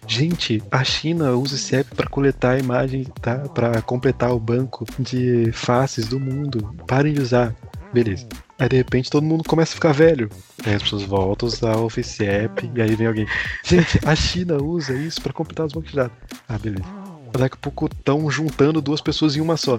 Gente, 0.07 0.63
a 0.71 0.85
China 0.85 1.33
usa 1.33 1.57
esse 1.57 1.77
app 1.77 1.95
para 1.95 2.09
coletar 2.09 2.59
imagens, 2.59 3.09
tá? 3.21 3.39
Para 3.39 3.81
completar 3.83 4.33
o 4.33 4.41
banco 4.41 4.87
de 4.99 5.51
faces 5.53 6.07
do 6.07 6.19
mundo. 6.21 6.75
Parem 6.87 7.13
de 7.13 7.21
usar. 7.21 7.55
Beleza. 7.93 8.27
Aí 8.59 8.69
de 8.69 8.77
repente 8.77 9.11
todo 9.11 9.25
mundo 9.25 9.45
começa 9.45 9.73
a 9.73 9.75
ficar 9.75 9.93
velho. 9.93 10.31
Aí 10.65 10.75
as 10.75 10.83
pessoas 10.83 11.03
voltam 11.03 11.49
a 11.49 11.53
usar 11.53 11.77
o 11.77 11.91
Face 11.91 12.25
App 12.25 12.71
e 12.75 12.83
aí 12.83 12.95
vem 12.95 13.07
alguém. 13.07 13.27
Gente, 13.65 13.99
a 14.05 14.15
China 14.15 14.57
usa 14.63 14.95
isso 14.95 15.21
para 15.21 15.33
completar 15.33 15.67
os 15.67 15.73
bancos 15.73 15.91
de 15.91 15.97
dados. 15.97 16.17
Ah, 16.49 16.59
beleza. 16.59 17.07
Daqui 17.33 17.55
a 17.55 17.59
pouco 17.61 17.87
estão 17.87 18.31
juntando 18.31 18.81
duas 18.81 19.01
pessoas 19.01 19.37
em 19.37 19.41
uma 19.41 19.57
só. 19.57 19.79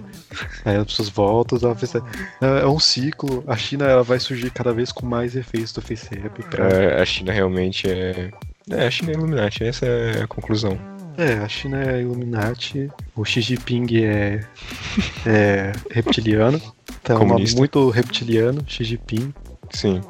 Aí 0.64 0.76
as 0.76 0.84
pessoas 0.84 1.08
voltam 1.08 1.56
a 1.56 1.58
usar 1.58 1.68
o 1.68 1.72
App. 1.72 2.10
É, 2.40 2.60
é 2.62 2.66
um 2.66 2.78
ciclo. 2.78 3.42
A 3.46 3.56
China 3.56 3.84
ela 3.84 4.02
vai 4.02 4.20
surgir 4.20 4.50
cada 4.50 4.72
vez 4.72 4.92
com 4.92 5.04
mais 5.04 5.34
efeitos 5.34 5.72
do 5.72 5.82
Face 5.82 6.08
App. 6.14 6.42
Pra... 6.44 6.68
É, 6.68 7.02
a 7.02 7.04
China 7.04 7.32
realmente 7.32 7.90
é. 7.90 8.30
É, 8.70 8.86
a 8.86 8.90
China 8.90 9.10
é 9.12 9.14
Illuminati, 9.14 9.64
essa 9.64 9.86
é 9.86 10.22
a 10.22 10.26
conclusão. 10.26 10.78
É, 11.16 11.34
a 11.38 11.48
China 11.48 11.82
é 11.82 12.02
Illuminati, 12.02 12.90
o 13.16 13.24
Xi 13.24 13.40
Jinping 13.40 13.86
é, 14.04 14.44
é 15.26 15.72
reptiliano. 15.90 16.60
Tá 17.02 17.14
um 17.16 17.18
Comunista. 17.18 17.58
muito 17.58 17.88
reptiliano, 17.90 18.62
Xi 18.66 18.84
Jinping. 18.84 19.32
Sim. 19.70 20.00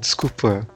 Desculpa, 0.00 0.66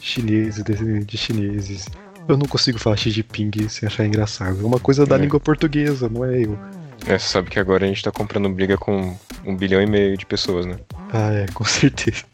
chineses, 0.00 0.62
de, 0.64 1.04
de 1.04 1.16
chineses. 1.18 1.86
Eu 2.26 2.36
não 2.36 2.46
consigo 2.46 2.78
falar 2.78 2.96
Xi 2.96 3.10
Jinping 3.10 3.68
sem 3.68 3.86
achar 3.86 4.04
engraçado. 4.06 4.60
É 4.60 4.64
uma 4.64 4.80
coisa 4.80 5.04
da 5.06 5.16
É. 5.16 5.18
língua 5.18 5.38
portuguesa, 5.38 6.08
não 6.08 6.24
é 6.24 6.42
eu. 6.42 6.58
É, 7.06 7.18
você 7.18 7.28
sabe 7.28 7.50
que 7.50 7.58
agora 7.58 7.84
a 7.84 7.88
gente 7.88 8.02
tá 8.02 8.10
comprando 8.10 8.48
briga 8.48 8.78
com 8.78 9.14
um 9.44 9.54
bilhão 9.56 9.80
e 9.82 9.86
meio 9.86 10.16
de 10.16 10.24
pessoas, 10.24 10.64
né? 10.64 10.76
Ah, 11.12 11.30
é, 11.32 11.46
com 11.52 11.64
certeza. 11.64 12.24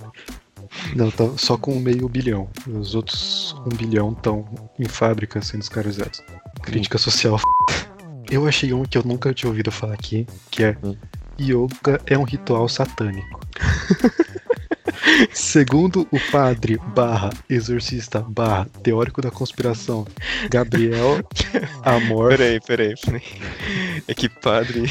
Não, 0.95 1.11
tá 1.11 1.25
só 1.37 1.57
com 1.57 1.79
meio 1.79 2.09
bilhão. 2.09 2.49
Os 2.67 2.95
outros 2.95 3.55
um 3.67 3.77
bilhão 3.77 4.13
estão 4.13 4.45
em 4.79 4.89
fábrica 4.89 5.41
sendo 5.43 5.63
escravizados. 5.63 6.23
Crítica 6.63 6.99
social. 6.99 7.39
Eu 8.31 8.47
achei 8.47 8.73
um 8.73 8.85
que 8.85 8.97
eu 8.97 9.03
nunca 9.05 9.35
tinha 9.35 9.49
ouvido 9.49 9.73
falar 9.73 9.95
aqui, 9.95 10.27
que 10.51 10.65
é 10.65 10.77
Hum. 10.83 10.95
Yoga 11.41 12.01
é 12.07 12.19
um 12.19 12.23
ritual 12.23 12.69
satânico. 12.69 13.41
Segundo 15.33 16.07
o 16.11 16.19
padre 16.31 16.79
barra 16.95 17.31
exorcista 17.49 18.21
barra 18.21 18.67
teórico 18.83 19.21
da 19.21 19.31
conspiração 19.31 20.07
Gabriel 20.51 21.25
Amor. 21.83 22.31
Peraí, 22.31 22.61
peraí, 22.61 22.95
peraí. 23.05 23.23
É 24.07 24.15
que 24.15 24.29
padre, 24.29 24.91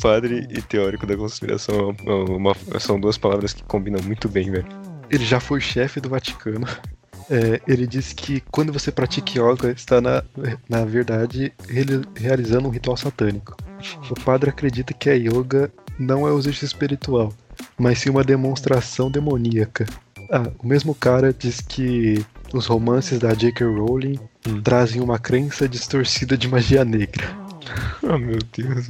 padre 0.00 0.46
e 0.50 0.62
teórico 0.62 1.06
da 1.06 1.16
conspiração 1.16 1.94
é 2.06 2.10
uma- 2.32 2.54
são 2.78 3.00
duas 3.00 3.18
palavras 3.18 3.52
que 3.52 3.62
combinam 3.64 4.02
muito 4.02 4.28
bem, 4.28 4.50
velho. 4.50 4.66
Ele 5.10 5.24
já 5.24 5.40
foi 5.40 5.60
chefe 5.60 6.00
do 6.00 6.08
Vaticano. 6.08 6.66
É, 7.28 7.60
ele 7.68 7.86
disse 7.86 8.12
que 8.14 8.40
quando 8.50 8.72
você 8.72 8.90
pratica 8.90 9.38
yoga, 9.38 9.70
está 9.70 10.00
na, 10.00 10.22
na 10.68 10.84
verdade 10.84 11.52
reali- 11.68 12.04
realizando 12.16 12.66
um 12.66 12.70
ritual 12.72 12.96
satânico. 12.96 13.56
O 14.10 14.14
padre 14.20 14.50
acredita 14.50 14.92
que 14.92 15.08
a 15.08 15.14
yoga 15.14 15.70
não 15.98 16.26
é 16.26 16.32
um 16.32 16.38
exercício 16.38 16.66
espiritual, 16.66 17.32
mas 17.80 17.98
sim 17.98 18.10
uma 18.10 18.22
demonstração 18.22 19.10
demoníaca. 19.10 19.86
Ah, 20.30 20.50
o 20.58 20.66
mesmo 20.66 20.94
cara 20.94 21.32
diz 21.36 21.60
que 21.60 22.24
os 22.52 22.66
romances 22.66 23.18
da 23.18 23.34
J.K. 23.34 23.64
Rowling 23.66 24.18
Hum. 24.48 24.62
trazem 24.62 25.02
uma 25.02 25.18
crença 25.18 25.68
distorcida 25.68 26.34
de 26.36 26.48
magia 26.48 26.82
negra. 26.84 27.28
Oh, 28.02 28.16
meu 28.18 28.38
Deus. 28.56 28.88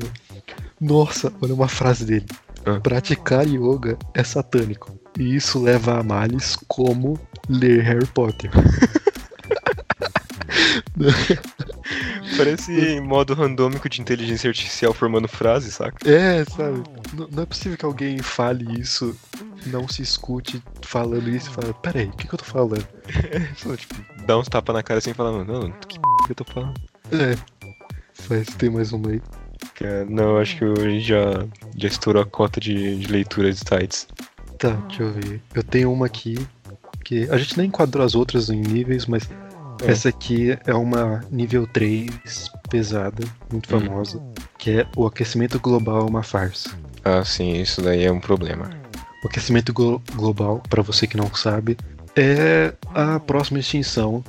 Nossa, 0.81 1.33
olha 1.41 1.53
uma 1.55 1.67
frase 1.67 2.05
dele. 2.05 2.27
Ah. 2.65 2.79
Praticar 2.79 3.47
yoga 3.49 3.99
é 4.15 4.23
satânico. 4.23 4.93
E 5.19 5.35
isso 5.35 5.61
leva 5.61 5.99
a 5.99 6.03
males 6.05 6.57
como 6.69 7.19
ler 7.49 7.83
Harry 7.83 8.07
Potter. 8.07 8.51
Parece 12.45 13.01
modo 13.01 13.35
randômico 13.35 13.89
de 13.89 14.01
inteligência 14.01 14.49
artificial 14.49 14.93
formando 14.95 15.29
frases, 15.29 15.75
saca? 15.75 16.09
É, 16.09 16.45
sabe? 16.45 16.83
N- 17.15 17.29
não 17.33 17.43
é 17.43 17.47
possível 17.47 17.77
que 17.79 17.85
alguém 17.85 18.19
fale 18.19 18.81
isso, 18.81 19.17
não 19.67 19.87
se 19.89 20.03
escute 20.03 20.63
falando 20.83 21.29
isso 21.29 21.51
e 21.51 21.55
fala, 21.55 21.75
peraí, 21.75 22.07
o 22.07 22.13
que, 22.13 22.27
que 22.29 22.35
eu 22.35 22.39
tô 22.39 22.45
falando? 22.45 22.87
Só, 23.57 23.77
tipo, 23.77 23.95
dá 24.27 24.39
uns 24.39 24.49
tapas 24.49 24.75
na 24.75 24.83
cara 24.83 24.99
assim 24.99 25.11
e 25.11 25.15
fala, 25.15 25.45
não, 25.45 25.71
que 25.73 25.99
p 25.99 26.01
que 26.27 26.31
eu 26.33 26.37
tô 26.37 26.45
falando? 26.45 26.75
É. 27.13 27.37
Faz, 28.15 28.47
tem 28.57 28.71
mais 28.71 28.93
uma 28.93 29.11
aí. 29.11 29.23
Cara, 29.75 30.05
não, 30.05 30.37
acho 30.39 30.57
que 30.59 30.65
a 30.65 30.91
gente 30.91 31.07
já, 31.07 31.47
já 31.77 31.89
estourou 31.89 32.23
a 32.23 32.27
cota 32.27 32.61
de, 32.61 32.99
de 32.99 33.07
leitura 33.07 33.51
de 33.51 33.59
sites. 33.59 34.07
Tá, 34.59 34.71
deixa 34.89 35.03
eu 35.03 35.13
ver. 35.13 35.41
Eu 35.55 35.63
tenho 35.63 35.91
uma 35.93 36.07
aqui 36.07 36.37
que 37.05 37.29
a 37.31 37.39
gente 37.39 37.57
nem 37.57 37.69
enquadrou 37.69 38.05
as 38.05 38.15
outras 38.15 38.51
em 38.51 38.61
níveis, 38.61 39.07
mas 39.07 39.29
É. 39.83 39.91
essa 39.91 40.09
aqui 40.09 40.59
é 40.67 40.75
uma 40.75 41.21
nível 41.31 41.67
3 41.67 42.51
pesada, 42.69 43.25
muito 43.51 43.75
Hum. 43.75 43.81
famosa, 43.81 44.23
que 44.59 44.71
é 44.81 44.87
o 44.97 45.07
aquecimento 45.07 45.59
global 45.59 46.01
é 46.07 46.11
uma 46.11 46.23
farsa. 46.23 46.71
Ah, 47.05 47.25
sim, 47.25 47.53
isso 47.61 47.81
daí 47.83 48.05
é 48.05 48.13
um 48.13 48.21
problema. 48.21 48.69
O 49.25 49.27
aquecimento 49.29 49.73
glo- 49.73 50.03
global, 50.15 50.63
para 50.69 50.83
você 50.83 51.07
que 51.07 51.17
não 51.17 51.33
sabe, 51.35 51.77
é 52.17 52.73
a 52.95 53.19
próxima 53.21 53.59
extinção 53.59 54.23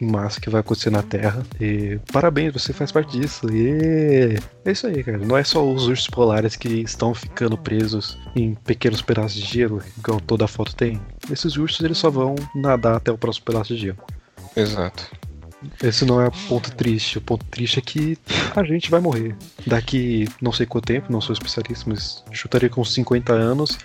em 0.00 0.06
massa 0.06 0.40
que 0.40 0.50
vai 0.50 0.60
acontecer 0.60 0.90
na 0.90 1.02
Terra. 1.02 1.44
E 1.60 1.98
parabéns, 2.12 2.52
você 2.52 2.72
faz 2.72 2.90
parte 2.92 3.18
disso. 3.18 3.46
E 3.52 4.36
é 4.64 4.72
isso 4.72 4.86
aí, 4.86 5.02
cara. 5.02 5.18
Não 5.18 5.36
é 5.36 5.44
só 5.44 5.64
os 5.66 5.86
ursos 5.86 6.08
polares 6.08 6.54
que 6.56 6.68
estão 6.68 7.14
ficando 7.14 7.56
presos 7.56 8.18
em 8.34 8.54
pequenos 8.54 9.00
pedaços 9.02 9.34
de 9.34 9.44
gelo, 9.46 9.82
igual 9.98 10.20
toda 10.20 10.44
a 10.44 10.48
foto 10.48 10.74
tem. 10.74 11.00
Esses 11.30 11.56
ursos 11.56 11.84
eles 11.84 11.98
só 11.98 12.10
vão 12.10 12.34
nadar 12.54 12.96
até 12.96 13.10
o 13.12 13.18
próximo 13.18 13.46
pedaço 13.46 13.74
de 13.74 13.80
gelo. 13.80 13.98
Exato. 14.56 15.04
Esse 15.82 16.04
não 16.04 16.20
é 16.20 16.28
o 16.28 16.32
ponto 16.48 16.70
triste. 16.72 17.18
O 17.18 17.20
ponto 17.20 17.44
triste 17.46 17.78
é 17.78 17.82
que 17.82 18.18
a 18.54 18.62
gente 18.62 18.90
vai 18.90 19.00
morrer. 19.00 19.34
Daqui 19.66 20.28
não 20.40 20.52
sei 20.52 20.66
quanto 20.66 20.86
tempo, 20.86 21.12
não 21.12 21.20
sou 21.20 21.32
especialista, 21.32 21.84
mas 21.88 22.24
chutaria 22.32 22.68
com 22.68 22.80
uns 22.80 22.94
50 22.94 23.32
anos. 23.32 23.78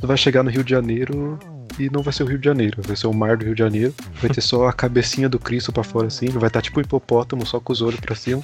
Vai 0.00 0.16
chegar 0.16 0.42
no 0.42 0.50
Rio 0.50 0.64
de 0.64 0.70
Janeiro 0.70 1.38
e 1.78 1.90
não 1.90 2.02
vai 2.02 2.12
ser 2.12 2.22
o 2.22 2.26
Rio 2.26 2.38
de 2.38 2.44
Janeiro, 2.44 2.82
vai 2.82 2.96
ser 2.96 3.06
o 3.06 3.12
mar 3.12 3.36
do 3.36 3.44
Rio 3.44 3.54
de 3.54 3.58
Janeiro. 3.58 3.94
Vai 4.20 4.30
ter 4.30 4.40
só 4.40 4.68
a 4.68 4.72
cabecinha 4.72 5.28
do 5.28 5.38
Cristo 5.38 5.72
pra 5.72 5.84
fora 5.84 6.06
assim, 6.06 6.28
vai 6.28 6.48
estar 6.48 6.62
tipo 6.62 6.78
um 6.78 6.82
hipopótamo, 6.82 7.46
só 7.46 7.60
com 7.60 7.72
os 7.72 7.82
olhos 7.82 8.00
pra 8.00 8.14
cima. 8.14 8.42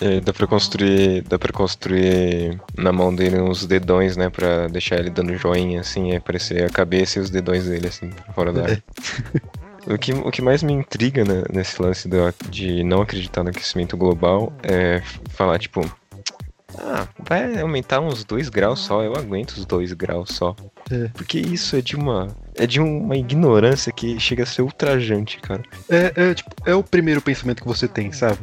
É, 0.00 0.20
dá 0.20 0.32
pra 0.32 0.46
construir. 0.46 1.22
Dá 1.22 1.38
pra 1.38 1.52
construir 1.52 2.58
na 2.76 2.92
mão 2.92 3.14
dele 3.14 3.38
uns 3.40 3.66
dedões, 3.66 4.16
né? 4.16 4.30
Pra 4.30 4.66
deixar 4.66 4.98
ele 4.98 5.10
dando 5.10 5.36
joinha, 5.36 5.80
assim, 5.80 6.12
e 6.12 6.16
aparecer 6.16 6.64
a 6.64 6.70
cabeça 6.70 7.18
e 7.18 7.22
os 7.22 7.30
dedões 7.30 7.66
dele, 7.66 7.88
assim, 7.88 8.08
pra 8.08 8.32
fora 8.32 8.52
da 8.52 8.62
área. 8.62 8.84
O 9.86 9.98
que, 9.98 10.12
o 10.12 10.30
que 10.30 10.40
mais 10.42 10.62
me 10.62 10.72
intriga 10.72 11.24
né, 11.24 11.42
nesse 11.52 11.80
lance 11.82 12.08
do- 12.08 12.32
de 12.48 12.82
não 12.84 13.02
acreditar 13.02 13.42
no 13.42 13.50
aquecimento 13.50 13.96
global 13.96 14.52
é 14.62 15.02
falar, 15.30 15.58
tipo, 15.58 15.80
ah, 16.78 17.06
vai 17.28 17.60
aumentar 17.60 18.00
uns 18.00 18.24
2 18.24 18.48
graus 18.48 18.80
só, 18.80 19.02
eu 19.02 19.14
aguento 19.14 19.50
os 19.50 19.64
2 19.66 19.92
graus 19.92 20.30
só. 20.30 20.54
É. 20.90 21.08
Porque 21.14 21.38
isso 21.38 21.76
é 21.76 21.80
de 21.82 21.96
uma. 21.96 22.28
É 22.54 22.66
de 22.66 22.80
uma 22.80 23.16
ignorância 23.16 23.92
que 23.92 24.18
chega 24.20 24.42
a 24.44 24.46
ser 24.46 24.62
ultrajante, 24.62 25.38
cara. 25.40 25.62
É, 25.88 26.12
é, 26.16 26.34
tipo, 26.34 26.50
é 26.64 26.74
o 26.74 26.82
primeiro 26.82 27.20
pensamento 27.20 27.62
que 27.62 27.68
você 27.68 27.88
tem, 27.88 28.12
sabe? 28.12 28.38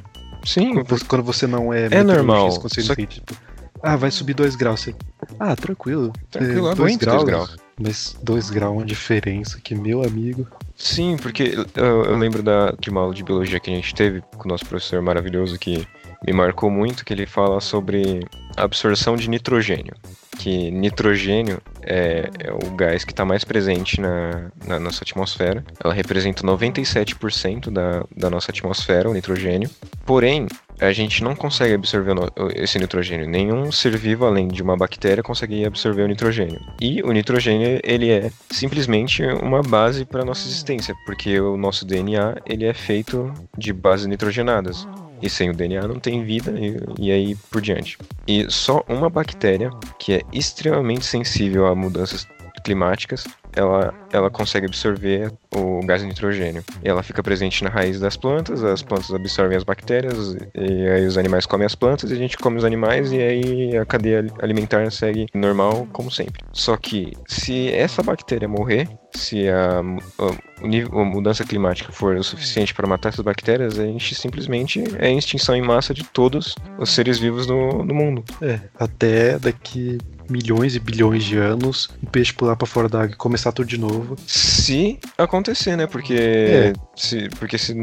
Sim, 0.46 0.74
Quando 0.74 0.88
você, 0.90 1.06
quando 1.06 1.24
você 1.24 1.48
não 1.48 1.74
é 1.74 1.88
É 1.92 2.04
normal, 2.04 2.50
só 2.52 2.94
entende, 2.94 3.08
tipo, 3.22 3.36
ah, 3.84 3.96
vai 3.96 4.10
subir 4.12 4.34
2 4.34 4.56
graus. 4.56 4.82
Você... 4.82 4.96
Ah, 5.40 5.56
tranquilo. 5.56 6.12
Tranquilo, 6.32 6.68
É, 6.68 6.72
aguento 6.72 6.78
dois 6.78 6.98
dois 6.98 7.24
graus. 7.24 7.24
graus. 7.26 7.56
Mas 7.80 8.16
2 8.22 8.50
graus 8.50 8.74
é 8.74 8.78
uma 8.78 8.86
diferença 8.86 9.60
que, 9.64 9.74
meu 9.74 10.04
amigo. 10.04 10.46
Sim, 10.76 11.16
porque 11.18 11.56
eu, 11.76 12.04
eu 12.04 12.18
lembro 12.18 12.44
da, 12.44 12.72
de 12.72 12.90
uma 12.90 13.02
aula 13.02 13.14
de 13.14 13.24
biologia 13.24 13.60
que 13.60 13.72
a 13.72 13.74
gente 13.74 13.96
teve 13.96 14.22
com 14.38 14.46
o 14.46 14.48
nosso 14.48 14.66
professor 14.66 15.02
maravilhoso 15.02 15.58
que 15.58 15.88
me 16.26 16.34
marcou 16.34 16.70
muito, 16.70 17.06
que 17.06 17.14
ele 17.14 17.26
fala 17.26 17.60
sobre 17.62 18.26
a 18.58 18.64
absorção 18.64 19.16
de 19.16 19.30
nitrogênio. 19.30 19.94
Que 20.38 20.72
nitrogênio 20.72 21.62
é, 21.82 22.30
é 22.40 22.52
o 22.52 22.72
gás 22.72 23.04
que 23.04 23.12
está 23.12 23.26
mais 23.26 23.44
presente 23.44 24.00
na, 24.00 24.50
na 24.66 24.80
nossa 24.80 25.04
atmosfera. 25.04 25.66
Ela 25.84 25.94
representa 25.94 26.44
97% 26.44 27.70
da, 27.70 28.06
da 28.16 28.30
nossa 28.30 28.52
atmosfera, 28.52 29.10
o 29.10 29.14
nitrogênio. 29.14 29.70
Porém, 30.06 30.48
a 30.80 30.94
gente 30.94 31.24
não 31.24 31.36
consegue 31.36 31.74
absorver 31.74 32.14
esse 32.56 32.80
nitrogênio. 32.80 33.28
Nenhum 33.28 33.70
ser 33.70 33.98
vivo, 33.98 34.26
além 34.26 34.48
de 34.48 34.64
uma 34.64 34.78
bactéria, 34.78 35.22
consegue 35.22 35.66
absorver 35.66 36.04
o 36.04 36.08
nitrogênio. 36.08 36.60
E 36.80 37.02
o 37.04 37.12
nitrogênio, 37.12 37.80
ele 37.84 38.10
é 38.10 38.32
simplesmente 38.50 39.24
uma 39.24 39.62
base 39.62 40.06
para 40.06 40.24
nossa 40.24 40.48
existência, 40.48 40.96
porque 41.06 41.40
o 41.40 41.58
nosso 41.58 41.86
DNA, 41.86 42.38
ele 42.46 42.66
é 42.66 42.74
feito 42.74 43.34
de 43.58 43.74
bases 43.74 44.08
nitrogenadas. 44.08 44.88
E 45.22 45.30
sem 45.30 45.50
o 45.50 45.54
DNA 45.54 45.88
não 45.88 46.00
tem 46.00 46.24
vida 46.24 46.52
e, 46.52 46.78
e 47.00 47.12
aí 47.12 47.36
por 47.52 47.62
diante. 47.62 47.98
E 48.28 48.50
só 48.50 48.84
uma 48.88 49.10
bactéria 49.10 49.70
que 49.98 50.14
é 50.14 50.22
extremamente 50.32 51.06
sensível 51.06 51.68
a 51.68 51.76
mudanças 51.76 52.28
climáticas, 52.64 53.26
ela, 53.60 53.94
ela 54.12 54.30
consegue 54.30 54.66
absorver 54.66 55.32
o 55.54 55.86
gás 55.86 56.02
nitrogênio. 56.02 56.64
E 56.84 56.88
ela 56.88 57.04
fica 57.04 57.22
presente 57.22 57.64
na 57.64 57.70
raiz 57.70 58.00
das 58.00 58.16
plantas, 58.16 58.64
as 58.64 58.82
plantas 58.82 59.14
absorvem 59.14 59.58
as 59.58 59.64
bactérias, 59.64 60.36
e 60.56 60.88
aí 60.88 61.06
os 61.06 61.18
animais 61.18 61.46
comem 61.46 61.66
as 61.66 61.76
plantas, 61.76 62.10
e 62.10 62.14
a 62.14 62.18
gente 62.18 62.38
come 62.38 62.58
os 62.58 62.64
animais, 62.64 63.12
e 63.12 63.22
aí 63.22 63.78
a 63.78 63.86
cadeia 63.86 64.26
alimentar 64.42 64.90
segue 64.92 65.28
normal, 65.34 65.88
como 65.92 66.10
sempre. 66.10 66.42
Só 66.54 66.78
que 66.78 67.14
se 67.28 67.70
essa 67.74 68.02
bactéria 68.02 68.48
morrer, 68.48 68.88
se 69.14 69.50
a, 69.50 69.80
a, 69.80 70.68
nível, 70.68 71.00
a, 71.00 71.04
mudança 71.04 71.44
climática 71.44 71.92
for 71.92 72.16
o 72.16 72.24
suficiente 72.24 72.74
para 72.74 72.88
matar 72.88 73.10
essas 73.10 73.26
bactérias, 73.26 73.78
a 73.78 73.86
gente 73.86 74.16
simplesmente 74.16 74.84
é 74.98 75.12
extinção 75.12 75.56
em 75.56 75.62
massa 75.62 75.94
de 75.94 76.04
todos 76.04 76.56
os 76.78 76.92
seres 76.92 77.20
vivos 77.20 77.46
do, 77.46 77.84
do 77.84 77.94
mundo. 77.94 78.24
É, 78.42 78.60
até 78.80 79.38
daqui 79.38 79.98
milhões 80.30 80.76
e 80.76 80.80
bilhões 80.80 81.24
de 81.24 81.38
anos, 81.38 81.90
o 82.02 82.08
peixe 82.08 82.34
pular 82.34 82.56
para 82.56 82.68
fora 82.68 82.88
da 82.88 83.04
água 83.04 83.14
e 83.14 83.18
começar 83.18 83.52
tudo 83.52 83.68
de 83.68 83.78
novo. 83.78 84.16
Se 84.26 85.00
acontecer, 85.18 85.76
né? 85.76 85.88
Porque 85.88 86.14
é. 86.14 86.74
se, 86.96 87.30
porque 87.40 87.58
se, 87.58 87.76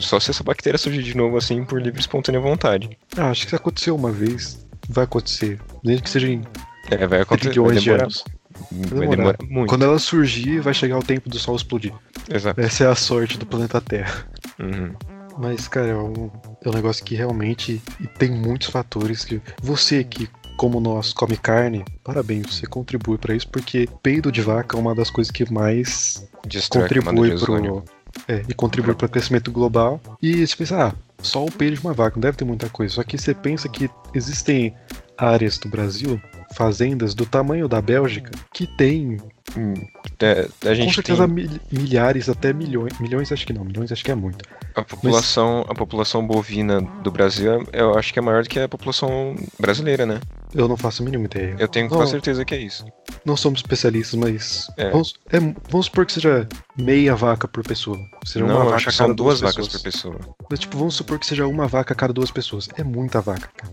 só 0.00 0.18
se 0.18 0.30
essa 0.30 0.42
bactéria 0.42 0.78
surgir 0.78 1.02
de 1.02 1.16
novo 1.16 1.36
assim 1.36 1.64
por 1.64 1.80
livre 1.80 1.98
e 1.98 2.00
espontânea 2.00 2.40
vontade. 2.40 2.96
Ah, 3.16 3.30
acho 3.30 3.44
que 3.44 3.50
se 3.50 3.56
aconteceu 3.56 3.94
uma 3.94 4.10
vez, 4.10 4.66
vai 4.88 5.04
acontecer. 5.04 5.60
Desde 5.82 6.02
que 6.02 6.10
seja 6.10 6.28
em 6.28 6.42
é, 6.90 7.06
vai 7.06 7.20
acontecer, 7.20 7.50
trilhões 7.50 7.82
de 7.82 7.90
anos. 7.90 8.24
Vai 8.70 9.08
demorar 9.08 9.38
muito. 9.48 9.68
Quando 9.68 9.84
ela 9.84 9.98
surgir, 9.98 10.60
vai 10.60 10.74
chegar 10.74 10.98
o 10.98 11.02
tempo 11.02 11.28
do 11.28 11.38
Sol 11.38 11.56
explodir. 11.56 11.92
Exato. 12.32 12.60
Essa 12.60 12.84
é 12.84 12.86
a 12.88 12.94
sorte 12.94 13.38
do 13.38 13.46
planeta 13.46 13.80
Terra. 13.80 14.26
Uhum. 14.58 14.94
Mas, 15.38 15.66
cara, 15.68 15.88
é 15.88 15.96
um, 15.96 16.30
é 16.62 16.68
um 16.68 16.72
negócio 16.72 17.04
que 17.04 17.14
realmente 17.14 17.82
tem 18.18 18.30
muitos 18.30 18.68
fatores 18.68 19.24
que 19.24 19.40
você 19.62 20.04
que 20.04 20.28
como 20.62 20.78
nós 20.78 21.12
come 21.12 21.36
carne, 21.36 21.84
parabéns, 22.04 22.54
você 22.54 22.68
contribui 22.68 23.18
para 23.18 23.34
isso, 23.34 23.48
porque 23.48 23.88
peido 24.00 24.30
de 24.30 24.40
vaca 24.40 24.76
é 24.76 24.80
uma 24.80 24.94
das 24.94 25.10
coisas 25.10 25.28
que 25.28 25.52
mais 25.52 26.24
Distrai 26.46 26.84
contribui 26.84 27.36
pro. 27.36 27.84
É, 28.28 28.44
e 28.48 28.54
contribui 28.54 28.94
para 28.94 29.06
o 29.06 29.08
crescimento 29.08 29.50
global. 29.50 30.00
E 30.22 30.46
você 30.46 30.54
pensa, 30.54 30.86
ah, 30.86 30.94
só 31.20 31.44
o 31.44 31.50
peido 31.50 31.74
de 31.74 31.82
uma 31.82 31.92
vaca, 31.92 32.14
não 32.14 32.20
deve 32.20 32.36
ter 32.36 32.44
muita 32.44 32.68
coisa. 32.68 32.94
Só 32.94 33.02
que 33.02 33.18
você 33.18 33.34
pensa 33.34 33.68
que 33.68 33.90
existem 34.14 34.72
áreas 35.18 35.58
do 35.58 35.68
Brasil 35.68 36.22
fazendas 36.54 37.12
do 37.12 37.26
tamanho 37.26 37.66
da 37.66 37.80
Bélgica 37.80 38.30
que 38.52 38.66
tem 38.66 39.16
hum, 39.56 39.74
é, 40.20 40.46
a 40.66 40.74
gente 40.74 40.88
com 40.88 40.92
certeza 40.92 41.26
tem... 41.26 41.60
milhares 41.70 42.28
até 42.28 42.52
milhões 42.52 42.98
milhões 43.00 43.32
acho 43.32 43.46
que 43.46 43.54
não 43.54 43.64
milhões 43.64 43.90
acho 43.90 44.04
que 44.04 44.10
é 44.10 44.14
muito 44.14 44.44
a 44.74 44.84
população 44.84 45.60
Mas... 45.60 45.70
a 45.70 45.74
população 45.74 46.26
bovina 46.26 46.82
do 47.02 47.10
Brasil 47.10 47.66
eu 47.72 47.96
acho 47.98 48.12
que 48.12 48.18
é 48.18 48.22
maior 48.22 48.42
do 48.42 48.50
que 48.50 48.58
a 48.58 48.68
população 48.68 49.34
brasileira 49.58 50.04
né 50.04 50.20
eu 50.54 50.68
não 50.68 50.76
faço 50.76 51.02
a 51.02 51.04
mínima 51.04 51.24
ideia 51.24 51.56
eu 51.58 51.68
tenho 51.68 51.88
com 51.88 52.06
certeza 52.06 52.44
que 52.44 52.54
é 52.54 52.58
isso 52.58 52.84
não 53.24 53.36
somos 53.36 53.60
especialistas 53.60 54.18
mas 54.18 54.66
é. 54.76 54.90
Vamos, 54.90 55.14
é, 55.30 55.38
vamos 55.70 55.86
supor 55.86 56.06
que 56.06 56.12
seja 56.12 56.48
meia 56.76 57.14
vaca 57.14 57.48
por 57.48 57.62
pessoa 57.62 57.98
seja 58.24 58.46
não, 58.46 58.56
uma 58.56 58.64
vaca 58.70 58.84
que 58.84 58.92
são 58.92 59.14
duas, 59.14 59.40
duas 59.40 59.54
vacas 59.54 59.68
por 59.68 59.80
pessoa 59.80 60.18
mas 60.50 60.58
tipo 60.60 60.76
vamos 60.76 60.94
supor 60.94 61.18
que 61.18 61.26
seja 61.26 61.46
uma 61.46 61.66
vaca 61.66 61.92
a 61.92 61.96
cada 61.96 62.12
duas 62.12 62.30
pessoas 62.30 62.68
é 62.76 62.84
muita 62.84 63.20
vaca 63.20 63.48
cara. 63.56 63.72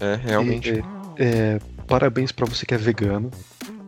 é 0.00 0.16
realmente 0.16 0.70
e, 0.70 1.00
é, 1.22 1.60
parabéns 1.86 2.32
para 2.32 2.46
você 2.46 2.64
que 2.64 2.72
é 2.72 2.78
vegano. 2.78 3.30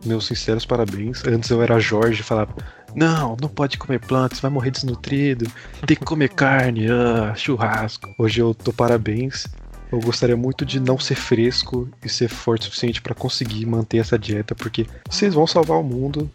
Meus 0.05 0.27
sinceros 0.27 0.65
parabéns. 0.65 1.25
Antes 1.25 1.49
eu 1.49 1.61
era 1.63 1.79
Jorge 1.79 2.21
e 2.21 2.23
falava: 2.23 2.53
Não, 2.93 3.35
não 3.41 3.49
pode 3.49 3.77
comer 3.77 3.99
plantas, 3.99 4.39
vai 4.39 4.51
morrer 4.51 4.69
desnutrido. 4.69 5.49
Tem 5.87 5.97
que 5.97 6.05
comer 6.05 6.29
carne, 6.29 6.87
ah, 6.91 7.33
churrasco. 7.35 8.13
Hoje 8.19 8.39
eu 8.39 8.53
tô 8.53 8.71
parabéns. 8.71 9.47
Eu 9.93 9.99
gostaria 9.99 10.35
muito 10.35 10.65
de 10.65 10.79
não 10.79 10.97
ser 10.97 11.13
fresco 11.13 11.87
e 12.03 12.09
ser 12.09 12.27
forte 12.27 12.63
o 12.63 12.65
suficiente 12.65 12.99
para 12.99 13.13
conseguir 13.13 13.63
manter 13.67 13.99
essa 13.99 14.17
dieta, 14.17 14.55
porque 14.55 14.87
vocês 15.07 15.35
vão 15.35 15.45
salvar 15.45 15.77
o 15.77 15.83
mundo 15.83 16.31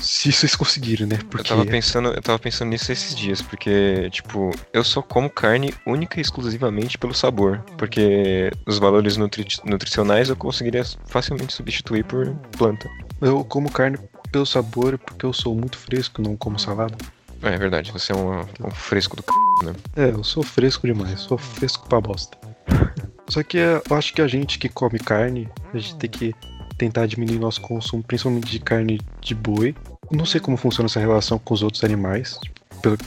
se 0.00 0.32
vocês 0.32 0.56
conseguirem, 0.56 1.06
né? 1.06 1.18
Porque... 1.30 1.52
Eu 1.52 1.56
tava 1.56 1.66
pensando, 1.66 2.08
eu 2.08 2.22
tava 2.22 2.38
pensando 2.38 2.70
nisso 2.70 2.90
esses 2.90 3.14
dias, 3.14 3.42
porque, 3.42 4.08
tipo, 4.08 4.50
eu 4.72 4.82
só 4.82 5.02
como 5.02 5.28
carne 5.28 5.74
única 5.86 6.18
e 6.18 6.22
exclusivamente 6.22 6.96
pelo 6.96 7.12
sabor. 7.12 7.62
Porque 7.76 8.50
os 8.64 8.78
valores 8.78 9.18
nutri 9.18 9.46
nutricionais 9.62 10.30
eu 10.30 10.36
conseguiria 10.36 10.82
facilmente 11.04 11.52
substituir 11.52 12.04
por 12.04 12.34
planta. 12.56 12.88
Eu 13.20 13.44
como 13.44 13.70
carne 13.70 13.98
pelo 14.30 14.46
sabor 14.46 14.96
porque 14.96 15.26
eu 15.26 15.34
sou 15.34 15.54
muito 15.54 15.76
fresco, 15.76 16.22
não 16.22 16.34
como 16.34 16.58
salada. 16.58 16.96
É, 17.42 17.48
é 17.52 17.58
verdade, 17.58 17.92
você 17.92 18.12
é 18.12 18.16
um, 18.16 18.40
um 18.40 18.70
fresco 18.70 19.16
do 19.16 19.22
c, 19.22 19.66
né? 19.66 19.74
É, 19.96 20.10
eu 20.12 20.24
sou 20.24 20.42
fresco 20.42 20.86
demais, 20.86 21.20
sou 21.20 21.36
fresco 21.36 21.86
pra 21.86 22.00
bosta. 22.00 22.38
Só 23.28 23.42
que 23.42 23.56
eu 23.56 23.96
acho 23.96 24.12
que 24.12 24.20
a 24.20 24.28
gente 24.28 24.58
que 24.58 24.68
come 24.68 24.98
carne, 24.98 25.48
a 25.72 25.78
gente 25.78 25.96
tem 25.96 26.10
que 26.10 26.34
tentar 26.76 27.06
diminuir 27.06 27.38
nosso 27.38 27.60
consumo, 27.60 28.02
principalmente 28.02 28.50
de 28.50 28.58
carne 28.58 29.00
de 29.20 29.34
boi. 29.34 29.74
Não 30.10 30.26
sei 30.26 30.40
como 30.40 30.56
funciona 30.56 30.86
essa 30.86 31.00
relação 31.00 31.38
com 31.38 31.54
os 31.54 31.62
outros 31.62 31.84
animais, 31.84 32.38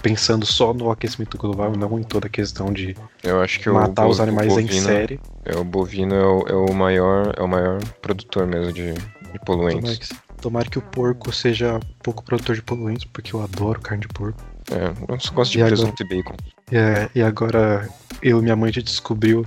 pensando 0.02 0.46
só 0.46 0.74
no 0.74 0.90
aquecimento 0.90 1.38
global, 1.38 1.76
não 1.76 2.00
em 2.00 2.04
toda 2.04 2.28
a 2.28 2.30
questão 2.30 2.72
de 2.72 2.96
Eu 3.22 3.42
acho 3.42 3.60
que 3.60 3.70
matar 3.70 4.08
os 4.08 4.20
animais 4.20 4.48
bovino, 4.48 4.74
em 4.74 4.82
série. 4.82 5.20
É, 5.44 5.56
o 5.56 5.64
bovino 5.64 6.16
é 6.16 6.26
o, 6.26 6.48
é 6.48 6.72
o, 6.72 6.74
maior, 6.74 7.34
é 7.38 7.44
o 7.44 7.48
maior 7.48 7.84
produtor 8.02 8.48
mesmo 8.48 8.72
de, 8.72 8.94
de 8.94 9.40
poluentes. 9.46 9.82
Tomara 9.82 9.98
que, 9.98 10.42
tomara 10.42 10.70
que, 10.70 10.80
o 10.80 10.82
porco 10.82 11.32
seja 11.32 11.80
pouco 12.02 12.24
produtor 12.24 12.56
de 12.56 12.62
poluentes, 12.62 13.06
porque 13.06 13.36
eu 13.36 13.44
adoro 13.44 13.82
carne 13.82 14.02
de 14.02 14.08
porco. 14.08 14.42
É, 14.72 15.14
eu 15.14 15.20
só 15.20 15.34
gosto 15.34 15.52
de 15.52 15.60
e 15.60 15.64
presunto 15.64 16.02
agora, 16.02 16.16
e 16.16 16.24
bacon. 16.24 16.36
É, 16.72 17.10
e 17.14 17.22
agora 17.22 17.90
eu 18.22 18.40
e 18.40 18.42
minha 18.42 18.56
mãe 18.56 18.72
já 18.72 18.82
descobriu 18.82 19.46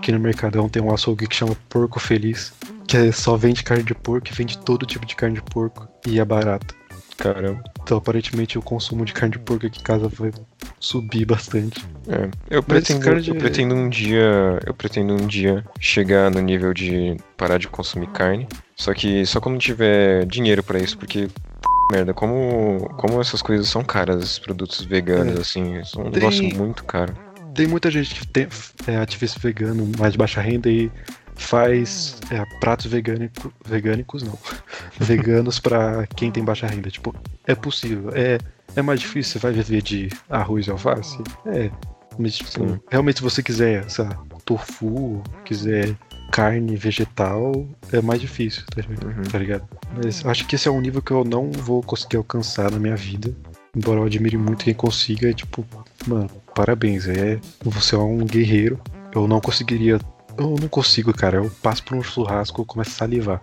que 0.00 0.12
no 0.12 0.18
Mercadão 0.18 0.68
tem 0.68 0.82
um 0.82 0.92
açougue 0.92 1.26
que 1.26 1.36
chama 1.36 1.56
Porco 1.68 2.00
Feliz 2.00 2.52
que 2.90 2.96
é 2.96 3.12
só 3.12 3.36
vende 3.36 3.62
carne 3.62 3.84
de 3.84 3.94
porco 3.94 4.26
e 4.28 4.34
vende 4.34 4.58
todo 4.58 4.84
tipo 4.84 5.06
de 5.06 5.14
carne 5.14 5.36
de 5.36 5.42
porco 5.42 5.86
e 6.04 6.18
é 6.18 6.24
barato. 6.24 6.74
Caramba. 7.16 7.62
Então 7.80 7.98
aparentemente 7.98 8.58
o 8.58 8.62
consumo 8.62 9.04
de 9.04 9.12
carne 9.12 9.34
de 9.34 9.38
porco 9.38 9.64
aqui 9.64 9.78
em 9.78 9.82
casa 9.82 10.08
vai 10.08 10.32
subir 10.80 11.24
bastante. 11.24 11.86
É. 12.08 12.28
Eu 12.50 12.64
pretendo, 12.64 13.20
de... 13.20 13.30
eu 13.30 13.36
pretendo 13.36 13.76
um 13.76 13.88
dia. 13.88 14.58
Eu 14.66 14.74
pretendo 14.74 15.14
um 15.14 15.24
dia 15.24 15.64
chegar 15.78 16.32
no 16.32 16.40
nível 16.40 16.74
de 16.74 17.16
parar 17.36 17.58
de 17.58 17.68
consumir 17.68 18.08
carne. 18.08 18.48
Só 18.74 18.92
que 18.92 19.24
só 19.24 19.40
quando 19.40 19.56
tiver 19.58 20.26
dinheiro 20.26 20.60
para 20.60 20.80
isso, 20.80 20.98
porque 20.98 21.28
merda, 21.92 22.12
como, 22.12 22.88
como 22.96 23.20
essas 23.20 23.40
coisas 23.40 23.68
são 23.68 23.84
caras, 23.84 24.20
esses 24.20 24.38
produtos 24.40 24.82
veganos, 24.84 25.36
é. 25.36 25.40
assim, 25.40 25.76
é 25.76 25.82
um 25.96 26.10
tem, 26.10 26.12
negócio 26.14 26.56
muito 26.56 26.82
caro. 26.82 27.14
Tem 27.54 27.66
muita 27.66 27.90
gente 27.90 28.14
que 28.14 28.26
tem, 28.26 28.48
é 28.86 28.96
ativista 28.96 29.38
vegano, 29.40 29.90
mais 29.98 30.12
de 30.12 30.18
baixa 30.18 30.40
renda 30.40 30.70
e 30.70 30.90
faz 31.36 32.18
é, 32.30 32.44
pratos 32.60 32.86
vegânico, 32.86 33.52
vegânicos, 33.64 34.22
não, 34.22 34.38
veganos 35.00 35.58
para 35.58 36.06
quem 36.08 36.30
tem 36.30 36.44
baixa 36.44 36.66
renda. 36.66 36.90
Tipo, 36.90 37.14
é 37.46 37.54
possível. 37.54 38.10
É, 38.14 38.38
é 38.76 38.82
mais 38.82 39.00
difícil, 39.00 39.32
você 39.32 39.38
vai 39.38 39.52
viver 39.52 39.82
de 39.82 40.08
arroz 40.28 40.66
e 40.66 40.70
alface? 40.70 41.18
É. 41.46 41.70
Mas, 42.18 42.36
tipo, 42.36 42.82
realmente 42.90 43.16
se 43.16 43.22
você 43.22 43.42
quiser, 43.42 43.88
sei 43.88 44.04
lá, 44.04 44.22
tofu, 44.44 45.22
quiser 45.44 45.96
carne 46.30 46.76
vegetal, 46.76 47.66
é 47.92 48.00
mais 48.00 48.20
difícil, 48.20 48.62
tá, 48.66 48.82
uhum. 48.88 49.22
tá 49.22 49.38
ligado? 49.38 49.66
Mas 49.96 50.24
acho 50.24 50.46
que 50.46 50.54
esse 50.54 50.68
é 50.68 50.70
um 50.70 50.80
nível 50.80 51.02
que 51.02 51.10
eu 51.10 51.24
não 51.24 51.50
vou 51.50 51.82
conseguir 51.82 52.16
alcançar 52.16 52.70
na 52.70 52.78
minha 52.78 52.96
vida. 52.96 53.34
Embora 53.76 54.00
eu 54.00 54.04
admire 54.04 54.36
muito 54.36 54.64
quem 54.64 54.74
consiga, 54.74 55.30
é 55.30 55.32
tipo, 55.32 55.64
mano, 56.06 56.28
parabéns, 56.54 57.06
é, 57.06 57.40
você 57.62 57.94
é 57.94 57.98
um 57.98 58.24
guerreiro. 58.24 58.80
Eu 59.14 59.26
não 59.26 59.40
conseguiria 59.40 59.98
eu 60.40 60.56
não 60.58 60.68
consigo, 60.68 61.12
cara. 61.12 61.36
Eu 61.36 61.50
passo 61.62 61.82
por 61.84 61.96
um 61.96 62.02
churrasco 62.02 62.62
e 62.62 62.64
começo 62.64 62.92
a 62.92 62.94
salivar. 62.94 63.40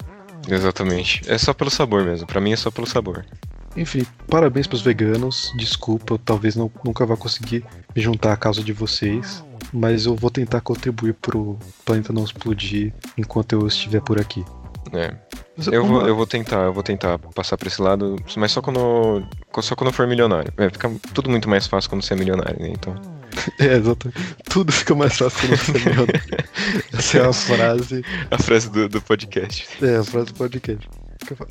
Exatamente. 0.47 1.21
É 1.28 1.38
só 1.38 1.53
pelo 1.53 1.69
sabor 1.69 2.03
mesmo. 2.03 2.25
Para 2.25 2.41
mim 2.41 2.53
é 2.53 2.55
só 2.55 2.71
pelo 2.71 2.88
sabor. 2.88 3.25
Enfim, 3.75 4.05
parabéns 4.28 4.65
pros 4.65 4.82
veganos. 4.82 5.53
Desculpa, 5.55 6.13
eu 6.13 6.17
talvez 6.17 6.55
não, 6.55 6.71
nunca 6.84 7.05
vá 7.05 7.15
conseguir 7.15 7.63
me 7.95 8.01
juntar 8.01 8.34
à 8.34 8.38
causa 8.38 8.63
de 8.63 8.73
vocês. 8.73 9.43
Mas 9.71 10.05
eu 10.05 10.15
vou 10.15 10.32
tentar 10.32 10.61
contribuir 10.61 11.13
pro 11.13 11.59
planeta 11.86 12.13
não 12.13 12.23
explodir 12.23 12.93
enquanto 13.17 13.53
eu 13.53 13.67
estiver 13.67 14.01
por 14.01 14.19
aqui. 14.19 14.43
É. 14.93 15.13
Eu 15.71 15.85
vou, 15.85 16.07
eu 16.07 16.15
vou 16.15 16.27
tentar, 16.27 16.65
eu 16.65 16.73
vou 16.73 16.83
tentar 16.83 17.17
passar 17.17 17.57
pra 17.57 17.67
esse 17.67 17.81
lado, 17.81 18.15
mas 18.35 18.51
só 18.51 18.61
quando. 18.61 19.25
Só 19.61 19.75
quando 19.75 19.91
for 19.91 20.07
milionário. 20.07 20.53
É, 20.57 20.69
fica 20.69 20.91
tudo 21.13 21.29
muito 21.29 21.49
mais 21.49 21.65
fácil 21.65 21.89
quando 21.89 22.03
você 22.03 22.13
é 22.13 22.17
milionário, 22.17 22.59
né? 22.59 22.69
Então. 22.69 22.95
É, 23.59 23.75
exatamente. 23.75 24.35
Tudo 24.49 24.71
fica 24.71 24.95
mais 24.95 25.15
fácil 25.15 25.47
quando 25.47 25.57
você 25.57 25.71
é 25.71 25.73
milionário. 25.79 26.21
Essa 26.93 27.17
é 27.19 27.27
a 27.27 27.33
frase. 27.33 28.05
A 28.31 28.38
frase 28.38 28.69
do, 28.69 28.89
do 28.89 29.01
podcast. 29.01 29.67
É, 29.83 29.97
a 29.97 30.03
frase 30.03 30.27
do 30.27 30.33
podcast. 30.33 30.89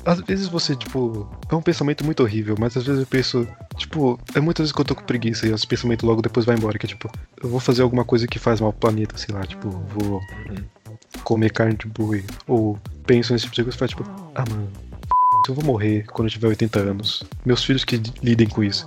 Às 0.05 0.21
vezes 0.21 0.47
você, 0.47 0.75
tipo, 0.75 1.29
é 1.49 1.55
um 1.55 1.61
pensamento 1.61 2.03
muito 2.03 2.23
horrível, 2.23 2.55
mas 2.59 2.75
às 2.75 2.85
vezes 2.85 3.01
eu 3.01 3.07
penso, 3.07 3.47
tipo, 3.75 4.19
é 4.33 4.39
muitas 4.39 4.63
vezes 4.63 4.73
que 4.73 4.81
eu 4.81 4.85
tô 4.85 4.95
com 4.95 5.03
preguiça 5.03 5.47
e 5.47 5.53
esse 5.53 5.67
pensamento 5.67 6.05
logo 6.05 6.21
depois 6.21 6.45
vai 6.45 6.55
embora, 6.55 6.77
que 6.77 6.85
é 6.85 6.89
tipo, 6.89 7.09
eu 7.41 7.49
vou 7.49 7.59
fazer 7.59 7.83
alguma 7.83 8.03
coisa 8.03 8.27
que 8.27 8.39
faz 8.39 8.59
mal 8.59 8.71
pro 8.71 8.89
planeta, 8.89 9.17
sei 9.17 9.35
lá, 9.35 9.45
tipo, 9.45 9.69
vou. 9.69 10.19
Comer 11.23 11.51
carne 11.51 11.75
de 11.75 11.87
boi, 11.87 12.23
ou 12.47 12.79
penso 13.05 13.33
nesse 13.33 13.45
tipo 13.45 13.55
de 13.55 13.63
coisa 13.63 13.75
e 13.75 13.79
faz 13.79 13.91
tipo, 13.91 14.03
ah, 14.35 14.43
mano, 14.49 14.69
eu 15.47 15.53
vou 15.53 15.63
morrer 15.63 16.05
quando 16.07 16.27
eu 16.27 16.31
tiver 16.31 16.47
80 16.47 16.79
anos. 16.79 17.23
Meus 17.45 17.63
filhos 17.63 17.85
que 17.85 18.01
lidem 18.21 18.47
com 18.47 18.63
isso. 18.63 18.85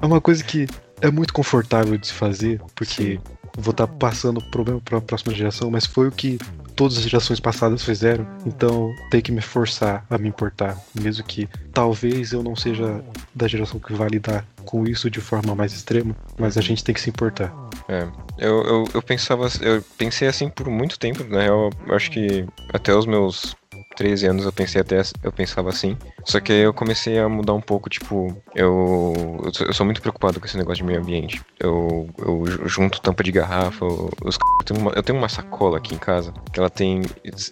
é 0.00 0.06
uma 0.06 0.20
coisa 0.20 0.42
que 0.44 0.66
é 1.00 1.10
muito 1.10 1.32
confortável 1.32 1.96
de 1.96 2.06
se 2.06 2.12
fazer, 2.12 2.60
porque 2.74 3.14
Sim. 3.14 3.20
vou 3.56 3.72
estar 3.72 3.86
tá 3.86 3.92
passando 3.92 4.38
o 4.38 4.50
problema 4.50 4.80
para 4.80 4.98
a 4.98 5.00
próxima 5.00 5.34
geração, 5.34 5.70
mas 5.70 5.86
foi 5.86 6.08
o 6.08 6.12
que 6.12 6.38
todas 6.78 6.96
as 6.96 7.02
gerações 7.02 7.40
passadas 7.40 7.82
fizeram, 7.82 8.24
então 8.46 8.94
tem 9.10 9.20
que 9.20 9.32
me 9.32 9.40
forçar 9.40 10.06
a 10.08 10.16
me 10.16 10.28
importar, 10.28 10.78
mesmo 10.94 11.24
que 11.24 11.48
talvez 11.72 12.32
eu 12.32 12.40
não 12.40 12.54
seja 12.54 13.02
da 13.34 13.48
geração 13.48 13.80
que 13.80 13.92
vai 13.92 14.08
lidar 14.08 14.46
com 14.64 14.86
isso 14.86 15.10
de 15.10 15.20
forma 15.20 15.56
mais 15.56 15.72
extrema, 15.72 16.14
mas 16.38 16.56
a 16.56 16.60
gente 16.60 16.84
tem 16.84 16.94
que 16.94 17.00
se 17.00 17.10
importar. 17.10 17.52
É, 17.88 18.06
eu, 18.38 18.64
eu, 18.64 18.84
eu 18.94 19.02
pensava, 19.02 19.48
eu 19.60 19.82
pensei 19.96 20.28
assim 20.28 20.48
por 20.48 20.68
muito 20.68 20.98
tempo, 20.98 21.24
na 21.24 21.42
real, 21.42 21.70
eu 21.86 21.94
acho 21.94 22.10
que 22.10 22.46
até 22.72 22.94
os 22.94 23.06
meus 23.06 23.56
13 23.98 24.26
anos 24.26 24.44
eu 24.44 24.52
pensei 24.52 24.80
até 24.80 25.02
eu 25.24 25.32
pensava 25.32 25.70
assim. 25.70 25.96
Só 26.24 26.38
que 26.38 26.52
eu 26.52 26.72
comecei 26.72 27.18
a 27.18 27.28
mudar 27.28 27.52
um 27.54 27.60
pouco, 27.60 27.90
tipo, 27.90 28.34
eu, 28.54 29.40
eu, 29.44 29.52
sou, 29.52 29.66
eu 29.66 29.74
sou 29.74 29.84
muito 29.84 30.00
preocupado 30.00 30.38
com 30.38 30.46
esse 30.46 30.56
negócio 30.56 30.78
de 30.78 30.84
meio 30.84 31.00
ambiente. 31.00 31.42
Eu, 31.58 32.08
eu 32.18 32.44
junto 32.68 33.00
tampa 33.00 33.24
de 33.24 33.32
garrafa, 33.32 33.84
os, 33.84 34.38
eu, 34.60 34.64
tenho 34.64 34.80
uma, 34.80 34.92
eu 34.92 35.02
tenho 35.02 35.18
uma 35.18 35.28
sacola 35.28 35.78
aqui 35.78 35.94
em 35.94 35.98
casa 35.98 36.32
que 36.52 36.60
ela 36.60 36.70
tem, 36.70 37.02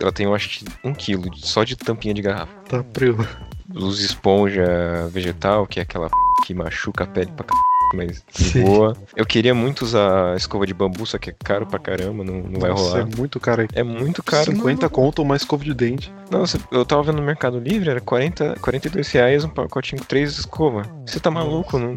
ela 0.01 0.12
tem 0.12 0.26
eu 0.26 0.34
acho 0.34 0.49
que 0.49 0.64
um 0.84 0.95
quilo 0.95 1.34
só 1.37 1.64
de 1.64 1.74
tampinha 1.74 2.14
de 2.14 2.22
garrafa. 2.22 2.53
Tá 2.68 2.84
primo. 2.84 3.26
Luz 3.68 3.99
esponja 3.99 5.09
vegetal, 5.11 5.66
que 5.66 5.80
é 5.80 5.82
aquela 5.82 6.09
que 6.47 6.55
machuca 6.55 7.03
a 7.03 7.07
pele 7.09 7.32
pra 7.32 7.45
caralho 7.45 7.76
mas 7.95 8.22
de 8.32 8.61
boa. 8.61 8.97
Eu 9.14 9.26
queria 9.26 9.55
muito 9.55 9.82
usar 9.82 10.37
escova 10.37 10.66
de 10.66 10.74
bambu, 10.74 11.07
só 11.07 11.18
que 11.18 11.30
é 11.30 11.34
caro 11.45 11.66
pra 11.66 11.78
caramba, 11.78 12.24
não, 12.24 12.43
não 12.43 12.61
vai 12.61 12.70
rolar. 12.70 13.01
é 13.01 13.16
muito 13.16 13.39
caro. 13.41 13.66
É 13.72 13.82
muito 13.82 14.22
caro. 14.22 14.53
50 14.53 14.82
não. 14.82 14.91
conto 14.91 15.20
ou 15.20 15.24
mais 15.24 15.43
escova 15.43 15.64
de 15.64 15.74
dente. 15.74 16.12
Nossa, 16.30 16.59
eu 16.70 16.84
tava 16.84 17.03
vendo 17.05 17.16
no 17.16 17.22
Mercado 17.22 17.59
Livre, 17.59 17.91
era 17.91 18.01
40, 18.01 18.57
42 18.61 19.09
reais 19.09 19.45
um 19.45 19.49
pacotinho 19.49 20.01
com 20.01 20.09
três 20.09 20.39
escovas. 20.39 20.87
Você 21.07 21.20
tá 21.20 21.30
maluco? 21.30 21.78
Não... 21.78 21.97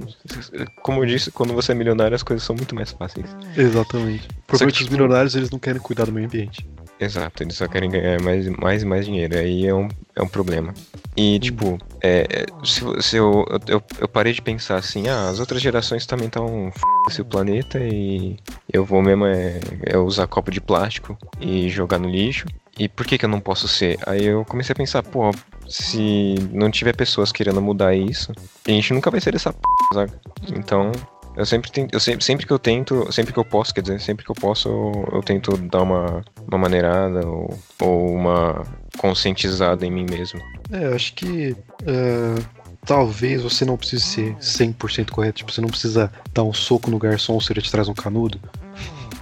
Como 0.84 1.02
eu 1.02 1.06
disse, 1.06 1.32
quando 1.32 1.54
você 1.54 1.72
é 1.72 1.76
milionário 1.76 2.16
as 2.16 2.24
coisas 2.24 2.46
são 2.46 2.56
muito 2.56 2.76
mais 2.76 2.92
fáceis. 2.92 3.26
Exatamente. 3.56 4.28
Provavelmente 4.46 4.84
os 4.84 4.90
milionários 4.90 5.36
eles 5.36 5.50
não 5.50 5.60
querem 5.60 5.82
cuidar 5.82 6.06
do 6.06 6.12
meio 6.12 6.28
ambiente. 6.28 6.68
Exato, 7.00 7.44
eles 7.44 7.56
só 7.56 7.66
querem 7.66 7.90
ganhar 7.90 8.22
mais, 8.22 8.48
mais 8.50 8.84
e 8.84 8.86
mais 8.86 9.06
dinheiro. 9.06 9.38
Aí 9.38 9.66
é 9.66 9.74
um, 9.74 9.88
é 10.14 10.22
um 10.22 10.28
problema. 10.28 10.74
E, 11.16 11.38
hum. 11.38 11.40
tipo, 11.40 11.78
é, 12.02 12.26
é, 12.30 12.66
se, 12.66 12.82
se 13.02 13.16
eu, 13.16 13.46
eu, 13.68 13.82
eu, 14.00 14.08
parei 14.08 14.34
de 14.34 14.42
pensar 14.42 14.76
assim, 14.76 15.08
ah, 15.08 15.30
as 15.30 15.40
outras 15.40 15.62
gerações 15.62 16.06
também 16.06 16.28
estão 16.28 16.68
f*** 17.08 17.22
o 17.22 17.26
planeta 17.26 17.80
e 17.80 18.38
eu 18.72 18.84
vou 18.84 19.02
mesmo 19.02 19.26
é, 19.26 19.60
é, 19.86 19.98
usar 19.98 20.28
copo 20.28 20.52
de 20.52 20.60
plástico 20.60 21.18
e 21.40 21.70
jogar 21.70 22.00
no 22.00 22.10
lixo. 22.10 22.46
E 22.78 22.88
por 22.90 23.06
que 23.06 23.18
que 23.18 23.26
eu 23.26 23.30
não 23.30 23.40
posso 23.40 23.68
ser? 23.68 23.98
Aí 24.06 24.26
eu 24.26 24.44
comecei 24.46 24.74
a 24.74 24.76
pensar, 24.76 25.04
pô, 25.04 25.32
se 25.68 26.36
não 26.52 26.70
tiver 26.70 26.96
pessoas 26.96 27.32
querendo 27.32 27.62
mudar 27.62 27.96
isso, 27.96 28.32
a 28.68 28.72
gente 28.72 28.94
nunca 28.94 29.12
vai 29.12 29.22
ser 29.22 29.36
essa 29.36 29.52
p, 29.52 29.60
sabe? 29.94 30.12
Então, 30.56 30.92
eu 31.40 31.46
sempre 31.46 31.72
tento, 31.72 31.94
eu 31.94 32.00
sempre, 32.02 32.26
sempre 32.26 32.46
que 32.46 32.52
eu 32.52 32.60
tento, 32.60 33.10
sempre 33.14 33.32
que 33.32 33.40
eu 33.40 33.46
posso, 33.46 33.74
quer 33.74 33.80
dizer, 33.82 34.02
sempre 34.02 34.26
que 34.26 34.32
eu 34.32 34.36
posso, 34.36 34.68
eu, 34.68 35.10
eu 35.14 35.24
tento 35.24 35.56
dar 35.56 35.84
uma, 35.84 36.22
uma 36.46 36.58
maneirada 36.58 37.26
ou, 37.26 37.58
ou 37.82 38.14
uma 38.14 38.66
conscientizada 38.98 39.86
em 39.86 39.90
mim 39.90 40.06
mesmo. 40.10 40.42
É, 40.70 40.84
eu 40.84 40.96
acho 40.96 41.14
que 41.14 41.56
uh, 41.84 42.46
talvez 42.86 43.42
você 43.42 43.64
não 43.64 43.78
precise 43.78 44.04
ser 44.04 44.36
100% 44.36 45.12
correto, 45.12 45.38
tipo, 45.38 45.52
você 45.54 45.62
não 45.62 45.70
precisa 45.70 46.12
dar 46.34 46.44
um 46.44 46.52
soco 46.52 46.92
no 46.92 47.00
garçom 47.00 47.40
se 47.40 47.54
ele 47.54 47.62
te 47.62 47.72
traz 47.72 47.88
um 47.88 47.94
canudo. 47.94 48.38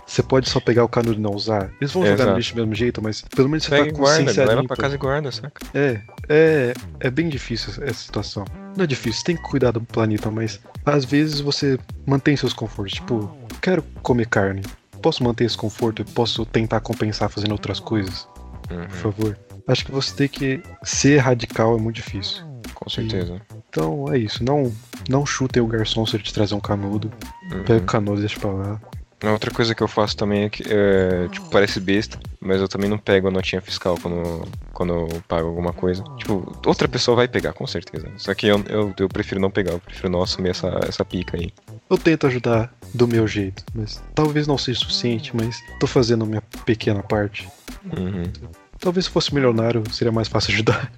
Você 0.03 0.23
pode 0.23 0.49
só 0.49 0.59
pegar 0.59 0.85
o 0.85 0.89
canudo 0.89 1.19
e 1.19 1.21
não 1.21 1.33
usar. 1.33 1.69
Eles 1.79 1.93
vão 1.93 2.03
jogar 2.03 2.25
no 2.25 2.37
lixo 2.37 2.55
do 2.55 2.61
mesmo 2.61 2.73
jeito, 2.73 2.99
mas 2.99 3.21
pelo 3.21 3.47
menos 3.47 3.65
você 3.65 3.69
Pega 3.69 3.85
tá 3.85 3.91
com 3.91 3.97
guarda, 3.97 4.45
leva 4.45 4.63
pra 4.63 4.77
casa 4.77 4.95
e 4.95 4.97
guarda, 4.97 5.31
saca? 5.31 5.61
É, 5.75 6.01
é, 6.27 6.73
é 7.01 7.11
bem 7.11 7.29
difícil 7.29 7.71
essa 7.83 7.99
situação. 7.99 8.43
Não 8.77 8.83
é 8.83 8.87
difícil, 8.87 9.23
tem 9.23 9.35
que 9.35 9.41
cuidar 9.41 9.71
do 9.71 9.81
planeta, 9.81 10.29
mas 10.29 10.59
às 10.85 11.03
vezes 11.03 11.39
você 11.39 11.79
mantém 12.05 12.37
seus 12.37 12.53
confortos. 12.53 12.93
Tipo, 12.93 13.35
quero 13.59 13.83
comer 14.03 14.27
carne. 14.27 14.61
Posso 15.01 15.23
manter 15.23 15.45
esse 15.45 15.57
conforto 15.57 16.03
e 16.03 16.05
posso 16.05 16.45
tentar 16.45 16.79
compensar 16.81 17.27
fazendo 17.27 17.53
outras 17.53 17.79
coisas? 17.79 18.27
Uhum. 18.69 18.85
Por 18.87 18.97
favor. 18.97 19.39
Acho 19.67 19.83
que 19.83 19.91
você 19.91 20.15
tem 20.15 20.27
que 20.27 20.61
ser 20.83 21.17
radical 21.17 21.75
é 21.75 21.81
muito 21.81 21.95
difícil. 21.95 22.45
Com 22.75 22.87
certeza. 22.87 23.41
E, 23.51 23.55
então 23.67 24.13
é 24.13 24.19
isso. 24.19 24.43
Não, 24.43 24.71
não 25.09 25.25
chutem 25.25 25.61
o 25.61 25.67
garçom 25.67 26.05
se 26.05 26.15
ele 26.15 26.23
te 26.23 26.33
trazer 26.33 26.53
um 26.53 26.59
canudo. 26.59 27.11
Uhum. 27.51 27.63
Pega 27.63 27.79
o 27.79 27.85
canudo 27.85 28.17
e 28.17 28.21
deixa 28.21 28.39
pra 28.39 28.51
lá. 28.51 28.81
Outra 29.23 29.49
coisa 29.49 29.73
que 29.73 29.81
eu 29.81 29.87
faço 29.87 30.15
também 30.15 30.43
é 30.43 30.49
que, 30.49 30.63
é, 30.67 31.27
tipo, 31.29 31.49
parece 31.49 31.79
besta, 31.79 32.19
mas 32.39 32.61
eu 32.61 32.67
também 32.67 32.87
não 32.87 32.99
pego 32.99 33.27
a 33.27 33.31
notinha 33.31 33.59
fiscal 33.59 33.97
quando, 33.99 34.47
quando 34.71 34.93
eu 34.93 35.23
pago 35.27 35.47
alguma 35.47 35.73
coisa. 35.73 36.03
Tipo, 36.17 36.55
outra 36.63 36.87
pessoa 36.87 37.15
vai 37.15 37.27
pegar, 37.27 37.53
com 37.53 37.65
certeza. 37.65 38.07
Só 38.17 38.35
que 38.35 38.45
eu, 38.45 38.63
eu, 38.69 38.93
eu 38.99 39.09
prefiro 39.09 39.41
não 39.41 39.49
pegar, 39.49 39.71
eu 39.71 39.79
prefiro 39.79 40.09
não 40.09 40.21
assumir 40.21 40.49
essa, 40.49 40.67
essa 40.87 41.03
pica 41.03 41.35
aí. 41.35 41.51
Eu 41.89 41.97
tento 41.97 42.27
ajudar 42.27 42.71
do 42.93 43.07
meu 43.07 43.27
jeito, 43.27 43.63
mas 43.73 44.03
talvez 44.13 44.45
não 44.45 44.57
seja 44.57 44.79
suficiente, 44.79 45.35
mas 45.35 45.57
tô 45.79 45.87
fazendo 45.87 46.23
a 46.23 46.27
minha 46.27 46.41
pequena 46.63 47.01
parte. 47.01 47.49
Uhum. 47.85 48.31
Talvez 48.79 49.05
se 49.05 49.11
fosse 49.11 49.33
milionário 49.33 49.83
seria 49.91 50.11
mais 50.11 50.27
fácil 50.27 50.53
ajudar. 50.53 50.91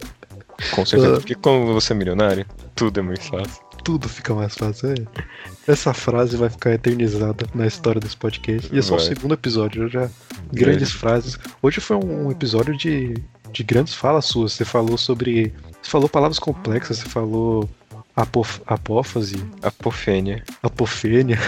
Com 0.71 0.85
certeza, 0.85 1.15
porque 1.21 1.35
como 1.35 1.73
você 1.73 1.93
é 1.93 1.95
milionário, 1.95 2.45
tudo 2.75 2.99
é 2.99 3.03
muito 3.03 3.23
fácil 3.23 3.68
tudo 3.89 4.07
fica 4.07 4.35
mais 4.35 4.53
fácil. 4.53 4.89
É. 4.91 5.71
Essa 5.71 5.95
frase 5.95 6.37
vai 6.37 6.47
ficar 6.47 6.71
eternizada 6.73 7.47
na 7.55 7.65
história 7.65 7.99
desse 7.99 8.15
podcast. 8.15 8.69
E 8.71 8.77
é 8.77 8.81
só 8.83 8.95
vai. 8.95 9.03
o 9.03 9.07
segundo 9.07 9.33
episódio, 9.33 9.89
já 9.89 10.07
grandes 10.53 10.91
frases. 10.91 11.39
Hoje 11.59 11.81
foi 11.81 11.97
um 11.97 12.29
episódio 12.29 12.77
de, 12.77 13.15
de 13.51 13.63
grandes 13.63 13.95
falas 13.95 14.25
suas. 14.25 14.53
Você 14.53 14.63
falou 14.63 14.95
sobre. 14.95 15.51
Você 15.81 15.89
falou 15.89 16.07
palavras 16.07 16.37
complexas, 16.37 16.99
você 16.99 17.09
falou 17.09 17.67
apof, 18.15 18.61
apófase. 18.67 19.43
Apofênia. 19.63 20.43
Apofênia. 20.61 21.39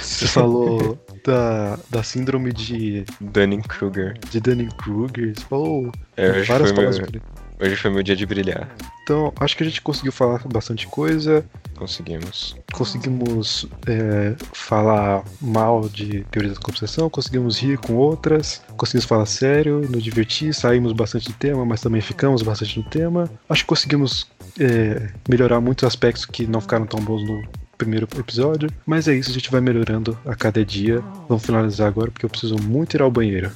você 0.00 0.26
falou 0.26 0.98
da, 1.26 1.78
da 1.90 2.02
síndrome 2.02 2.54
de. 2.54 3.04
Dunning-Kruger. 3.20 4.18
De 4.30 4.40
Dunning-Kruger. 4.40 5.34
Você 5.36 5.44
falou 5.44 5.92
é, 6.16 6.42
várias 6.44 6.72
palavras. 6.72 6.98
Meu... 7.00 7.20
Hoje 7.62 7.76
foi 7.76 7.92
meu 7.92 8.02
dia 8.02 8.16
de 8.16 8.26
brilhar. 8.26 8.68
Então, 9.04 9.32
acho 9.38 9.56
que 9.56 9.62
a 9.62 9.66
gente 9.66 9.80
conseguiu 9.80 10.10
falar 10.10 10.42
bastante 10.48 10.88
coisa. 10.88 11.44
Conseguimos. 11.76 12.56
Conseguimos 12.72 13.68
é, 13.86 14.34
falar 14.52 15.22
mal 15.40 15.88
de 15.88 16.24
teorias 16.32 16.54
da 16.54 16.60
conversação, 16.60 17.08
conseguimos 17.08 17.60
rir 17.60 17.78
com 17.78 17.94
outras, 17.94 18.62
conseguimos 18.76 19.04
falar 19.04 19.26
sério, 19.26 19.80
nos 19.88 20.02
divertir, 20.02 20.52
saímos 20.52 20.92
bastante 20.92 21.28
do 21.28 21.34
tema, 21.34 21.64
mas 21.64 21.80
também 21.80 22.00
ficamos 22.00 22.42
bastante 22.42 22.80
no 22.80 22.84
tema. 22.84 23.30
Acho 23.48 23.62
que 23.62 23.68
conseguimos 23.68 24.26
é, 24.58 25.10
melhorar 25.28 25.60
muitos 25.60 25.84
aspectos 25.84 26.26
que 26.26 26.48
não 26.48 26.60
ficaram 26.60 26.84
tão 26.84 27.00
bons 27.00 27.22
no 27.22 27.44
primeiro 27.78 28.08
episódio. 28.18 28.68
Mas 28.84 29.06
é 29.06 29.14
isso, 29.14 29.30
a 29.30 29.34
gente 29.34 29.52
vai 29.52 29.60
melhorando 29.60 30.18
a 30.26 30.34
cada 30.34 30.64
dia. 30.64 31.00
Vamos 31.28 31.44
finalizar 31.44 31.86
agora 31.86 32.10
porque 32.10 32.26
eu 32.26 32.30
preciso 32.30 32.56
muito 32.60 32.96
ir 32.96 33.02
ao 33.02 33.10
banheiro. 33.10 33.52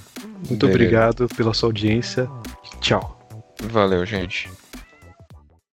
Muito 0.48 0.64
Beleza. 0.64 0.66
obrigado 0.66 1.28
pela 1.36 1.52
sua 1.52 1.70
audiência. 1.70 2.28
Tchau. 2.80 3.15
Valeu, 3.62 4.04
gente. 4.04 4.50